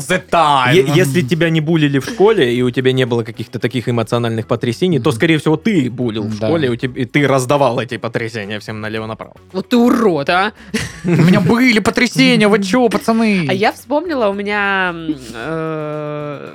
the 0.08 0.22
time. 0.30 0.74
е- 0.74 0.86
Если 0.96 1.22
тебя 1.22 1.50
не 1.50 1.62
булили 1.62 2.00
в 2.00 2.06
школе, 2.06 2.54
и 2.56 2.62
у 2.62 2.70
тебя 2.72 2.92
не 2.94 3.06
было 3.06 3.24
каких-то 3.24 3.60
таких 3.60 3.88
эмоциональных 3.90 4.48
потрясений, 4.48 5.00
то, 5.00 5.12
скорее 5.12 5.38
всего, 5.38 5.58
ты 5.58 5.90
булил 5.90 6.24
в 6.24 6.40
Да. 6.40 6.48
школе, 6.48 6.68
и 6.68 6.72
у 6.72 6.76
тебя- 6.76 7.02
и 7.02 7.06
ты 7.06 7.28
раздавал 7.28 7.80
эти 7.80 7.98
потрясения 7.98 8.60
всем 8.60 8.82
налево-направо. 8.82 9.34
Вот 9.52 9.70
ты 9.70 9.78
урод, 9.78 10.30
а! 10.30 10.52
У 11.06 11.10
меня 11.10 11.40
были 11.42 11.80
потрясения, 11.80 12.48
вы 12.48 12.64
чё, 12.64 12.90
пацаны? 12.90 13.46
А 13.50 13.54
я 13.54 13.72
вспомнила, 13.72 14.28
у 14.30 14.34
меня, 14.34 14.94
э, 15.34 16.50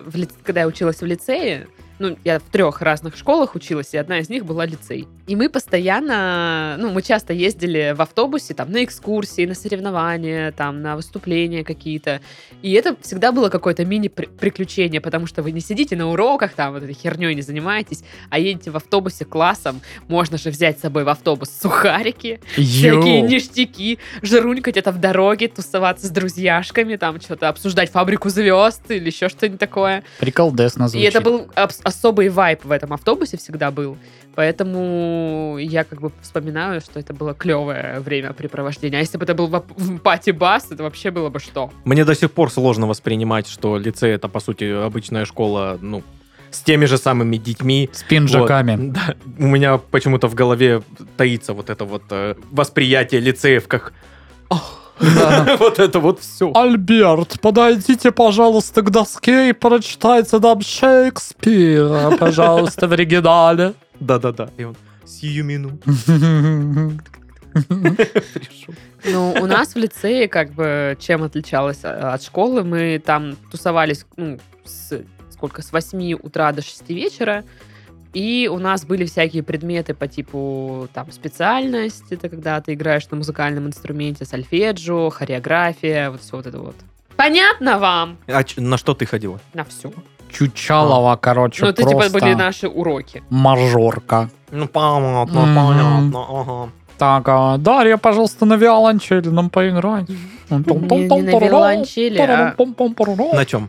когда 0.44 0.61
я 0.61 0.66
училась 0.66 1.01
в 1.01 1.07
лицее, 1.07 1.66
ну, 1.99 2.17
я 2.25 2.39
в 2.39 2.43
трех 2.43 2.81
разных 2.83 3.17
школах 3.17 3.55
училась, 3.55 3.93
и 3.95 3.97
одна 3.99 4.19
из 4.19 4.29
них 4.29 4.45
была 4.45 4.65
лицей. 4.67 5.07
И 5.27 5.37
мы 5.37 5.49
постоянно, 5.49 6.77
ну, 6.79 6.91
мы 6.91 7.03
часто 7.03 7.33
ездили 7.33 7.95
в 7.97 8.01
автобусе, 8.03 8.55
там, 8.55 8.71
на 8.73 8.85
экскурсии, 8.85 9.45
на 9.47 9.55
соревнования, 9.55 10.53
там, 10.53 10.81
на 10.83 10.97
выступления 10.97 11.65
какие-то. 11.65 12.21
И 12.63 12.73
это 12.73 12.97
всегда 13.03 13.33
было 13.33 13.49
какое-то 13.49 13.85
мини-приключение, 13.85 15.01
потому 15.01 15.27
что 15.27 15.43
вы 15.43 15.53
не 15.53 15.61
сидите 15.61 15.97
на 15.97 16.09
уроках, 16.11 16.53
там, 16.55 16.73
вот 16.75 16.83
этой 16.83 16.95
херней 16.95 17.35
не 17.35 17.43
занимаетесь, 17.43 18.03
а 18.31 18.39
едете 18.39 18.71
в 18.71 18.77
автобусе 18.77 19.25
классом. 19.25 19.81
Можно 20.09 20.39
же 20.39 20.51
взять 20.51 20.79
с 20.79 20.83
собой 20.83 21.05
в 21.05 21.09
автобус 21.09 21.51
сухарики, 21.51 22.41
всякие 22.53 23.19
Йоу. 23.21 23.29
ништяки, 23.29 23.99
жрунькать 24.23 24.77
это 24.77 24.93
в 24.93 24.99
дороге, 24.99 25.49
тусоваться 25.49 26.07
с 26.07 26.11
друзьяшками, 26.11 26.97
там 26.97 27.21
что-то 27.21 27.49
обсуждать 27.49 27.91
фабрику 27.91 28.29
звезд 28.29 28.83
или 28.91 29.07
еще 29.07 29.29
что-нибудь 29.29 29.61
такое. 29.61 30.05
Приколдесно 30.21 30.85
И 30.85 30.89
звучит. 30.89 31.09
это 31.09 31.21
был 31.21 31.49
абс- 31.55 31.81
особый 31.88 32.29
вайп 32.29 32.64
в 32.64 32.70
этом 32.70 32.92
автобусе 32.92 33.37
всегда 33.37 33.70
был. 33.70 33.96
Поэтому 34.35 35.57
я 35.59 35.83
как 35.83 36.01
бы 36.01 36.12
вспоминаю, 36.20 36.81
что 36.81 37.01
это 37.01 37.12
было 37.12 37.35
клевое 37.35 37.98
времяпрепровождение. 37.98 38.98
А 38.98 39.01
если 39.01 39.18
бы 39.18 39.24
это 39.24 39.35
был 39.35 39.48
в 39.48 39.98
пати-бас, 39.98 40.70
это 40.70 40.85
вообще 40.85 41.11
было 41.11 41.29
бы 41.29 41.40
что? 41.40 41.72
Мне 41.85 42.05
до 42.05 42.14
сих 42.14 42.31
пор 42.31 42.53
сложно 42.53 42.87
воспринимать, 42.87 43.48
что 43.48 43.79
лицей 43.79 44.12
это, 44.12 44.29
по 44.29 44.40
сути, 44.40 44.64
обычная 44.64 45.24
школа, 45.24 45.79
ну, 45.81 46.05
с 46.51 46.61
теми 46.61 46.87
же 46.87 46.98
самыми 46.98 47.37
детьми. 47.37 47.90
С 47.92 48.03
пинжаками. 48.05 48.77
Вот. 48.77 48.92
Да. 48.92 49.14
У 49.38 49.46
меня 49.46 49.79
почему-то 49.79 50.29
в 50.29 50.35
голове 50.35 50.83
таится 51.16 51.53
вот 51.53 51.68
это 51.70 51.85
вот 51.85 52.05
э, 52.11 52.35
восприятие 52.51 53.20
лицеев 53.20 53.66
как. 53.66 53.92
вот 55.59 55.79
это 55.79 56.01
вот 56.01 56.21
все. 56.21 56.53
Альберт, 56.55 57.41
подойдите, 57.41 58.11
пожалуйста, 58.11 58.83
к 58.83 58.91
доске 58.91 59.51
и 59.51 59.53
прочитайте 59.53 60.39
нам 60.39 60.61
Шекспира, 60.61 62.17
пожалуйста, 62.19 62.89
в 62.89 62.93
оригинале. 62.93 63.75
Да-да-да. 64.01 64.51
И 64.57 64.65
он 64.65 64.77
сию 65.05 65.45
минуту. 65.45 65.91
Ну, 69.05 69.33
у 69.41 69.47
нас 69.47 69.75
в 69.75 69.77
лицее, 69.77 70.29
как 70.29 70.53
бы, 70.53 70.97
чем 71.01 71.23
отличалось 71.23 71.81
а, 71.85 72.15
от 72.15 72.23
школы, 72.23 72.65
мы 72.65 73.01
там 73.05 73.37
тусовались, 73.51 74.05
ну, 74.17 74.39
с, 74.65 75.03
сколько, 75.31 75.63
с 75.63 75.73
8 75.73 76.15
утра 76.15 76.53
до 76.53 76.63
6 76.63 76.89
вечера, 76.91 77.45
и 78.14 78.49
у 78.53 78.59
нас 78.59 78.85
были 78.85 79.05
всякие 79.05 79.42
предметы 79.42 79.94
по 79.94 80.07
типу, 80.09 80.88
там, 80.94 81.11
специальность, 81.12 82.05
это 82.11 82.29
когда 82.29 82.61
ты 82.61 82.75
играешь 82.75 83.09
на 83.11 83.16
музыкальном 83.18 83.66
инструменте, 83.66 84.25
сольфеджио, 84.25 85.11
хореография, 85.11 86.11
вот 86.11 86.21
все 86.23 86.37
вот 86.37 86.47
это 86.47 86.59
вот. 86.59 86.77
Понятно 87.16 87.79
вам? 87.79 88.16
А 88.27 88.44
ч- 88.44 88.61
на 88.61 88.77
что 88.79 88.94
ты 88.94 89.07
ходила? 89.07 89.40
На 89.55 89.64
все. 89.64 89.92
Чучалова, 90.31 91.16
короче, 91.16 91.64
Ну, 91.64 91.71
это 91.71 91.83
типа 91.83 91.90
просто 91.99 92.12
были 92.21 92.35
наши 92.35 92.68
уроки. 92.68 93.23
мажорка. 93.31 94.31
Ну, 94.51 94.68
понятно, 94.68 95.40
Мгм. 95.42 95.55
понятно, 95.55 96.27
ага. 96.40 96.71
Так, 96.99 97.29
а, 97.29 97.57
Дарья, 97.59 97.97
пожалуйста, 97.97 98.44
на 98.44 98.55
виолончели 98.57 99.29
нам 99.29 99.51
поиграть. 99.51 100.09
Не, 100.09 100.57
не 100.57 101.09
на 101.23 101.38
виолончели, 101.38 102.18
а 102.18 102.55
На 103.35 103.44
чем? 103.44 103.68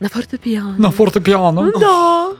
на 0.00 0.08
фортепиано. 0.08 0.74
На 0.78 0.90
фортепиано. 0.90 1.72
Да. 1.78 2.32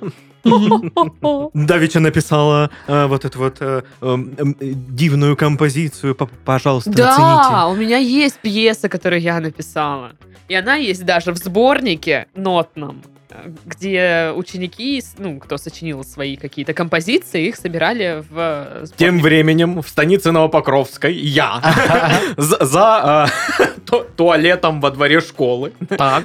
Давича 1.55 2.01
написала 2.01 2.71
э, 2.87 3.07
вот 3.07 3.25
эту 3.25 3.39
вот 3.39 3.57
э, 3.61 3.83
эм, 4.01 4.35
эм, 4.39 4.57
дивную 4.61 5.37
композицию. 5.37 6.17
Пожалуйста, 6.45 6.91
Да, 6.91 7.67
у 7.69 7.75
меня 7.75 7.99
есть 7.99 8.39
пьеса, 8.39 8.89
которую 8.89 9.21
я 9.21 9.41
написала. 9.41 10.13
И 10.49 10.55
она 10.55 10.77
есть 10.77 11.05
даже 11.05 11.33
в 11.33 11.37
сборнике 11.37 12.27
нотном, 12.35 13.03
где 13.65 14.33
ученики, 14.35 15.03
ну, 15.19 15.39
кто 15.39 15.59
сочинил 15.59 16.05
свои 16.05 16.37
какие-то 16.37 16.73
композиции, 16.75 17.49
их 17.49 17.57
собирали 17.57 18.25
в 18.31 18.35
э, 18.37 18.81
сборник. 18.85 18.97
Тем 18.97 19.21
временем 19.21 19.83
в 19.83 19.89
станице 19.89 20.33
Новопокровской 20.33 21.15
я 21.15 21.61
за, 22.37 23.29
э, 23.59 23.67
ту- 23.87 24.05
туалетом 24.17 24.81
во 24.81 24.91
дворе 24.91 25.21
школы 25.21 25.73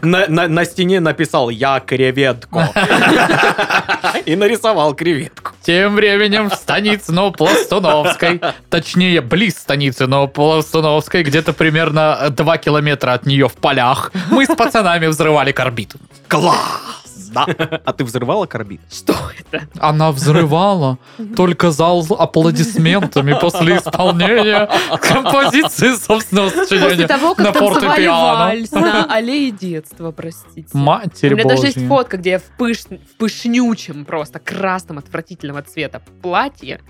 на 0.01 0.65
стене 0.65 0.99
написал 0.99 1.49
«Я 1.49 1.79
креветку» 1.79 2.61
и 4.25 4.35
нарисовал 4.35 4.93
креветку. 4.95 5.51
Тем 5.61 5.95
временем 5.95 6.49
в 6.49 6.55
станице 6.55 7.11
Новопластуновской, 7.11 8.41
точнее, 8.69 9.21
близ 9.21 9.57
станицы 9.57 10.07
Новопластуновской, 10.07 11.23
где-то 11.23 11.53
примерно 11.53 12.29
2 12.29 12.57
километра 12.57 13.13
от 13.13 13.25
нее 13.25 13.47
в 13.47 13.53
полях, 13.53 14.11
мы 14.29 14.45
с 14.45 14.55
пацанами 14.55 15.07
взрывали 15.07 15.51
корбит. 15.51 15.93
Класс! 16.27 17.02
Да. 17.33 17.45
А 17.85 17.93
ты 17.93 18.03
взрывала 18.03 18.45
карбид? 18.45 18.81
Что 18.91 19.15
это? 19.37 19.67
Она 19.79 20.11
взрывала 20.11 20.97
только 21.35 21.71
зал 21.71 22.05
аплодисментами 22.17 23.35
после 23.39 23.77
исполнения 23.77 24.69
композиции 25.01 25.95
собственного 25.95 26.49
После 26.49 26.65
сочинения 26.77 27.07
того, 27.07 27.35
как 27.35 27.45
на 27.47 27.51
танцевали 27.53 28.07
вальс 28.07 28.71
на 28.71 29.05
аллее 29.05 29.51
детства, 29.51 30.11
простите. 30.11 30.67
У 30.73 30.77
Матерь 30.77 31.33
меня 31.33 31.45
даже 31.45 31.67
есть 31.67 31.87
фотка, 31.87 32.17
где 32.17 32.31
я 32.31 32.39
в, 32.39 32.51
пыш- 32.57 32.99
в 33.13 33.17
пышнючем, 33.17 34.05
просто 34.05 34.39
красном 34.39 34.97
отвратительного 34.99 35.61
цвета 35.63 36.01
платье 36.21 36.81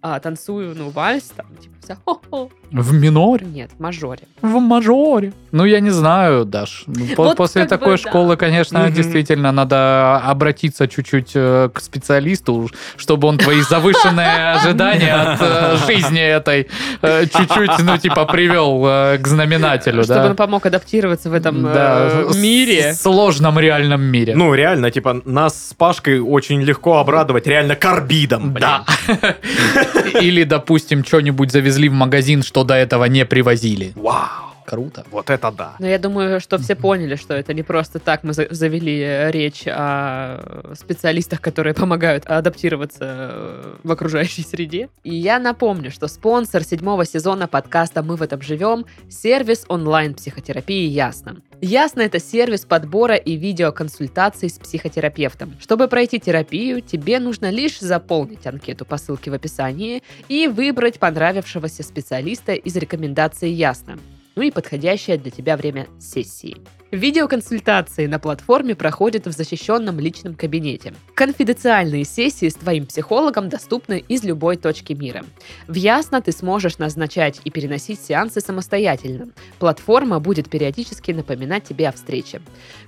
а, 0.00 0.20
танцую, 0.20 0.74
ну, 0.76 0.90
вальс, 0.90 1.24
там, 1.36 1.46
типа, 1.56 1.74
хо-хо. 2.04 2.50
В 2.70 2.92
миноре? 2.92 3.46
Нет, 3.46 3.70
в 3.78 3.80
мажоре. 3.82 4.22
В 4.42 4.58
мажоре. 4.60 5.32
Ну, 5.52 5.64
я 5.64 5.80
не 5.80 5.88
знаю, 5.90 6.44
Даш. 6.44 6.84
Вот 7.16 7.36
После 7.36 7.62
как 7.62 7.70
такой 7.70 7.96
бы 7.96 8.02
да. 8.02 8.08
школы, 8.10 8.36
конечно, 8.36 8.80
Мгм. 8.80 8.92
действительно 8.92 9.52
надо 9.52 10.18
обратиться 10.18 10.86
чуть-чуть 10.86 11.30
э, 11.34 11.70
к 11.72 11.80
специалисту, 11.80 12.68
чтобы 12.96 13.28
он 13.28 13.38
твои 13.38 13.62
завышенные 13.62 14.52
ожидания 14.56 15.14
от 15.14 15.38
э, 15.40 15.76
жизни 15.86 16.20
этой 16.20 16.68
э, 17.00 17.24
чуть-чуть, 17.26 17.78
ну, 17.82 17.96
типа, 17.96 18.26
привел 18.26 18.82
к 19.18 19.26
знаменателю, 19.26 20.02
Чтобы 20.04 20.20
да? 20.20 20.26
он 20.30 20.36
помог 20.36 20.66
адаптироваться 20.66 21.30
в 21.30 21.34
этом 21.34 21.62
Да, 21.62 22.24
мире. 22.34 22.92
сложном 22.92 23.58
реальном 23.58 24.02
мире. 24.02 24.34
Ну, 24.36 24.52
реально, 24.54 24.90
типа, 24.90 25.22
нас 25.24 25.68
с 25.70 25.74
Пашкой 25.74 26.20
очень 26.20 26.60
легко 26.62 26.98
обрадовать 26.98 27.46
реально 27.46 27.76
карбидом. 27.76 28.52
Да. 28.52 28.84
Или, 30.20 30.44
допустим, 30.44 31.04
что-нибудь 31.04 31.50
завезли 31.52 31.77
в 31.86 31.92
магазин, 31.92 32.42
что 32.42 32.64
до 32.64 32.74
этого 32.74 33.04
не 33.04 33.24
привозили. 33.24 33.92
Вау, 33.94 34.47
Круто. 34.68 35.04
вот 35.10 35.30
это 35.30 35.50
да. 35.50 35.76
Но 35.78 35.86
я 35.86 35.98
думаю, 35.98 36.40
что 36.40 36.58
все 36.58 36.74
поняли, 36.76 37.16
что 37.16 37.34
это 37.34 37.54
не 37.54 37.62
просто 37.62 37.98
так 37.98 38.22
мы 38.22 38.34
за- 38.34 38.48
завели 38.50 39.00
э, 39.00 39.30
речь 39.30 39.64
о 39.66 40.74
специалистах, 40.74 41.40
которые 41.40 41.74
помогают 41.74 42.26
адаптироваться 42.26 43.04
э, 43.04 43.74
в 43.82 43.90
окружающей 43.90 44.42
среде. 44.42 44.88
И 45.04 45.14
я 45.14 45.38
напомню, 45.38 45.90
что 45.90 46.06
спонсор 46.06 46.64
седьмого 46.64 47.06
сезона 47.06 47.48
подкаста 47.48 48.02
«Мы 48.02 48.16
в 48.16 48.22
этом 48.22 48.42
живем»— 48.42 48.84
сервис 49.08 49.64
онлайн-психотерапии 49.68 50.86
«Ясно». 50.88 51.36
«Ясно»— 51.60 52.00
это 52.02 52.20
сервис 52.20 52.64
подбора 52.64 53.16
и 53.16 53.36
видеоконсультаций 53.36 54.48
с 54.48 54.58
психотерапевтом. 54.58 55.56
Чтобы 55.60 55.88
пройти 55.88 56.20
терапию, 56.20 56.82
тебе 56.82 57.18
нужно 57.18 57.50
лишь 57.50 57.80
заполнить 57.80 58.46
анкету 58.46 58.84
по 58.84 58.96
ссылке 58.96 59.30
в 59.30 59.34
описании 59.34 60.02
и 60.28 60.46
выбрать 60.46 60.98
понравившегося 60.98 61.82
специалиста 61.82 62.52
из 62.52 62.76
рекомендаций 62.76 63.50
«Ясно» 63.50 63.98
ну 64.38 64.44
и 64.44 64.52
подходящее 64.52 65.18
для 65.18 65.32
тебя 65.32 65.56
время 65.56 65.88
сессии. 65.98 66.58
Видеоконсультации 66.92 68.06
на 68.06 68.20
платформе 68.20 68.76
проходят 68.76 69.26
в 69.26 69.32
защищенном 69.32 69.98
личном 69.98 70.36
кабинете. 70.36 70.94
Конфиденциальные 71.14 72.04
сессии 72.04 72.48
с 72.48 72.54
твоим 72.54 72.86
психологом 72.86 73.48
доступны 73.48 73.98
из 74.06 74.22
любой 74.22 74.56
точки 74.56 74.92
мира. 74.92 75.24
В 75.66 75.74
Ясно 75.74 76.22
ты 76.22 76.30
сможешь 76.30 76.78
назначать 76.78 77.40
и 77.42 77.50
переносить 77.50 78.00
сеансы 78.00 78.40
самостоятельно. 78.40 79.26
Платформа 79.58 80.20
будет 80.20 80.48
периодически 80.48 81.10
напоминать 81.10 81.64
тебе 81.64 81.88
о 81.88 81.92
встрече. 81.92 82.40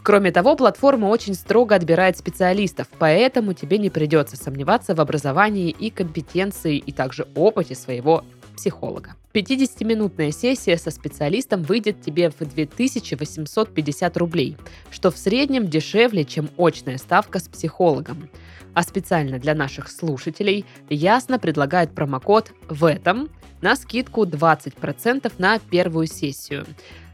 Кроме 0.05 0.31
того, 0.31 0.55
платформа 0.55 1.07
очень 1.07 1.35
строго 1.35 1.75
отбирает 1.75 2.17
специалистов, 2.17 2.87
поэтому 3.01 3.55
тебе 3.55 3.79
не 3.79 3.91
придется 3.91 4.37
сомневаться 4.37 4.95
в 4.95 5.01
образовании 5.01 5.71
и 5.71 5.91
компетенции 5.91 6.77
и 6.77 6.93
также 6.93 7.27
опыте 7.35 7.75
своего 7.75 8.25
психолога. 8.57 9.17
50-минутная 9.33 10.33
сессия 10.33 10.77
со 10.77 10.91
специалистом 10.91 11.63
выйдет 11.63 12.01
тебе 12.03 12.31
в 12.31 12.39
2850 12.39 14.17
рублей, 14.17 14.57
что 14.91 15.11
в 15.11 15.17
среднем 15.17 15.69
дешевле, 15.69 16.25
чем 16.25 16.51
очная 16.59 16.99
ставка 16.99 17.39
с 17.39 17.49
психологом. 17.49 18.29
А 18.75 18.83
специально 18.83 19.39
для 19.39 19.55
наших 19.55 19.89
слушателей 19.89 20.65
Ясно 20.89 21.39
предлагает 21.39 21.95
промокод 21.95 22.53
в 22.69 22.85
этом 22.85 23.29
на 23.61 23.77
скидку 23.77 24.25
20% 24.25 25.33
на 25.39 25.59
первую 25.59 26.07
сессию, 26.07 26.67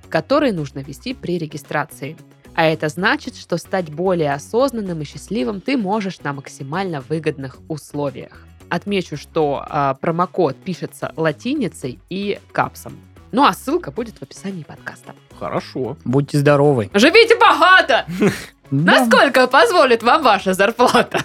который 0.09 0.53
нужно 0.53 0.79
ввести 0.79 1.12
при 1.12 1.39
регистрации. 1.39 2.17
А 2.55 2.64
это 2.64 2.89
значит, 2.89 3.37
что 3.37 3.59
стать 3.59 3.93
более 3.93 4.33
осознанным 4.33 5.03
и 5.03 5.05
счастливым 5.05 5.61
ты 5.61 5.77
можешь 5.77 6.21
на 6.21 6.33
максимально 6.33 7.03
выгодных 7.03 7.59
условиях. 7.69 8.47
Отмечу, 8.69 9.17
что 9.17 9.64
а, 9.69 9.95
промокод 9.95 10.57
пишется 10.57 11.12
латиницей 11.17 11.99
и 12.11 12.39
капсом. 12.53 12.99
Ну 13.33 13.45
а 13.45 13.53
ссылка 13.53 13.91
будет 13.91 14.19
в 14.19 14.23
описании 14.23 14.62
подкаста. 14.62 15.14
Хорошо. 15.39 15.97
Будьте 16.05 16.39
здоровы. 16.39 16.91
Живите 16.95 17.37
богато! 17.37 18.07
Насколько 18.71 19.47
позволит 19.47 20.03
вам 20.03 20.23
ваша 20.23 20.55
зарплата? 20.55 21.21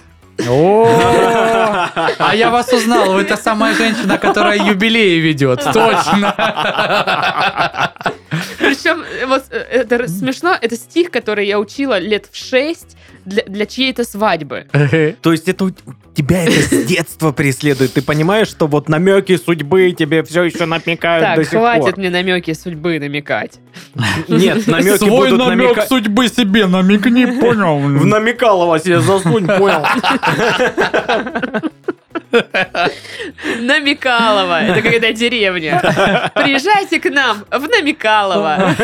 О, 0.48 0.86
А 2.18 2.34
я 2.34 2.50
вас 2.50 2.72
узнал, 2.72 3.12
вы 3.12 3.24
та 3.24 3.36
самая 3.36 3.74
женщина, 3.74 4.18
которая 4.18 4.58
юбилеи 4.58 5.18
ведет. 5.20 5.62
Точно. 5.62 6.34
Причем, 8.58 9.02
э, 9.02 9.26
вот 9.26 9.44
э, 9.50 9.58
это 9.58 10.08
смешно, 10.08 10.56
это 10.58 10.76
стих, 10.76 11.10
который 11.10 11.46
я 11.46 11.58
учила 11.58 11.98
лет 11.98 12.26
в 12.30 12.36
6 12.36 12.96
для, 13.24 13.42
для 13.44 13.66
чьей-то 13.66 14.04
свадьбы. 14.04 14.66
То 15.22 15.32
есть 15.32 15.48
это 15.48 15.72
тебя 16.14 16.44
это 16.44 16.52
с 16.52 16.84
детства 16.84 17.32
преследует. 17.32 17.94
Ты 17.94 18.02
понимаешь, 18.02 18.48
что 18.48 18.66
вот 18.66 18.88
намеки 18.88 19.36
судьбы 19.36 19.94
тебе 19.98 20.22
все 20.22 20.44
еще 20.44 20.66
намекают 20.66 21.24
Так, 21.24 21.36
до 21.36 21.44
сих 21.44 21.58
хватит 21.58 21.84
пор? 21.84 21.98
мне 21.98 22.10
намеки 22.10 22.52
судьбы 22.52 22.98
намекать. 22.98 23.58
Нет, 24.28 24.66
намеки 24.66 24.98
Свой 24.98 25.30
будут 25.30 25.38
намек 25.38 25.68
намекать. 25.68 25.88
судьбы 25.88 26.28
себе 26.28 26.66
намекни, 26.66 27.24
понял? 27.40 27.78
В 27.78 28.04
намекалово 28.04 28.78
себе 28.78 29.00
засунь, 29.00 29.46
понял? 29.46 29.86
Намекалово. 33.60 34.62
Это 34.62 34.82
какая-то 34.82 35.12
деревня. 35.12 35.80
Приезжайте 36.34 36.98
к 37.00 37.10
нам 37.10 37.44
в 37.50 37.68
Намекалово. 37.68 38.74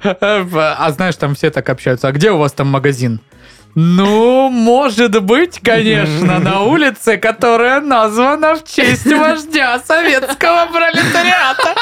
А 0.00 0.90
знаешь, 0.90 1.16
там 1.16 1.34
все 1.34 1.50
так 1.50 1.68
общаются. 1.68 2.08
А 2.08 2.12
где 2.12 2.30
у 2.30 2.38
вас 2.38 2.52
там 2.52 2.68
магазин? 2.68 3.20
Ну, 3.76 4.50
может 4.50 5.20
быть, 5.22 5.58
конечно, 5.60 6.38
на 6.38 6.60
улице, 6.60 7.16
которая 7.16 7.80
названа 7.80 8.54
в 8.54 8.62
честь 8.64 9.06
вождя 9.06 9.80
советского 9.80 10.66
пролетариата. 10.66 11.74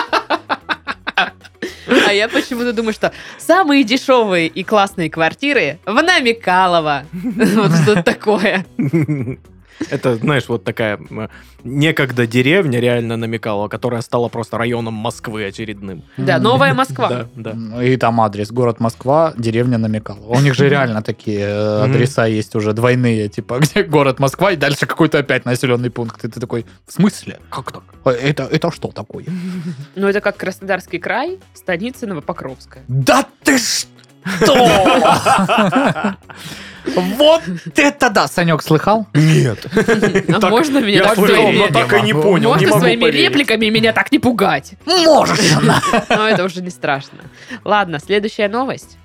А 2.07 2.12
я 2.12 2.28
почему-то 2.28 2.72
думаю, 2.72 2.93
что 2.93 3.12
самые 3.38 3.84
дешевые 3.84 4.49
и 4.49 4.64
классные 4.64 5.11
квартиры 5.11 5.78
в 5.84 5.95
Намекалово. 5.95 7.05
Вот 7.12 7.72
что-то 7.82 8.03
такое. 8.03 8.64
Это, 9.91 10.16
знаешь, 10.16 10.45
вот 10.49 10.64
такая 10.64 10.99
некогда 11.64 12.26
деревня 12.26 12.80
реально 12.80 13.16
намекала, 13.16 13.68
которая 13.68 14.03
стала 14.03 14.28
просто 14.28 14.59
районом 14.59 14.95
Москвы 14.95 15.45
очередным. 15.47 16.03
Да, 16.16 16.39
Новая 16.39 16.74
Москва. 16.83 17.09
Да, 17.09 17.28
да. 17.35 17.53
Ну, 17.55 17.80
И 17.80 17.97
там 17.97 18.20
адрес. 18.20 18.51
Город 18.51 18.80
Москва, 18.80 19.33
деревня 19.37 19.78
Намекалова. 19.78 20.37
У 20.37 20.41
них 20.41 20.55
же 20.55 20.68
реально 20.68 21.03
такие 21.03 21.41
э, 21.41 21.85
адреса 21.85 22.26
есть 22.26 22.55
уже 22.57 22.72
двойные, 22.72 23.28
типа, 23.28 23.59
где 23.61 23.83
город 23.83 24.18
Москва, 24.18 24.53
и 24.53 24.57
дальше 24.57 24.87
какой-то 24.87 25.18
опять 25.18 25.45
населенный 25.45 25.91
пункт. 25.91 26.24
И 26.24 26.28
ты 26.28 26.41
такой, 26.41 26.66
в 26.87 26.93
смысле? 26.93 27.39
Как 27.51 27.72
так? 27.72 27.83
А 28.05 28.11
Это, 28.11 28.45
это 28.45 28.70
что 28.70 28.89
такое? 28.89 29.24
Ну, 29.95 30.09
это 30.09 30.20
как 30.20 30.37
Краснодарский 30.37 30.99
край, 30.99 31.39
станица 31.55 32.07
Новопокровская. 32.07 32.83
Да 32.89 33.24
ты 33.45 33.59
что? 33.59 33.89
Вот 36.85 37.43
это 37.76 38.11
да! 38.11 38.26
Санек, 38.28 38.62
слыхал? 38.62 39.07
Нет. 39.14 39.66
А 39.72 40.41
Так, 40.41 40.51
можно 40.51 40.78
меня 40.78 41.03
так 41.05 41.14
слышал, 41.14 41.53
но 41.53 41.68
так 41.68 41.93
и 41.93 42.01
не 42.03 42.12
понял. 42.12 42.51
Можно 42.51 42.78
своими 42.78 43.01
поверить. 43.03 43.28
репликами 43.30 43.66
меня 43.66 43.93
так 43.93 44.11
не 44.12 44.18
пугать. 44.18 44.72
Можешь. 44.87 45.39
Но 46.09 46.28
это 46.28 46.45
уже 46.45 46.61
не 46.62 46.70
страшно. 46.70 47.18
Ладно, 47.64 47.99
следующая 47.99 48.49
новость. 48.49 48.97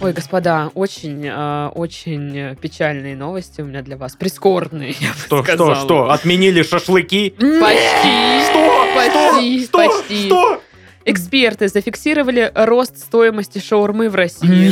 Ой, 0.00 0.12
господа, 0.12 0.70
очень, 0.74 1.24
э, 1.28 1.68
очень 1.74 2.56
печальные 2.56 3.14
новости 3.14 3.60
у 3.60 3.64
меня 3.64 3.82
для 3.82 3.96
вас. 3.96 4.16
Прискорбные, 4.16 4.96
я 4.98 5.10
бы 5.10 5.14
Что, 5.26 5.42
сказала. 5.44 5.74
что, 5.76 5.84
что? 5.84 6.10
Отменили 6.10 6.62
шашлыки? 6.64 7.30
Почти. 7.30 8.42
Что? 8.50 8.86
Почти, 8.96 9.64
Что? 9.64 9.78
почти. 9.78 10.26
Что? 10.26 10.62
Эксперты 11.04 11.68
зафиксировали 11.68 12.50
рост 12.54 12.98
стоимости 12.98 13.58
шаурмы 13.58 14.08
в 14.08 14.14
России. 14.14 14.70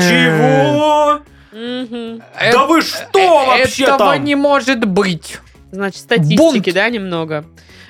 Чего? 0.00 1.20
Да 1.52 2.66
вы 2.66 2.80
что 2.82 3.46
вообще 3.46 3.84
Этого 3.84 3.98
там? 4.14 4.24
не 4.24 4.34
может 4.34 4.84
быть. 4.86 5.38
Значит, 5.70 6.00
статистики, 6.00 6.70
да, 6.70 6.88
немного. 6.90 7.44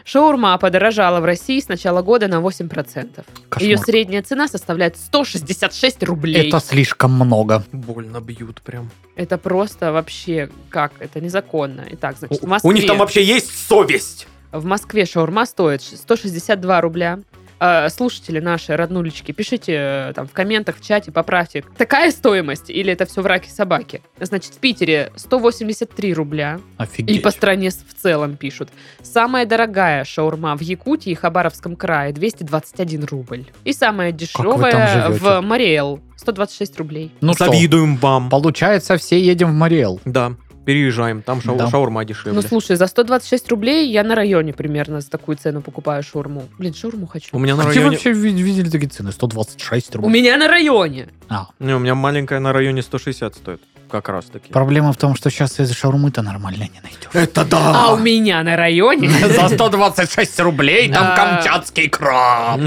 Шаурма 0.05 0.59
подорожала 0.59 1.21
в 1.21 1.25
России 1.25 1.61
с 1.61 1.69
начала 1.69 2.03
года 2.03 2.27
на 2.27 2.41
8%. 2.41 3.25
Кошмар. 3.49 3.63
Ее 3.69 3.79
средняя 3.79 4.23
цена 4.23 4.49
составляет 4.49 4.97
166 4.97 6.03
рублей. 6.03 6.49
Это 6.49 6.59
слишком 6.59 7.13
много. 7.15 7.63
Больно 7.71 8.21
бьют 8.21 8.63
прям. 8.63 8.91
Это 9.15 9.39
просто 9.39 9.93
вообще 9.93 10.49
как? 10.71 10.93
Это 10.99 11.21
незаконно. 11.21 11.85
Итак, 11.91 12.17
значит, 12.19 12.41
в 12.41 12.45
У, 12.45 12.49
Москве, 12.49 12.69
у 12.69 12.73
них 12.73 12.87
там 12.89 12.99
вообще 12.99 13.23
есть 13.23 13.53
совесть. 13.69 14.27
в 14.51 14.65
Москве 14.65 15.07
шаурма 15.07 15.47
стоит 15.47 15.83
162 15.83 16.81
рубля. 16.81 17.21
Э, 17.63 17.89
Слушатели 17.91 18.41
наши, 18.41 18.75
роднулечки, 18.75 19.31
пишите 19.31 19.75
э, 19.77 20.13
там 20.17 20.27
в 20.27 20.33
комментах, 20.33 20.79
в 20.79 20.85
чате, 20.85 21.13
поправьте. 21.13 21.63
Такая 21.79 22.11
стоимость 22.11 22.71
или 22.71 22.93
это 22.93 23.07
все 23.07 23.23
враки 23.23 23.49
собаки? 23.49 24.03
Значит, 24.19 24.55
в 24.55 24.59
Питере 24.59 25.13
183 25.15 26.13
рубля. 26.13 26.59
И 26.59 26.83
Офигеть. 26.83 27.23
по 27.23 27.31
стране 27.31 27.71
в 27.71 27.95
целом 28.03 28.37
пишут. 28.37 28.71
Самая 29.03 29.47
дорогая 29.47 30.05
шаурма 30.05 30.57
в 30.57 30.61
Якутии 30.61 31.11
и 31.11 31.15
Хабаровском 31.15 31.77
крае 31.77 32.13
221 32.13 33.05
рубль. 33.05 33.45
И 33.63 33.73
самая 33.73 34.11
дешевая 34.11 35.11
в 35.11 35.41
Мариэл 35.41 36.01
126 36.17 36.79
рублей. 36.79 37.13
Ну 37.21 37.35
что, 37.35 37.47
Завидуем 37.47 37.97
вам. 37.97 38.29
получается, 38.31 38.97
все 38.97 39.21
едем 39.21 39.51
в 39.51 39.55
Мариэл. 39.55 40.01
Да, 40.05 40.33
переезжаем. 40.65 41.23
Там 41.23 41.41
шау- 41.41 41.57
Да. 41.59 41.69
шаурма 41.69 42.05
дешевле. 42.05 42.33
Ну 42.33 42.43
слушай, 42.43 42.77
за 42.77 42.87
126 42.87 43.49
рублей 43.51 43.91
я 43.91 44.05
на 44.05 44.15
районе 44.15 44.53
примерно 44.53 45.01
за 45.01 45.11
такую 45.11 45.37
цену 45.37 45.61
покупаю 45.63 46.03
шаурму. 46.03 46.45
Блин, 46.59 46.75
шаурму 46.75 47.07
хочу. 47.07 47.29
у 47.37 47.39
меня 47.39 47.57
на 47.57 47.63
А 47.65 47.71
где 47.71 47.81
вы 47.81 47.87
районе... 47.91 47.97
вообще 47.97 48.13
ви- 48.13 48.43
видели 48.43 48.71
такие 48.71 48.89
цены? 48.89 49.13
126 49.13 49.95
У 49.95 49.99
рублей. 49.99 50.23
меня 50.23 50.37
на 50.37 50.49
районе. 50.49 51.09
А, 51.29 51.49
Не, 51.59 51.75
у 51.75 51.79
меня 51.79 51.95
маленькая 51.95 52.41
на 52.41 52.53
районе 52.53 52.83
160 52.83 53.35
стоит. 53.35 53.61
Как 53.93 54.09
раз 54.09 54.25
таки. 54.25 54.51
проблема 54.53 54.93
в 54.93 54.97
том, 54.97 55.15
что 55.15 55.29
сейчас 55.31 55.61
из 55.61 55.71
шаурмы-то 55.77 56.23
нормально 56.23 56.63
не 56.65 56.81
найдешь. 56.83 57.11
Это 57.13 57.45
да! 57.45 57.59
А 57.75 57.93
у 57.93 57.99
меня 57.99 58.43
на 58.43 58.57
районе 58.57 59.11
За 59.39 59.49
126 59.49 60.41
рублей 60.41 60.91
там 60.91 61.09
А. 61.13 61.17
камчатский 61.17 61.89
краб. 61.91 62.59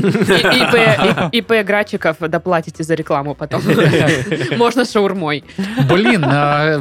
ИП, 1.32 1.52
Грачиков 1.66 2.18
доплатите 2.20 2.84
за 2.84 2.94
рекламу 2.94 3.34
потом. 3.36 3.62
Можно 4.58 4.86
шаурмой. 4.86 5.44
Блин, 5.90 6.24
а, 6.28 6.78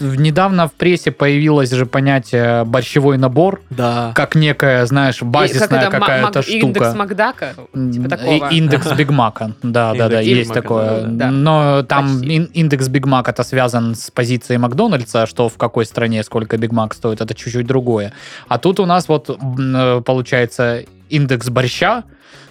недавно 0.00 0.68
в 0.68 0.72
прессе 0.72 1.10
появилось 1.10 1.70
же 1.70 1.84
понятие 1.86 2.64
борщевой 2.64 3.18
набор, 3.18 3.60
Да. 3.70 4.12
как 4.14 4.34
некая, 4.34 4.86
знаешь, 4.86 5.20
базисная 5.22 5.90
какая-то 5.90 6.26
мак- 6.38 6.48
Индекс 6.48 6.86
штука. 6.86 6.94
Макдака, 6.96 7.54
типа 7.74 8.08
такого. 8.08 8.48
Индекс 8.50 8.92
Биг 8.92 9.10
Мака. 9.10 9.52
Да, 9.62 9.92
да, 9.94 10.08
да, 10.08 10.20
есть 10.20 10.52
такое. 10.52 11.06
Но 11.06 11.82
там 11.82 12.22
индекс 12.22 12.88
Биг 12.88 13.06
Мак 13.06 13.28
это 13.28 13.42
связан 13.44 13.81
с 13.94 14.10
позицией 14.10 14.58
Макдональдса, 14.58 15.26
что 15.26 15.48
в 15.48 15.56
какой 15.56 15.84
стране 15.86 16.22
сколько 16.22 16.56
Биг 16.56 16.72
Мак 16.72 16.94
стоит, 16.94 17.20
это 17.20 17.34
чуть-чуть 17.34 17.66
другое. 17.66 18.12
А 18.48 18.58
тут 18.58 18.80
у 18.80 18.86
нас 18.86 19.08
вот 19.08 19.30
э, 19.30 20.02
получается 20.04 20.84
индекс 21.08 21.48
борща, 21.48 22.04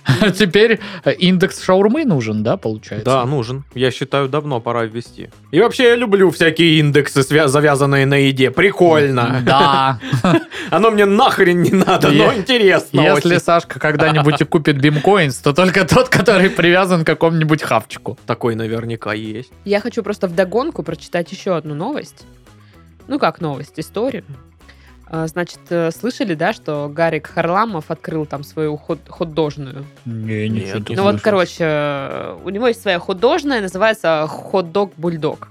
теперь 0.36 0.80
э, 1.04 1.14
индекс 1.14 1.64
шаурмы 1.64 2.06
нужен, 2.06 2.44
да, 2.44 2.58
получается? 2.58 3.06
Да, 3.06 3.26
нужен. 3.26 3.64
Я 3.74 3.92
считаю, 3.92 4.28
давно 4.30 4.60
пора 4.60 4.86
ввести. 4.86 5.30
И 5.52 5.60
вообще 5.60 5.84
я 5.90 5.96
люблю 5.96 6.32
всякие 6.32 6.80
индексы, 6.80 7.22
свя- 7.22 7.48
завязанные 7.48 8.06
на 8.06 8.16
еде. 8.16 8.52
Прикольно. 8.52 9.42
Да. 9.46 10.00
Оно 10.72 10.92
мне 10.92 11.06
нахрен 11.06 11.62
не 11.62 11.72
надо, 11.72 12.10
но 12.12 12.34
интересно 12.34 13.02
Если. 13.02 13.38
Сашка 13.38 13.80
когда-нибудь 13.80 14.42
и 14.42 14.44
купит 14.46 14.80
бимкоинс, 14.80 15.38
то 15.38 15.54
только 15.54 15.86
тот, 15.86 16.10
который 16.10 16.50
привязан 16.50 17.04
к 17.04 17.08
какому-нибудь 17.08 17.64
хавчику. 17.64 18.18
Такой 18.26 18.56
наверняка 18.56 19.14
есть. 19.14 19.52
Я 19.66 19.80
хочу 19.80 20.04
просто 20.04 20.28
вдогонку 20.28 20.84
прочитать 20.84 21.32
еще 21.32 21.56
одну 21.56 21.76
новость. 21.76 22.26
Ну 23.08 23.20
как 23.20 23.42
новость, 23.42 23.74
историю. 23.78 24.24
А, 25.14 25.28
Значит, 25.28 25.60
э, 25.70 25.92
слышали, 25.92 26.36
да, 26.36 26.54
что 26.54 26.90
Гарик 26.90 27.28
Харламов 27.28 27.92
открыл 27.92 28.26
там 28.26 28.46
свою 28.46 28.76
хот- 28.76 29.10
хот-дожную? 29.10 29.86
Не, 30.06 30.48
ничего 30.48 30.78
ничего 30.80 30.86
не 30.88 30.96
Ну 30.96 31.04
вот, 31.04 31.20
короче, 31.20 32.38
у 32.46 32.50
него 32.50 32.70
есть 32.70 32.82
своя 32.82 32.98
хот-дожная, 32.98 33.60
называется 33.60 34.26
хот-дог 34.30 34.94
бульдог. 34.96 35.50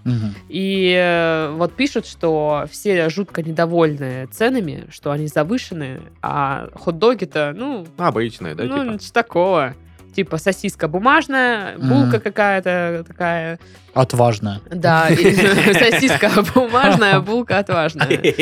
И 0.48 0.94
э, 0.98 1.52
вот 1.54 1.74
пишут, 1.74 2.06
что 2.06 2.64
все 2.70 3.10
жутко 3.10 3.42
недовольны 3.42 4.26
ценами, 4.32 4.86
что 4.90 5.10
они 5.10 5.26
завышены, 5.26 6.00
а 6.22 6.68
хот-доги-то, 6.74 7.52
ну, 7.54 7.86
Обычные, 7.98 8.54
да, 8.54 8.64
ну, 8.64 8.96
типа? 8.96 9.12
такого. 9.12 9.74
Типа 10.16 10.38
сосиска 10.38 10.88
бумажная, 10.88 11.76
булка 11.76 12.18
какая-то 12.18 13.04
такая. 13.06 13.58
Отважно. 13.94 14.60
Да, 14.70 15.08
и 15.08 15.34
сосиска 15.74 16.30
бумажная, 16.54 17.20
булка 17.20 17.58
отважная. 17.58 18.20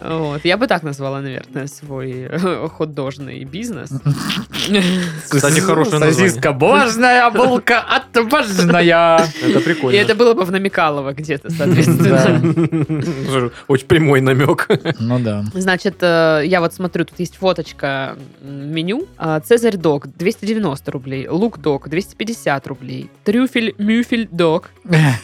Вот. 0.00 0.44
Я 0.44 0.56
бы 0.56 0.68
так 0.68 0.84
назвала, 0.84 1.20
наверное, 1.20 1.66
свой 1.66 2.28
хот-дожный 2.68 3.42
бизнес. 3.44 3.90
Кстати, 5.28 5.60
хорошее 5.60 5.98
название. 5.98 6.30
Сосиска 6.30 6.52
божная, 6.52 7.30
булка 7.30 7.80
отважная. 7.80 9.18
Это 9.42 9.58
И 9.58 9.62
прикольно. 9.62 9.96
это 9.96 10.14
было 10.14 10.34
бы 10.34 10.44
в 10.44 10.52
Намекалово 10.52 11.14
где-то, 11.14 11.50
соответственно. 11.50 13.50
Очень 13.66 13.86
прямой 13.86 14.20
намек. 14.20 14.68
Ну 15.00 15.18
да. 15.18 15.44
Значит, 15.54 15.96
э, 16.00 16.42
я 16.44 16.60
вот 16.60 16.74
смотрю, 16.74 17.04
тут 17.04 17.18
есть 17.18 17.36
фоточка 17.36 18.16
меню. 18.40 19.06
А, 19.16 19.40
Цезарь 19.40 19.76
дог 19.76 20.06
290 20.16 20.90
рублей, 20.92 21.28
лук 21.28 21.58
дог 21.58 21.88
250 21.88 22.66
рублей, 22.66 23.10
трюфель 23.24 23.74
мюфель 23.78 24.28
дог 24.84 25.14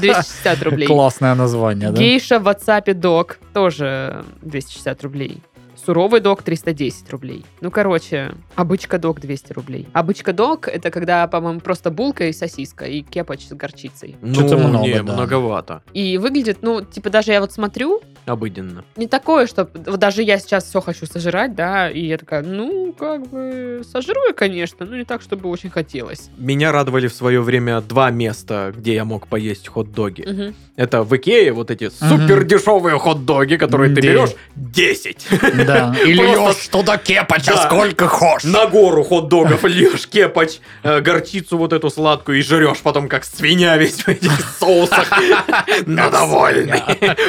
260 0.00 0.62
рублей, 0.62 0.86
Классное 0.86 1.34
название, 1.34 1.90
да? 1.90 1.98
гейша 1.98 2.38
в 2.38 2.48
WhatsApp 2.48 2.94
дог 2.94 3.38
тоже 3.52 4.24
260 4.42 5.02
рублей. 5.02 5.42
Суровый 5.84 6.20
дог 6.20 6.42
310 6.42 7.10
рублей. 7.10 7.44
Ну, 7.60 7.70
короче, 7.70 8.32
обычка 8.54 8.98
дог 8.98 9.20
200 9.20 9.52
рублей. 9.52 9.88
Обычка 9.92 10.32
дог 10.32 10.68
это 10.68 10.90
когда, 10.90 11.26
по-моему, 11.26 11.58
просто 11.60 11.90
булка 11.90 12.26
и 12.28 12.32
сосиска, 12.32 12.84
и 12.84 13.02
кепач 13.02 13.46
с 13.48 13.52
горчицей. 13.52 14.16
Что-то 14.32 14.56
Ну, 14.58 14.68
много, 14.68 14.86
не, 14.86 15.02
да. 15.02 15.12
многовато. 15.12 15.82
И 15.92 16.18
выглядит, 16.18 16.58
ну, 16.62 16.82
типа, 16.82 17.10
даже 17.10 17.32
я 17.32 17.40
вот 17.40 17.52
смотрю, 17.52 18.00
Обыденно. 18.26 18.84
не 18.96 19.08
такое, 19.08 19.46
что 19.48 19.68
вот 19.86 19.98
даже 19.98 20.22
я 20.22 20.38
сейчас 20.38 20.64
все 20.64 20.80
хочу 20.80 21.06
сожрать, 21.06 21.56
да, 21.56 21.90
и 21.90 22.06
я 22.06 22.16
такая, 22.18 22.42
ну, 22.44 22.92
как 22.92 23.26
бы, 23.28 23.82
сожру 23.90 24.20
я, 24.28 24.32
конечно, 24.32 24.86
но 24.86 24.96
не 24.96 25.04
так, 25.04 25.20
чтобы 25.22 25.48
очень 25.48 25.70
хотелось. 25.70 26.30
Меня 26.38 26.70
радовали 26.70 27.08
в 27.08 27.14
свое 27.14 27.40
время 27.40 27.80
два 27.80 28.10
места, 28.10 28.72
где 28.76 28.94
я 28.94 29.04
мог 29.04 29.26
поесть 29.26 29.66
хот-доги. 29.66 30.22
Мгм. 30.28 30.54
Это 30.76 31.02
в 31.02 31.14
Икее 31.16 31.52
вот 31.52 31.70
эти 31.70 31.90
супер 31.90 32.44
дешевые 32.44 32.96
хот-доги, 32.98 33.56
которые 33.56 33.90
ты 33.94 33.96
Да. 33.96 34.08
берешь 34.08 34.30
10. 34.54 35.26
Да. 35.72 35.94
И 36.04 36.12
льешь 36.12 36.68
туда 36.68 36.96
кепача 36.98 37.52
Да. 37.54 37.62
сколько 37.66 38.08
хочешь. 38.08 38.50
На 38.50 38.66
гору 38.66 39.02
хот-догов 39.04 39.64
льешь 39.64 40.06
кепач, 40.06 40.58
э, 40.82 41.00
горчицу 41.00 41.58
вот 41.58 41.72
эту 41.72 41.90
сладкую 41.90 42.38
и 42.38 42.42
жрешь 42.42 42.78
потом 42.82 43.08
как 43.08 43.24
свинья 43.24 43.76
весь 43.76 44.02
в 44.02 44.08
этих 44.08 44.32
соусах. 44.58 45.10
Но 45.86 46.10
довольный. 46.10 46.82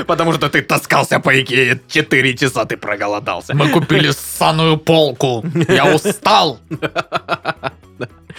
Потому 0.07 0.33
что 0.33 0.49
ты 0.49 0.61
таскался 0.61 1.19
по 1.19 1.39
Икее 1.39 1.79
4 1.87 2.37
часа, 2.37 2.65
ты 2.65 2.77
проголодался. 2.77 3.55
Мы 3.55 3.69
купили 3.69 4.11
ссаную 4.11 4.77
полку. 4.77 5.43
Я 5.67 5.85
устал. 5.93 6.59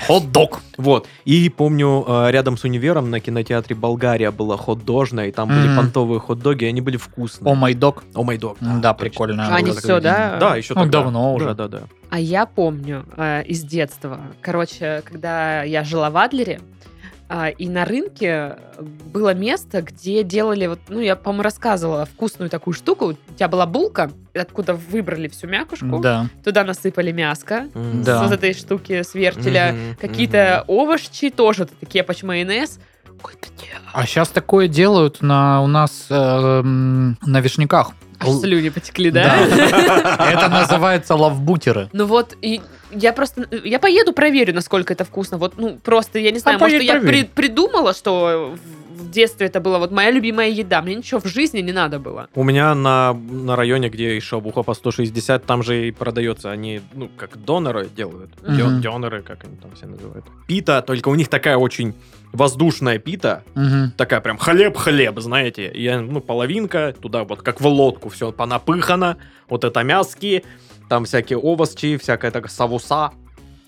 Хот-дог. 0.07 0.61
Вот. 0.77 1.07
И 1.25 1.49
помню, 1.49 2.05
э, 2.07 2.31
рядом 2.31 2.57
с 2.57 2.65
универом 2.65 3.11
на 3.11 3.21
кинотеатре 3.21 3.77
Болгария 3.77 4.31
была 4.31 4.57
хот-дожная, 4.57 5.29
и 5.29 5.33
там 5.33 5.49
были 5.49 5.69
Мгм. 5.69 5.77
понтовые 5.77 6.21
хот-доги, 6.21 6.65
и 6.65 6.69
они 6.69 6.81
были 6.81 6.97
О 6.97 6.99
вкусные. 6.99 7.55
май 7.55 7.75
дог. 7.75 8.05
О 8.15 8.23
май 8.23 8.39
дог. 8.39 8.57
Да, 8.61 8.95
прикольно. 8.95 9.49
А 9.49 9.57
они 9.57 9.71
всё, 9.71 10.01
да? 10.01 10.37
Да, 10.39 10.57
еще 10.57 10.75
Ну, 10.75 10.87
давно 10.87 11.35
уже. 11.35 11.47
Да, 11.47 11.55
да, 11.55 11.69
да. 11.69 11.83
А 12.11 12.21
я 12.21 12.47
помню 12.47 13.05
э, 13.17 13.43
из 13.45 13.63
детства, 13.63 14.21
короче, 14.41 15.03
когда 15.05 15.63
я 15.65 15.83
жила 15.83 16.11
в 16.11 16.17
Адлере, 16.17 16.61
и 17.51 17.69
на 17.69 17.85
рынке 17.85 18.57
было 18.81 19.35
место, 19.35 19.83
где 19.83 20.23
делали, 20.23 20.67
вот, 20.67 20.79
ну, 20.89 21.01
я, 21.01 21.17
по-моему, 21.17 21.43
рассказывала, 21.43 22.05
вкусную 22.07 22.51
такую 22.51 22.75
штуку. 22.75 23.07
У 23.29 23.35
тебя 23.35 23.49
была 23.49 23.67
булка, 23.67 24.11
откуда 24.35 24.75
выбрали 24.75 25.29
всю 25.29 25.47
мякушку, 25.47 25.99
Да. 26.01 26.27
туда 26.45 26.65
насыпали 26.65 27.13
мяско. 27.13 27.69
Да. 27.75 28.19
с 28.19 28.23
вот 28.23 28.33
этой 28.33 28.55
штуки 28.55 29.03
с 29.03 29.15
вертеля, 29.15 29.73
Мгм, 29.73 29.97
какие-то 30.01 30.65
овощи, 30.67 31.31
тоже 31.31 31.67
такие 31.67 31.87
кепач 32.03 32.23
майонез. 32.23 32.79
А 33.93 34.07
сейчас 34.07 34.29
такое 34.29 34.69
делают 34.69 35.23
на 35.23 35.63
у 35.63 35.67
нас 35.67 36.07
э, 36.11 36.61
на 36.63 37.41
вишняках. 37.41 37.93
Аж 38.31 38.41
слюни 38.41 38.69
потекли, 38.69 39.11
да? 39.11 39.37
Это 40.33 40.49
называется 40.49 41.15
лавбутеры. 41.15 41.89
Ну 41.93 42.07
вот, 42.07 42.37
и 42.41 42.61
я 42.93 43.13
просто, 43.13 43.47
я 43.65 43.79
поеду 43.79 44.13
проверю, 44.13 44.55
насколько 44.55 44.93
это 44.93 45.05
вкусно. 45.05 45.39
Вот, 45.39 45.55
ну, 45.57 45.79
просто, 45.83 46.19
я 46.19 46.31
не 46.31 46.39
знаю, 46.39 46.59
может, 46.59 46.83
я 46.83 47.01
придумала, 47.01 47.93
что 47.93 48.57
в 48.97 49.11
детстве 49.11 49.47
это 49.47 49.61
была 49.61 49.79
вот 49.79 49.91
моя 49.93 50.11
любимая 50.11 50.49
еда. 50.49 50.83
Мне 50.83 50.95
ничего 50.95 51.21
в 51.21 51.27
жизни 51.27 51.61
не 51.61 51.73
надо 51.73 51.99
было. 51.99 52.29
У 52.35 52.43
меня 52.45 52.75
на, 52.75 53.13
на 53.13 53.57
районе, 53.57 53.89
где 53.89 54.17
и 54.17 54.21
шавуха 54.21 54.63
по 54.63 54.75
160, 54.75 55.45
там 55.45 55.63
же 55.63 55.89
и 55.89 55.91
продается, 55.91 56.51
они, 56.51 56.81
ну, 56.95 57.09
как 57.17 57.37
доноры 57.45 57.89
делают. 57.97 58.31
Дё- 58.43 58.81
Дёнеры, 58.81 59.23
как 59.23 59.45
они 59.45 59.57
там 59.57 59.71
все 59.77 59.87
называют. 59.87 60.25
Пита, 60.47 60.83
только 60.83 61.09
у 61.09 61.15
них 61.15 61.29
такая 61.29 61.57
очень 61.57 61.95
воздушная 62.33 62.99
пита, 62.99 63.43
Мгм. 63.55 63.93
такая 63.97 64.21
прям 64.21 64.39
хлеб-хлеб, 64.39 65.21
знаете. 65.21 65.69
И, 65.69 65.83
я, 65.83 66.01
ну, 66.01 66.21
половинка, 66.21 66.93
туда 67.01 67.25
вот 67.25 67.43
как 67.43 67.61
в 67.61 67.67
лодку 67.67 68.09
все 68.09 68.33
понапыхано, 68.33 69.17
вот 69.49 69.65
это 69.65 69.83
мяски, 69.85 70.43
там 70.89 71.05
всякие 71.05 71.39
овощи, 71.39 71.97
всякая 71.97 72.31
такая 72.31 72.51
савуса. 72.51 73.13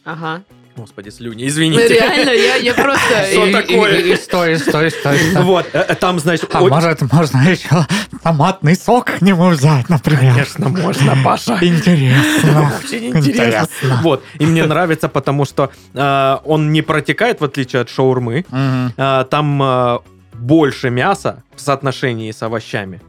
Ага. 0.05 0.43
Господи, 0.77 1.09
слюни, 1.09 1.43
Ну, 1.45 1.49
извините. 1.49 1.89
реально, 1.89 2.31
я, 2.31 2.57
я 2.57 2.75
просто... 2.75 3.25
Что 3.33 3.47
И- 3.47 3.53
такое? 3.53 3.99
и- 3.99 4.13
и 4.13 4.17
Стой, 4.17 4.59
стой, 4.59 4.91
стой. 4.91 5.19
стой. 5.19 5.43
Вот, 5.43 5.67
э, 5.73 5.79
э, 5.89 5.95
там, 5.95 6.19
значит, 6.19 6.55
А 6.55 6.59
о- 6.61 6.69
может, 6.69 7.01
можно 7.13 7.39
еще 7.49 7.87
томатный 8.23 8.77
сок 8.77 9.07
к 9.07 9.23
нему 9.23 9.49
взять, 9.49 9.89
например? 9.89 10.33
Конечно, 10.35 10.69
можно, 10.69 11.17
Паша. 11.25 11.59
Интересно. 11.63 12.73
Очень 12.85 13.07
интересно. 13.17 14.01
Вот, 14.03 14.23
и 14.39 14.45
мне 14.47 14.65
нравится, 14.67 15.09
потому 15.09 15.45
что 15.47 15.71
э, 15.95 16.37
он 16.45 16.73
не 16.73 16.83
протекает, 16.83 17.41
в 17.41 17.45
отличие 17.45 17.83
от 17.83 17.89
шаурмы. 17.89 18.45
Э, 18.97 19.25
там 19.31 19.63
э, 19.63 19.99
больше 20.35 20.91
мяса 20.91 21.43
в 21.55 21.61
соотношении 21.61 22.31
с 22.31 22.43
овощами. 22.43 23.01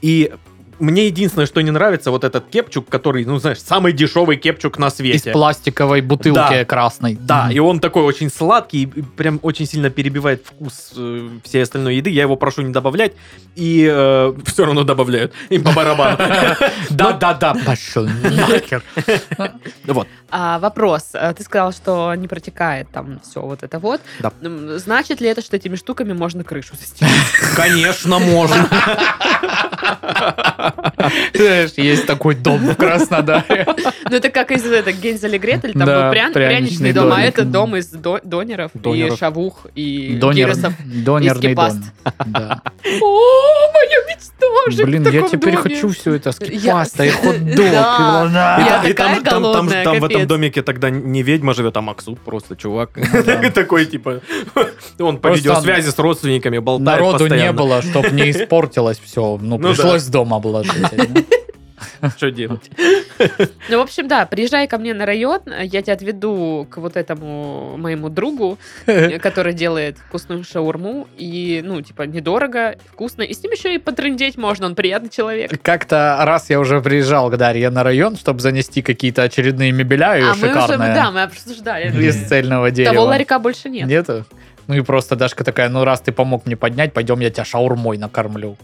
И 0.00 0.32
мне 0.78 1.06
единственное, 1.06 1.46
что 1.46 1.60
не 1.60 1.70
нравится, 1.70 2.10
вот 2.10 2.24
этот 2.24 2.48
кепчук, 2.48 2.88
который, 2.88 3.24
ну, 3.24 3.38
знаешь, 3.38 3.60
самый 3.60 3.92
дешевый 3.92 4.36
кепчук 4.36 4.78
на 4.78 4.88
Из 4.88 4.94
свете. 4.94 5.32
пластиковой 5.32 6.00
бутылки 6.00 6.34
Да. 6.36 6.64
красной. 6.64 7.16
Да, 7.20 7.44
Мгм. 7.44 7.52
и 7.52 7.58
он 7.58 7.80
такой 7.80 8.02
очень 8.02 8.30
сладкий, 8.30 8.82
и 8.82 9.02
прям 9.02 9.38
очень 9.42 9.66
сильно 9.66 9.90
перебивает 9.90 10.44
вкус 10.46 10.92
э, 10.96 11.28
всей 11.44 11.62
остальной 11.62 11.96
еды. 11.96 12.10
Я 12.10 12.22
его 12.22 12.36
прошу 12.36 12.62
не 12.62 12.72
добавлять, 12.72 13.12
и 13.56 13.84
все 14.46 14.64
равно 14.64 14.84
добавляют. 14.84 15.32
Им 15.50 15.64
по 15.64 15.72
барабану. 15.72 16.18
Да-да-да, 16.90 17.54
пошел 17.66 18.04
нахер. 18.04 18.82
Вот. 19.86 20.06
А, 20.30 20.58
вопрос. 20.58 21.10
А, 21.14 21.32
Ты 21.32 21.42
сказал, 21.42 21.72
что 21.72 22.14
не 22.14 22.28
протекает 22.28 22.88
там 22.92 23.20
все 23.20 23.40
вот 23.40 23.62
это 23.62 23.78
вот. 23.78 24.00
Значит 24.42 25.20
ли 25.20 25.28
это, 25.28 25.42
что 25.42 25.56
этими 25.56 25.76
штуками 25.76 26.12
можно 26.12 26.44
крышу 26.44 26.74
застелить? 26.76 27.12
Конечно, 27.56 28.18
можно. 28.18 28.68
Знаешь, 31.34 31.70
есть 31.76 32.06
такой 32.06 32.34
дом 32.34 32.58
в 32.58 32.74
Краснодаре. 32.76 33.66
Ну, 34.10 34.16
это 34.16 34.30
как 34.30 34.50
из 34.52 34.64
это, 34.64 34.92
Гензель 34.92 35.34
и 35.34 35.38
Гретель, 35.38 35.72
там 35.72 35.84
был 35.84 35.92
прян- 36.12 36.32
пряничный 36.32 36.92
дом, 36.92 37.12
а 37.12 37.22
это 37.22 37.44
дом 37.44 37.76
из 37.76 37.88
до- 37.88 38.20
донеров, 38.24 38.70
и 38.84 39.10
шавух, 39.18 39.66
и 39.74 40.16
Донер, 40.20 40.48
гиросов. 40.48 40.72
донерный 40.84 41.38
скипаст. 41.50 41.78
дом. 42.26 42.60
О, 43.02 43.72
моя 43.74 43.98
мечта 44.08 44.46
жить 44.70 44.84
Блин, 44.84 45.08
я 45.08 45.22
теперь 45.28 45.56
хочу 45.56 45.88
все 45.90 46.14
это 46.14 46.32
с 46.32 46.40
Я- 46.40 46.46
кипаста 46.46 47.04
и 47.04 47.10
хот-дог. 47.22 47.58
И 47.58 47.70
лана. 47.76 48.56
Я 48.66 48.82
И 48.88 48.92
такая 48.92 49.20
там, 49.22 49.42
в 50.00 50.04
этом 50.04 50.26
домике 50.26 50.62
тогда 50.62 50.90
не 50.90 51.22
ведьма 51.22 51.54
живет, 51.54 51.76
а 51.76 51.80
Максут 51.80 52.18
просто 52.20 52.56
чувак. 52.56 52.90
Такой, 53.54 53.86
типа, 53.86 54.20
он 54.98 55.18
по 55.18 55.28
видеосвязи 55.28 55.90
с 55.90 55.98
родственниками 55.98 56.58
болтает 56.58 57.00
Народу 57.00 57.26
не 57.28 57.52
было, 57.52 57.82
чтобы 57.82 58.10
не 58.10 58.30
испортилось 58.30 58.98
все. 59.04 59.38
Ну, 59.40 59.58
Ну 59.58 59.68
пришлось 59.68 60.04
дома 60.06 60.38
обложить. 60.58 61.26
Что 62.16 62.30
делать? 62.30 62.70
Ну, 63.68 63.78
в 63.78 63.80
общем, 63.80 64.08
да, 64.08 64.26
приезжай 64.26 64.66
ко 64.66 64.78
мне 64.78 64.94
на 64.94 65.06
район, 65.06 65.40
я 65.60 65.82
тебя 65.82 65.94
отведу 65.94 66.66
к 66.70 66.78
вот 66.78 66.96
этому 66.96 67.76
моему 67.76 68.08
другу, 68.08 68.58
который 69.22 69.52
делает 69.52 69.98
вкусную 69.98 70.44
шаурму, 70.44 71.08
и, 71.16 71.62
ну, 71.64 71.80
типа, 71.82 72.02
недорого, 72.02 72.76
вкусно, 72.92 73.22
и 73.22 73.34
с 73.34 73.42
ним 73.42 73.52
еще 73.52 73.74
и 73.74 73.78
потрындеть 73.78 74.36
можно, 74.36 74.66
он 74.66 74.74
приятный 74.74 75.10
человек. 75.10 75.50
Как-то 75.62 76.18
раз 76.22 76.50
я 76.50 76.60
уже 76.60 76.80
приезжал 76.80 77.30
к 77.30 77.36
Дарье 77.36 77.70
на 77.70 77.82
район, 77.82 78.16
чтобы 78.16 78.40
занести 78.40 78.82
какие-то 78.82 79.22
очередные 79.22 79.72
мебеля 79.72 80.16
ее 80.16 80.30
а 80.30 80.34
мы 80.34 80.50
уже, 80.50 80.60
шикарные 80.60 80.94
да, 80.94 81.10
мы 81.10 81.22
обсуждали. 81.22 82.06
из 82.06 82.28
цельного 82.28 82.70
дерева. 82.70 82.94
Того 82.94 83.06
ларька 83.06 83.38
больше 83.38 83.68
нет. 83.68 83.88
Нету? 83.88 84.24
Ну 84.68 84.74
и 84.74 84.82
просто 84.82 85.16
Дашка 85.16 85.44
такая, 85.44 85.70
ну 85.70 85.82
раз 85.82 86.02
ты 86.02 86.12
помог 86.12 86.44
мне 86.44 86.54
поднять, 86.54 86.92
пойдем 86.92 87.20
я 87.20 87.30
тебя 87.30 87.44
шаурмой 87.46 87.96
накормлю. 87.96 88.58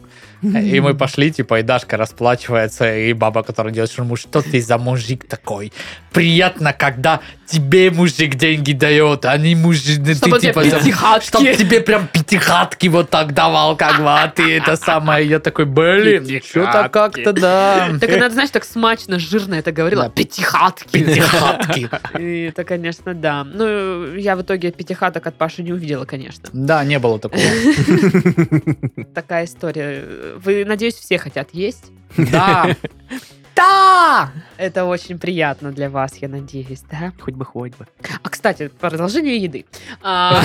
И 0.45 0.81
мы 0.81 0.95
пошли, 0.95 1.31
типа, 1.31 1.61
и 1.61 1.63
Дашка 1.63 1.97
расплачивается, 1.97 2.97
и 2.97 3.13
баба, 3.13 3.43
которая 3.43 3.73
делает 3.73 3.91
шаурму, 3.91 4.17
что 4.17 4.43
ты 4.43 4.61
за 4.61 4.79
мужик 4.79 5.27
такой? 5.27 5.73
Приятно, 6.13 6.73
когда 6.73 7.21
тебе 7.47 7.91
мужик 7.91 8.35
деньги 8.37 8.73
дает, 8.73 9.25
а 9.25 9.37
не 9.37 9.55
мужик... 9.55 10.05
ты, 10.05 10.15
Чтобы 10.15 10.39
тебе 10.39 10.53
типа, 10.53 10.65
за- 10.65 10.79
пятихатки. 10.79 11.27
Чтоб 11.27 11.43
тебе 11.43 11.81
прям 11.81 12.07
пятихатки 12.09 12.87
вот 12.89 13.11
так 13.11 13.33
давал, 13.35 13.77
как 13.77 13.99
бы, 13.99 14.09
а 14.09 14.29
ты 14.29 14.57
это 14.57 14.77
самое. 14.77 15.27
Я 15.27 15.41
такой, 15.41 15.65
блин, 15.65 16.25
что-то 16.47 16.89
как-то, 16.89 17.33
да. 17.33 17.91
Так 18.01 18.11
она, 18.11 18.31
знаешь, 18.31 18.51
так 18.51 18.65
смачно, 18.65 19.19
жирно 19.19 19.55
это 19.55 19.73
говорила. 19.73 20.05
Да. 20.05 20.11
Пятихатки. 20.11 20.89
Пятихатки. 20.93 21.91
И 22.19 22.45
это, 22.49 22.65
конечно, 22.65 23.15
да. 23.15 23.45
Ну, 23.45 24.15
я 24.15 24.37
в 24.37 24.43
итоге 24.43 24.71
пятихаток 24.71 25.27
от 25.27 25.35
Паши 25.37 25.63
не 25.63 25.73
увидела, 25.73 26.05
конечно. 26.05 26.49
Да, 26.53 26.85
не 26.85 26.99
было 26.99 27.19
такого. 27.19 27.43
Такая 29.15 29.45
история. 29.45 30.05
Вы, 30.37 30.65
надеюсь, 30.65 30.95
все 30.95 31.19
хотят 31.19 31.51
есть. 31.53 31.91
Да. 32.17 32.77
Да! 33.57 34.33
Это 34.57 34.85
очень 34.85 35.19
приятно 35.19 35.71
для 35.71 35.89
вас, 35.89 36.17
я 36.17 36.29
надеюсь, 36.29 36.83
да? 36.91 37.13
Хоть 37.21 37.35
бы, 37.35 37.45
хоть 37.45 37.77
бы. 37.77 37.87
А, 38.23 38.29
кстати, 38.29 38.69
продолжение 38.69 39.37
еды. 39.37 39.65
А, 40.03 40.43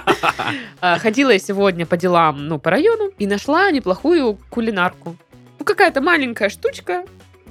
а, 0.80 0.98
Ходила 0.98 1.30
я 1.30 1.38
сегодня 1.40 1.86
по 1.86 1.96
делам, 1.96 2.46
ну, 2.46 2.58
по 2.60 2.70
району, 2.70 3.10
и 3.18 3.26
нашла 3.26 3.70
неплохую 3.72 4.38
кулинарку. 4.48 5.16
Ну, 5.58 5.64
какая-то 5.64 6.00
маленькая 6.00 6.50
штучка. 6.50 7.04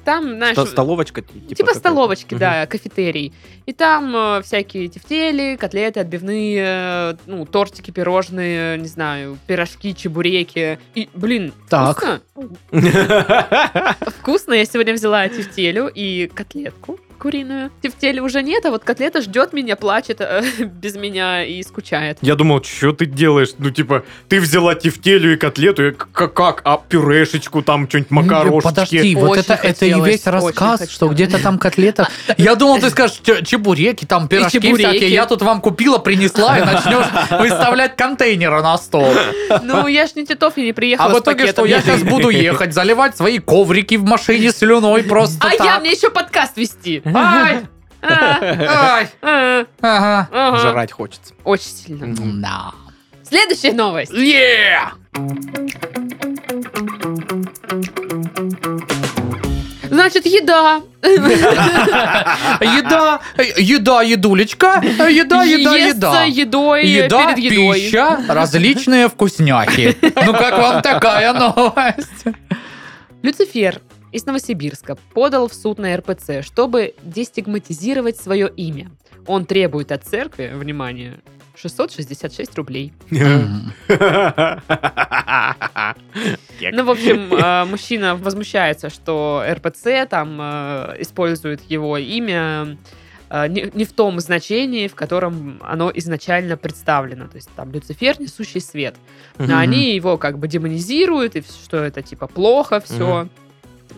Там, 0.09 0.23
знаешь, 0.37 0.53
Ста- 0.57 0.65
Столовочка? 0.65 1.21
ти- 1.21 1.27
Типа, 1.39 1.55
какая-то? 1.55 1.79
столовочки, 1.79 2.33
да, 2.35 2.65
кафетерий. 2.65 3.31
И 3.67 3.73
там 3.73 4.15
э, 4.15 4.41
всякие 4.41 4.87
тефтели, 4.87 5.55
котлеты 5.55 5.99
отбивные, 5.99 6.63
э, 6.65 7.15
ну, 7.27 7.45
тортики, 7.45 7.91
пирожные, 7.91 8.79
не 8.79 8.87
знаю, 8.87 9.37
пирожки, 9.45 9.93
чебуреки. 9.93 10.79
И, 10.95 11.09
блин, 11.13 11.53
Так. 11.69 11.97
вкусно. 11.97 12.21
Вкусно. 14.19 14.53
Я 14.53 14.65
сегодня 14.65 14.93
взяла 14.93 15.27
тефтелю 15.29 15.91
и 15.93 16.27
котлетку 16.33 16.99
куриную. 17.19 17.69
Тефтели 17.81 18.19
уже 18.19 18.41
нет, 18.41 18.65
а 18.65 18.71
вот 18.71 18.83
котлета 18.83 19.21
ждет 19.21 19.53
меня, 19.53 19.75
плачет 19.75 20.21
э, 20.21 20.43
без 20.65 20.95
меня 20.95 21.43
и 21.43 21.61
скучает. 21.61 22.17
Я 22.21 22.35
думал, 22.35 22.63
что 22.63 22.93
ты 22.93 23.05
делаешь? 23.05 23.49
Ну, 23.57 23.69
типа, 23.69 24.03
ты 24.27 24.39
взяла 24.39 24.73
тефтелю 24.75 25.33
и 25.33 25.37
котлету, 25.37 25.87
и 25.87 25.91
к- 25.91 26.27
как? 26.29 26.61
А 26.63 26.77
пюрешечку 26.77 27.61
там, 27.61 27.87
что-нибудь 27.87 28.11
макарошечки? 28.11 28.67
Подожди, 28.67 29.15
вот 29.15 29.29
Очень 29.31 29.41
это, 29.41 29.53
это 29.53 29.85
и 29.85 30.01
весь 30.01 30.25
рассказ, 30.25 30.89
что 30.89 31.09
где-то 31.09 31.41
там 31.41 31.59
котлета. 31.59 32.07
Я 32.37 32.55
думал, 32.55 32.79
ты 32.79 32.89
скажешь 32.89 33.19
чебуреки, 33.45 34.05
там 34.05 34.27
пирожки 34.27 34.59
чебуреки. 34.59 34.87
всякие. 34.89 35.11
Я 35.11 35.25
тут 35.25 35.41
вам 35.41 35.61
купила, 35.61 35.97
принесла, 35.97 36.57
и 36.57 36.63
начнешь 36.63 37.05
выставлять 37.39 37.95
контейнеры 37.95 38.61
на 38.61 38.77
стол. 38.77 39.13
Ну, 39.63 39.87
я 39.87 40.07
ж 40.07 40.11
не 40.15 40.25
Титов, 40.25 40.57
я 40.57 40.63
не 40.63 40.73
приехала 40.73 41.11
А 41.11 41.13
в 41.13 41.19
итоге 41.19 41.47
что? 41.47 41.65
Я 41.65 41.81
сейчас 41.81 42.03
буду 42.03 42.29
ехать, 42.29 42.73
заливать 42.73 43.17
свои 43.17 43.39
коврики 43.39 43.95
в 43.95 44.03
машине 44.03 44.51
слюной 44.51 45.03
просто 45.03 45.47
А 45.47 45.63
я, 45.63 45.79
мне 45.79 45.91
еще 45.91 46.09
подкаст 46.09 46.57
вести. 46.57 47.01
Ай, 47.15 47.61
ай, 48.01 49.09
ага. 49.81 50.57
Жрать 50.57 50.91
хочется. 50.91 51.33
Очень 51.43 51.71
сильно. 51.71 52.15
Да. 52.41 52.71
Следующая 53.23 53.73
новость. 53.73 54.11
Yeah! 54.11 54.89
Значит, 59.89 60.25
еда. 60.25 60.81
Еда, 62.61 63.19
еда, 63.57 64.01
едулечка, 64.01 64.81
еда, 64.83 65.07
еда, 65.07 65.43
еда. 65.75 66.23
едой 66.25 66.85
Еда, 66.85 67.33
перед 67.33 67.51
едой. 67.51 67.81
пища, 67.81 68.19
различные 68.27 69.07
вкусняхи. 69.09 69.97
Ну 70.25 70.33
как 70.33 70.57
вам 70.57 70.81
такая 70.81 71.33
новость? 71.33 72.25
Люцифер 73.23 73.81
из 74.11 74.25
Новосибирска 74.25 74.97
подал 75.13 75.47
в 75.47 75.53
суд 75.53 75.77
на 75.77 75.95
РПЦ, 75.95 76.41
чтобы 76.43 76.95
дестигматизировать 77.03 78.17
свое 78.17 78.49
имя. 78.49 78.89
Он 79.27 79.45
требует 79.45 79.91
от 79.91 80.03
церкви, 80.03 80.51
внимание, 80.53 81.19
666 81.55 82.55
рублей. 82.55 82.93
Ну, 86.71 86.83
в 86.83 86.89
общем, 86.89 87.33
э, 87.33 87.65
мужчина 87.65 88.15
возмущается, 88.15 88.89
что 88.89 89.43
РПЦ 89.49 90.07
там 90.09 90.37
э, 90.41 90.95
использует 90.99 91.61
его 91.69 91.97
имя 91.97 92.77
э, 93.29 93.47
не, 93.47 93.85
в 93.85 93.93
том 93.93 94.19
значении, 94.19 94.87
в 94.87 94.95
котором 94.95 95.59
оно 95.63 95.91
изначально 95.93 96.57
представлено. 96.57 97.27
То 97.27 97.35
есть 97.35 97.49
там 97.55 97.71
Люцифер 97.71 98.19
несущий 98.19 98.61
свет. 98.61 98.95
Они 99.37 99.95
его 99.95 100.17
как 100.17 100.39
бы 100.39 100.47
демонизируют, 100.47 101.35
и 101.35 101.41
что 101.41 101.77
это 101.77 102.01
типа 102.01 102.27
плохо 102.27 102.79
все. 102.79 103.29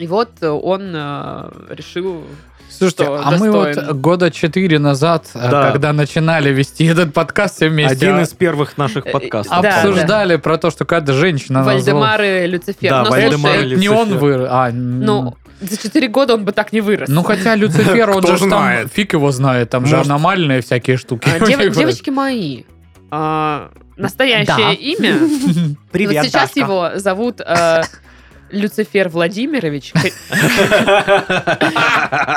И 0.02 0.08
вот 0.08 0.30
э, 0.41 0.47
он 0.49 0.93
э, 0.95 1.52
решил... 1.70 2.24
Слушайте, 2.72 3.04
что 3.04 3.22
а 3.24 3.38
мы 3.38 3.52
вот 3.52 3.74
достоин. 3.76 4.02
года 4.02 4.32
четыре 4.32 4.80
назад, 4.80 5.28
э, 5.36 5.47
Да. 5.52 5.72
когда 5.72 5.93
начинали 5.93 6.49
вести 6.49 6.86
этот 6.86 7.14
подкаст 7.14 7.58
все 7.58 7.70
вместе, 7.70 7.93
Один 7.93 8.16
а- 8.16 8.22
из 8.24 8.30
первых 8.30 8.80
наших 8.80 9.12
подкастов. 9.12 9.62
Да, 9.62 9.76
обсуждали 9.82 10.38
про 10.38 10.58
то, 10.58 10.72
что 10.72 10.86
какая-то 10.86 11.14
женщина 11.14 11.60
назвала- 11.60 11.76
Вальдемар 11.78 12.22
и 12.24 12.47
Люцифер. 12.47 12.89
Да, 12.89 13.04
Но 13.04 13.10
Вальдемар 13.12 13.54
слушай, 13.60 13.74
и 13.74 13.76
Не 13.76 13.89
он 13.89 14.08
Люцифер. 14.08 14.20
вырос. 14.20 14.47
А, 14.49 14.72
ну, 14.72 15.36
за 15.62 15.78
4 15.78 16.08
года 16.08 16.34
он 16.34 16.45
бы 16.45 16.52
так 16.52 16.74
не 16.74 16.82
вырос. 16.82 17.08
Ну, 17.10 17.22
хотя 17.22 17.54
Люцифер, 17.54 18.10
он 18.10 18.26
же 18.26 18.49
там, 18.49 18.88
фиг 18.89 19.14
его 19.14 19.30
знает, 19.32 19.70
там 19.70 19.86
же 19.86 19.97
аномальные 19.99 20.62
всякие 20.62 20.97
штуки. 20.97 21.30
А, 21.30 21.45
дев- 21.45 21.76
девочки 21.76 22.10
мои. 22.10 22.64
а, 23.12 23.70
настоящее 23.97 24.45
Да. 24.58 24.72
имя. 24.72 25.20
Привет, 25.91 26.24
вот 26.24 26.26
сейчас 26.32 26.54
Дашка. 26.54 26.60
его 26.60 26.89
зовут 26.95 27.39
э, 27.45 27.82
Люцифер 28.52 29.10
Владимирович 29.10 29.93
Ко- 29.93 30.10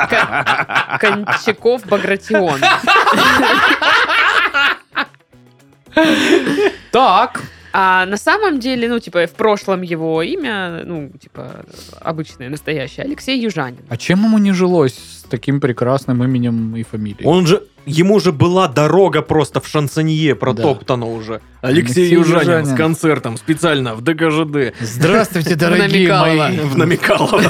Ко- 0.09 0.97
Кончаков 0.99 1.85
Багратион. 1.85 2.59
Так. 6.91 7.41
А 7.77 8.05
на 8.05 8.15
самом 8.15 8.61
деле, 8.61 8.87
ну, 8.87 8.99
типа, 8.99 9.27
в 9.27 9.33
прошлом 9.33 9.81
его 9.81 10.21
имя, 10.21 10.83
ну, 10.85 11.11
типа, 11.21 11.65
обычное, 11.99 12.47
настоящее, 12.47 13.05
Алексей 13.05 13.37
Южанин. 13.37 13.79
А 13.89 13.97
чем 13.97 14.23
ему 14.23 14.37
не 14.37 14.53
жилось 14.53 14.93
с 14.93 15.23
таким 15.23 15.59
прекрасным 15.59 16.23
именем 16.23 16.73
и 16.77 16.83
фамилией? 16.83 17.25
Он 17.25 17.45
же, 17.45 17.63
ему 17.85 18.21
же 18.21 18.31
была 18.31 18.69
дорога 18.69 19.21
просто 19.21 19.59
в 19.59 19.67
шансонье 19.67 20.35
протоптана 20.35 21.05
уже. 21.05 21.41
Алексей, 21.59 22.03
Алексей 22.03 22.13
Южанин, 22.13 22.39
Южанин. 22.39 22.65
с 22.65 22.77
концертом 22.77 23.35
специально 23.35 23.93
в 23.93 24.01
ДКЖД. 24.01 24.73
Здравствуйте, 24.79 25.55
дорогие 25.55 26.13
мои. 26.13 26.57
В 26.59 26.77
Намекалово. 26.77 27.41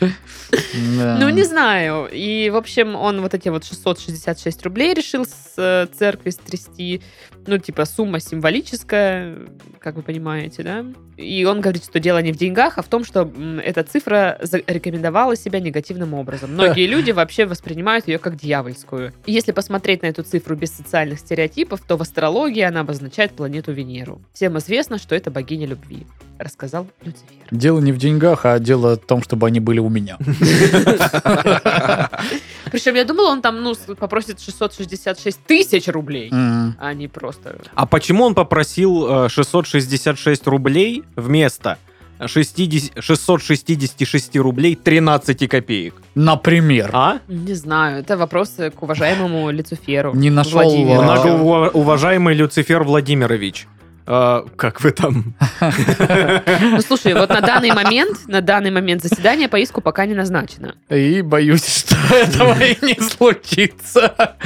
Да. 0.00 1.18
Ну, 1.20 1.28
не 1.28 1.44
знаю. 1.44 2.08
И, 2.10 2.50
в 2.50 2.56
общем, 2.56 2.96
он 2.96 3.20
вот 3.20 3.34
эти 3.34 3.48
вот 3.48 3.64
666 3.64 4.62
рублей 4.62 4.94
решил 4.94 5.24
с 5.24 5.54
э, 5.56 5.86
церкви 5.96 6.30
стрясти. 6.30 7.02
Ну, 7.46 7.58
типа, 7.58 7.84
сумма 7.84 8.20
символическая, 8.20 9.36
как 9.78 9.96
вы 9.96 10.02
понимаете, 10.02 10.62
да? 10.62 10.84
И 11.16 11.44
он 11.44 11.60
говорит, 11.60 11.84
что 11.84 12.00
дело 12.00 12.22
не 12.22 12.32
в 12.32 12.36
деньгах, 12.36 12.78
а 12.78 12.82
в 12.82 12.88
том, 12.88 13.04
что 13.04 13.30
эта 13.62 13.82
цифра 13.84 14.38
зарекомендовала 14.42 15.36
себя 15.36 15.60
негативным 15.60 16.14
образом. 16.14 16.52
Многие 16.52 16.86
люди 16.90 17.10
вообще 17.10 17.44
воспринимают 17.46 18.08
ее 18.08 18.18
как 18.18 18.36
дьявольскую. 18.36 19.12
Если 19.26 19.52
посмотреть 19.52 20.02
на 20.02 20.06
эту 20.06 20.22
цифру 20.22 20.56
без 20.56 20.70
социальных 20.70 21.18
стереотипов, 21.18 21.80
то 21.86 21.96
в 21.96 22.02
астрологии 22.02 22.62
она 22.62 22.80
обозначает 22.80 23.32
планету 23.32 23.72
Венеру. 23.72 24.20
Всем 24.32 24.56
известно, 24.58 24.98
что 24.98 25.14
это 25.14 25.30
богиня 25.30 25.66
любви, 25.66 26.06
рассказал 26.38 26.86
Люцифер. 27.02 27.26
Дело 27.50 27.80
не 27.80 27.92
в 27.92 27.98
деньгах, 27.98 28.46
а 28.46 28.58
дело 28.58 28.94
в 28.96 29.06
том, 29.06 29.22
чтобы 29.22 29.46
они 29.46 29.60
были 29.60 29.78
у 29.78 29.88
меня. 29.88 30.16
Причем 32.70 32.94
я 32.94 33.04
думала, 33.04 33.30
он 33.30 33.42
там, 33.42 33.62
ну, 33.62 33.74
попросит 33.98 34.40
666 34.40 35.38
тысяч 35.44 35.88
рублей, 35.88 36.30
а 36.32 36.94
не 36.94 37.08
просто... 37.08 37.29
А 37.74 37.86
почему 37.86 38.24
он 38.24 38.34
попросил 38.34 39.24
э, 39.26 39.28
666 39.28 40.46
рублей 40.46 41.04
вместо 41.16 41.78
60 42.26 43.02
666 43.02 44.36
рублей 44.36 44.74
13 44.76 45.48
копеек? 45.48 45.94
Например. 46.14 46.90
А? 46.92 47.18
Не 47.28 47.54
знаю, 47.54 48.00
это 48.00 48.16
вопросы 48.16 48.70
к 48.70 48.82
уважаемому 48.82 49.50
Люциферу. 49.50 50.14
Не 50.14 50.30
нашел, 50.30 50.60
Владимиру. 50.60 51.00
а, 51.00 51.04
Многоуважаемый 51.04 52.34
Люцифер 52.34 52.82
Владимирович. 52.84 53.66
э, 54.06 54.42
как 54.56 54.80
вы 54.82 54.90
там? 54.90 55.34
Ну, 56.60 56.80
слушай, 56.82 57.14
вот 57.14 57.28
на 57.30 57.40
данный 57.40 57.72
момент, 57.72 58.18
на 58.26 58.40
данный 58.40 58.70
момент 58.70 59.02
заседание 59.02 59.48
по 59.48 59.56
иску 59.56 59.80
пока 59.80 60.04
не 60.06 60.14
назначено. 60.14 60.74
И 60.90 61.22
боюсь, 61.22 61.66
что 61.66 61.96
этого 62.14 62.54
и 62.62 62.76
не 62.84 63.00
случится. 63.00 64.36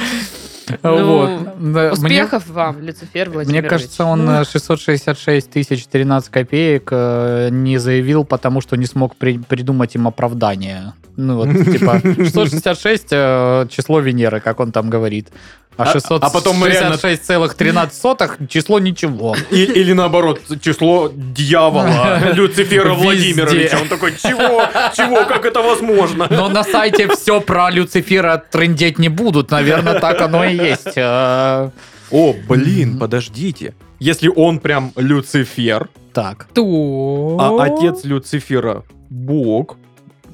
Ну, 0.82 1.16
Вот. 1.16 1.56
Мне- 1.58 1.90
Успехов 1.92 2.46
вам, 2.48 2.80
Люцифер 2.80 3.26
Мне 3.28 3.34
Владимирович. 3.34 3.70
кажется, 3.70 4.04
он 4.04 4.28
э, 4.28 4.44
666 4.44 5.50
тысяч 5.50 5.86
13 5.86 6.30
копеек 6.30 6.88
э, 6.90 7.48
не 7.50 7.78
заявил, 7.78 8.24
потому 8.24 8.60
что 8.60 8.76
не 8.76 8.86
смог 8.86 9.16
при- 9.16 9.38
придумать 9.38 9.94
им 9.94 10.06
оправдание. 10.08 10.92
Ну 11.16 11.36
вот, 11.36 11.48
типа, 11.48 12.00
666 12.02 13.06
э, 13.12 13.66
число 13.70 14.00
Венеры, 14.00 14.40
как 14.40 14.60
он 14.60 14.72
там 14.72 14.90
говорит. 14.90 15.28
А 15.76 15.82
А- 15.84 16.16
а 16.20 16.30
потом 16.30 16.56
мы 16.56 16.68
реально- 16.68 16.96
666,13 16.96 18.48
число 18.48 18.78
ничего. 18.78 19.34
И- 19.50 19.64
Или 19.64 19.92
наоборот, 19.92 20.40
число 20.60 21.10
дьявола 21.14 22.20
Люцифера 22.34 22.90
Везде. 22.90 23.04
Владимировича. 23.04 23.78
Он 23.80 23.88
такой, 23.88 24.12
чего? 24.16 24.62
Чего? 24.96 25.24
Как 25.24 25.44
это 25.44 25.62
возможно? 25.62 26.26
Но 26.30 26.48
на 26.48 26.62
сайте 26.64 27.08
все 27.08 27.40
про 27.40 27.70
Люцифера 27.70 28.36
трындеть 28.50 28.98
не 28.98 29.08
будут. 29.08 29.50
Наверное, 29.50 29.98
так 30.00 30.20
оно 30.20 30.44
и 30.44 30.54
есть. 30.56 30.92
Э, 30.96 31.70
О, 32.10 32.34
блин, 32.48 32.98
подождите. 32.98 33.74
Если 33.98 34.28
он 34.28 34.58
прям 34.58 34.92
Люцифер, 34.96 35.88
Так. 36.12 36.46
То... 36.54 37.36
а 37.40 37.62
отец 37.64 38.04
Люцифера 38.04 38.82
Бог, 39.10 39.76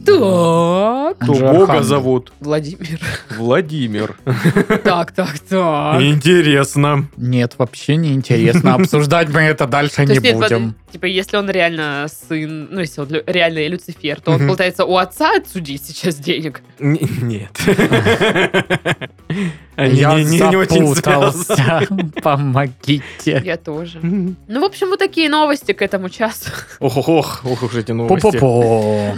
Так. 0.04 1.18
то 1.26 1.32
Он 1.32 1.34
же 1.34 1.46
Бога 1.46 1.82
зовут 1.82 2.32
Владимир. 2.40 3.00
Владимир. 3.36 4.16
Так, 4.84 5.12
так, 5.12 5.38
так. 5.40 6.00
Интересно. 6.00 7.08
Нет, 7.16 7.54
вообще 7.58 7.96
не 7.96 8.12
интересно. 8.12 8.74
Обсуждать 8.80 9.28
мы 9.28 9.40
это 9.40 9.66
дальше 9.66 10.04
не 10.06 10.18
будем. 10.18 10.74
типа, 10.90 11.06
если 11.06 11.36
он 11.36 11.50
реально 11.50 12.06
сын, 12.28 12.68
ну, 12.70 12.80
если 12.80 13.00
он 13.00 13.08
реально 13.26 13.66
Люцифер, 13.68 14.20
то 14.20 14.32
он, 14.32 14.46
получается, 14.46 14.84
у 14.84 14.96
отца 14.96 15.36
отсудить 15.36 15.84
сейчас 15.84 16.16
денег. 16.16 16.62
Нет. 16.78 17.58
Я 19.76 20.22
запутался. 20.24 21.86
Помогите. 22.22 23.42
Я 23.44 23.56
тоже. 23.56 23.98
Ну, 24.02 24.60
в 24.60 24.64
общем, 24.64 24.88
вот 24.88 24.98
такие 24.98 25.28
новости 25.28 25.72
к 25.72 25.82
этому 25.82 26.08
часу. 26.10 26.50
Ох, 26.80 26.96
ох, 26.96 27.08
ох, 27.08 27.40
ох 27.44 27.62
уж 27.62 27.74
эти 27.74 27.92
новости. 27.92 28.38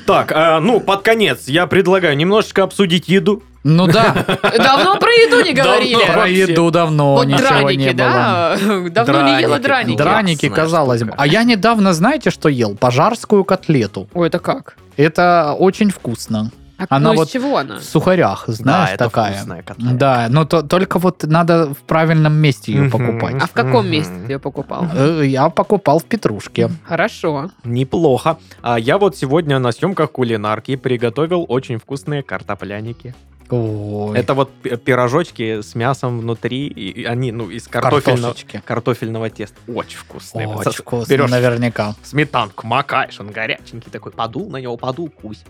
Так, 0.07 0.33
а, 0.33 0.61
ну, 0.73 0.81
под 0.81 1.03
конец 1.03 1.49
я 1.49 1.67
предлагаю 1.67 2.17
немножечко 2.17 2.63
обсудить 2.65 3.09
еду. 3.09 3.43
Ну 3.65 3.87
да, 3.87 4.13
Давно 4.43 4.97
про 4.99 5.11
еду 5.13 5.41
не 5.45 5.53
говорили. 5.53 5.95
Давно. 5.95 6.13
про 6.13 6.29
еду 6.29 6.71
давно 6.73 7.15
Вот 7.15 7.27
ничего 7.27 7.47
драники, 7.49 7.79
не 7.81 7.87
было. 7.93 7.97
да? 7.97 8.57
Давно 8.91 9.23
не 9.23 9.41
ела 9.43 9.59
Драники. 9.59 9.97
драники. 9.97 9.97
Драники, 9.99 10.49
казалось 10.49 11.03
бы. 11.05 11.15
А 11.17 11.27
я 11.29 11.45
недавно, 11.45 11.93
знаете, 11.93 12.31
что 12.31 12.49
ел? 12.49 12.75
Пожарскую 12.75 13.45
котлету. 13.45 14.09
Ой, 14.15 14.27
это 14.27 14.41
как? 14.41 14.77
Это 14.97 15.55
очень 15.59 15.91
вкусно. 15.91 16.51
А 16.89 16.97
Она 16.97 17.11
ну, 17.11 17.17
вот 17.17 17.29
из 17.29 17.33
чего 17.33 17.57
она? 17.57 17.79
В 17.79 17.83
сухарях, 17.85 18.45
знаешь, 18.47 18.91
это 18.95 19.05
такая. 19.05 19.33
вкусная 19.35 19.63
котлета. 19.63 19.95
Да, 19.95 20.27
но 20.31 20.45
то- 20.45 20.63
только 20.63 20.99
вот 20.99 21.23
надо 21.25 21.73
в 21.75 21.79
правильном 21.79 22.35
месте 22.35 22.73
ее 22.73 22.91
покупать. 22.91 23.37
А 23.41 23.47
в 23.47 23.53
каком 23.53 23.89
месте 23.89 24.13
ты 24.27 24.33
ее 24.33 24.39
покупал? 24.39 24.87
Э, 24.95 25.23
Я 25.25 25.49
покупал 25.49 25.99
в 25.99 26.05
Петрушке. 26.05 26.71
Хорошо. 26.85 27.51
Неплохо. 27.65 28.39
А 28.63 28.79
я 28.79 28.99
вот 28.99 29.17
сегодня 29.17 29.59
на 29.59 29.73
съемках 29.73 30.11
кулинарки 30.13 30.77
приготовил 30.77 31.45
очень 31.49 31.79
вкусные 31.79 32.23
картопляники. 32.23 33.15
Ой, 33.51 34.19
Это 34.19 34.33
вот 34.33 34.51
пи- 34.63 34.77
пирожочки 34.77 35.61
с 35.61 35.75
мясом 35.75 36.21
внутри, 36.21 36.69
и 36.69 37.05
они, 37.05 37.33
ну, 37.33 37.51
из 37.51 37.69
картофельного, 37.69 38.35
картофельного 38.65 39.29
теста. 39.29 39.59
Очень 39.69 39.99
вкусные. 39.99 40.49
Очень 40.49 40.85
берешь 41.07 41.31
наверняка. 41.31 41.95
сметанку, 42.03 42.67
макаешь, 42.67 43.21
он 43.21 43.31
горяченький 43.31 43.91
такой, 43.91 44.13
подул 44.13 44.49
на 44.49 44.57
него, 44.57 44.77
подул, 44.79 45.11
кусь. 45.11 45.43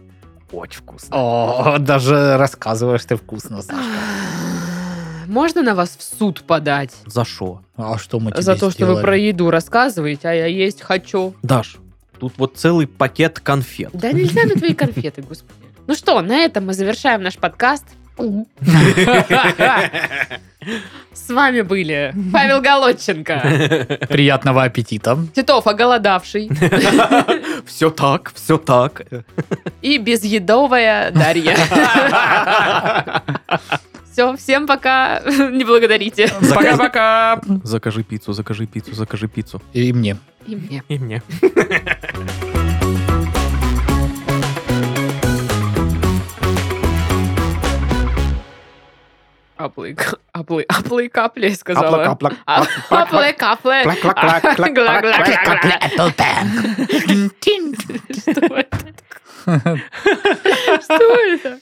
Очень 0.53 0.80
вкусно. 0.80 1.16
О, 1.16 1.78
даже 1.78 2.36
рассказываешь 2.36 3.05
ты 3.05 3.16
вкусно, 3.16 3.62
Сашка. 3.62 3.82
Можно 5.26 5.62
на 5.62 5.74
вас 5.74 5.96
в 5.96 6.03
суд 6.03 6.42
подать 6.42 6.92
За 7.07 7.24
что? 7.24 7.62
А 7.76 7.96
что 7.96 8.20
мы 8.20 8.32
тебе 8.32 8.42
за 8.42 8.53
то, 8.55 8.70
что 8.70 8.84
вы 8.84 8.92
сделали? 8.92 9.03
про 9.03 9.16
еду 9.16 9.50
рассказываете, 9.50 10.28
а 10.28 10.32
я 10.32 10.46
есть 10.46 10.82
хочу? 10.82 11.34
Даш, 11.42 11.76
тут 12.18 12.34
вот 12.36 12.57
целый 12.59 12.86
пакет 12.86 13.40
конфет. 13.40 13.90
Да 13.94 14.12
нельзя 14.12 14.44
на 14.44 14.55
твои 14.55 14.74
конфеты, 14.74 15.22
господи. 15.22 15.55
Ну 15.86 15.94
что, 15.94 16.20
на 16.20 16.36
этом 16.36 16.66
мы 16.66 16.74
завершаем 16.74 17.22
наш 17.22 17.36
подкаст. 17.38 17.84
С 21.12 21.28
вами 21.28 21.62
были 21.62 22.14
Павел 22.32 22.60
Голодченко, 22.60 23.98
Приятного 24.08 24.64
аппетита. 24.64 25.18
Титов 25.34 25.66
оголодавший 25.66 26.48
Все 27.66 27.90
так, 27.90 28.32
все 28.34 28.58
так. 28.58 29.02
и 29.80 29.98
безъедовая 29.98 31.10
Дарья. 31.10 31.56
Все, 34.12 34.36
всем 34.36 34.66
пока. 34.66 35.20
Не 35.24 35.64
благодарите. 35.64 36.28
Пока-пока. 36.54 37.40
Закажи 37.64 38.02
пиццу, 38.02 38.34
закажи 38.34 38.66
пиццу, 38.66 38.94
закажи 38.94 39.26
пиццу. 39.26 39.62
И 39.72 39.90
мне. 39.92 40.18
И 40.46 40.54
мне. 40.54 40.82
И 40.88 40.98
мне. 40.98 41.22
Аплы, 49.64 49.96
аплы, 50.32 50.64
аплы 50.68 51.08
капли, 51.08 51.48
я 51.48 51.54
сказала. 51.54 52.04
А- 52.46 52.62
Аплы. 53.02 53.18
Клак-клак-клак, 53.84 54.42
Гла-гла-гла-гла. 54.74 55.78
Что 58.20 58.54
это? 58.54 58.78
Что 60.82 61.14
это? 61.16 61.58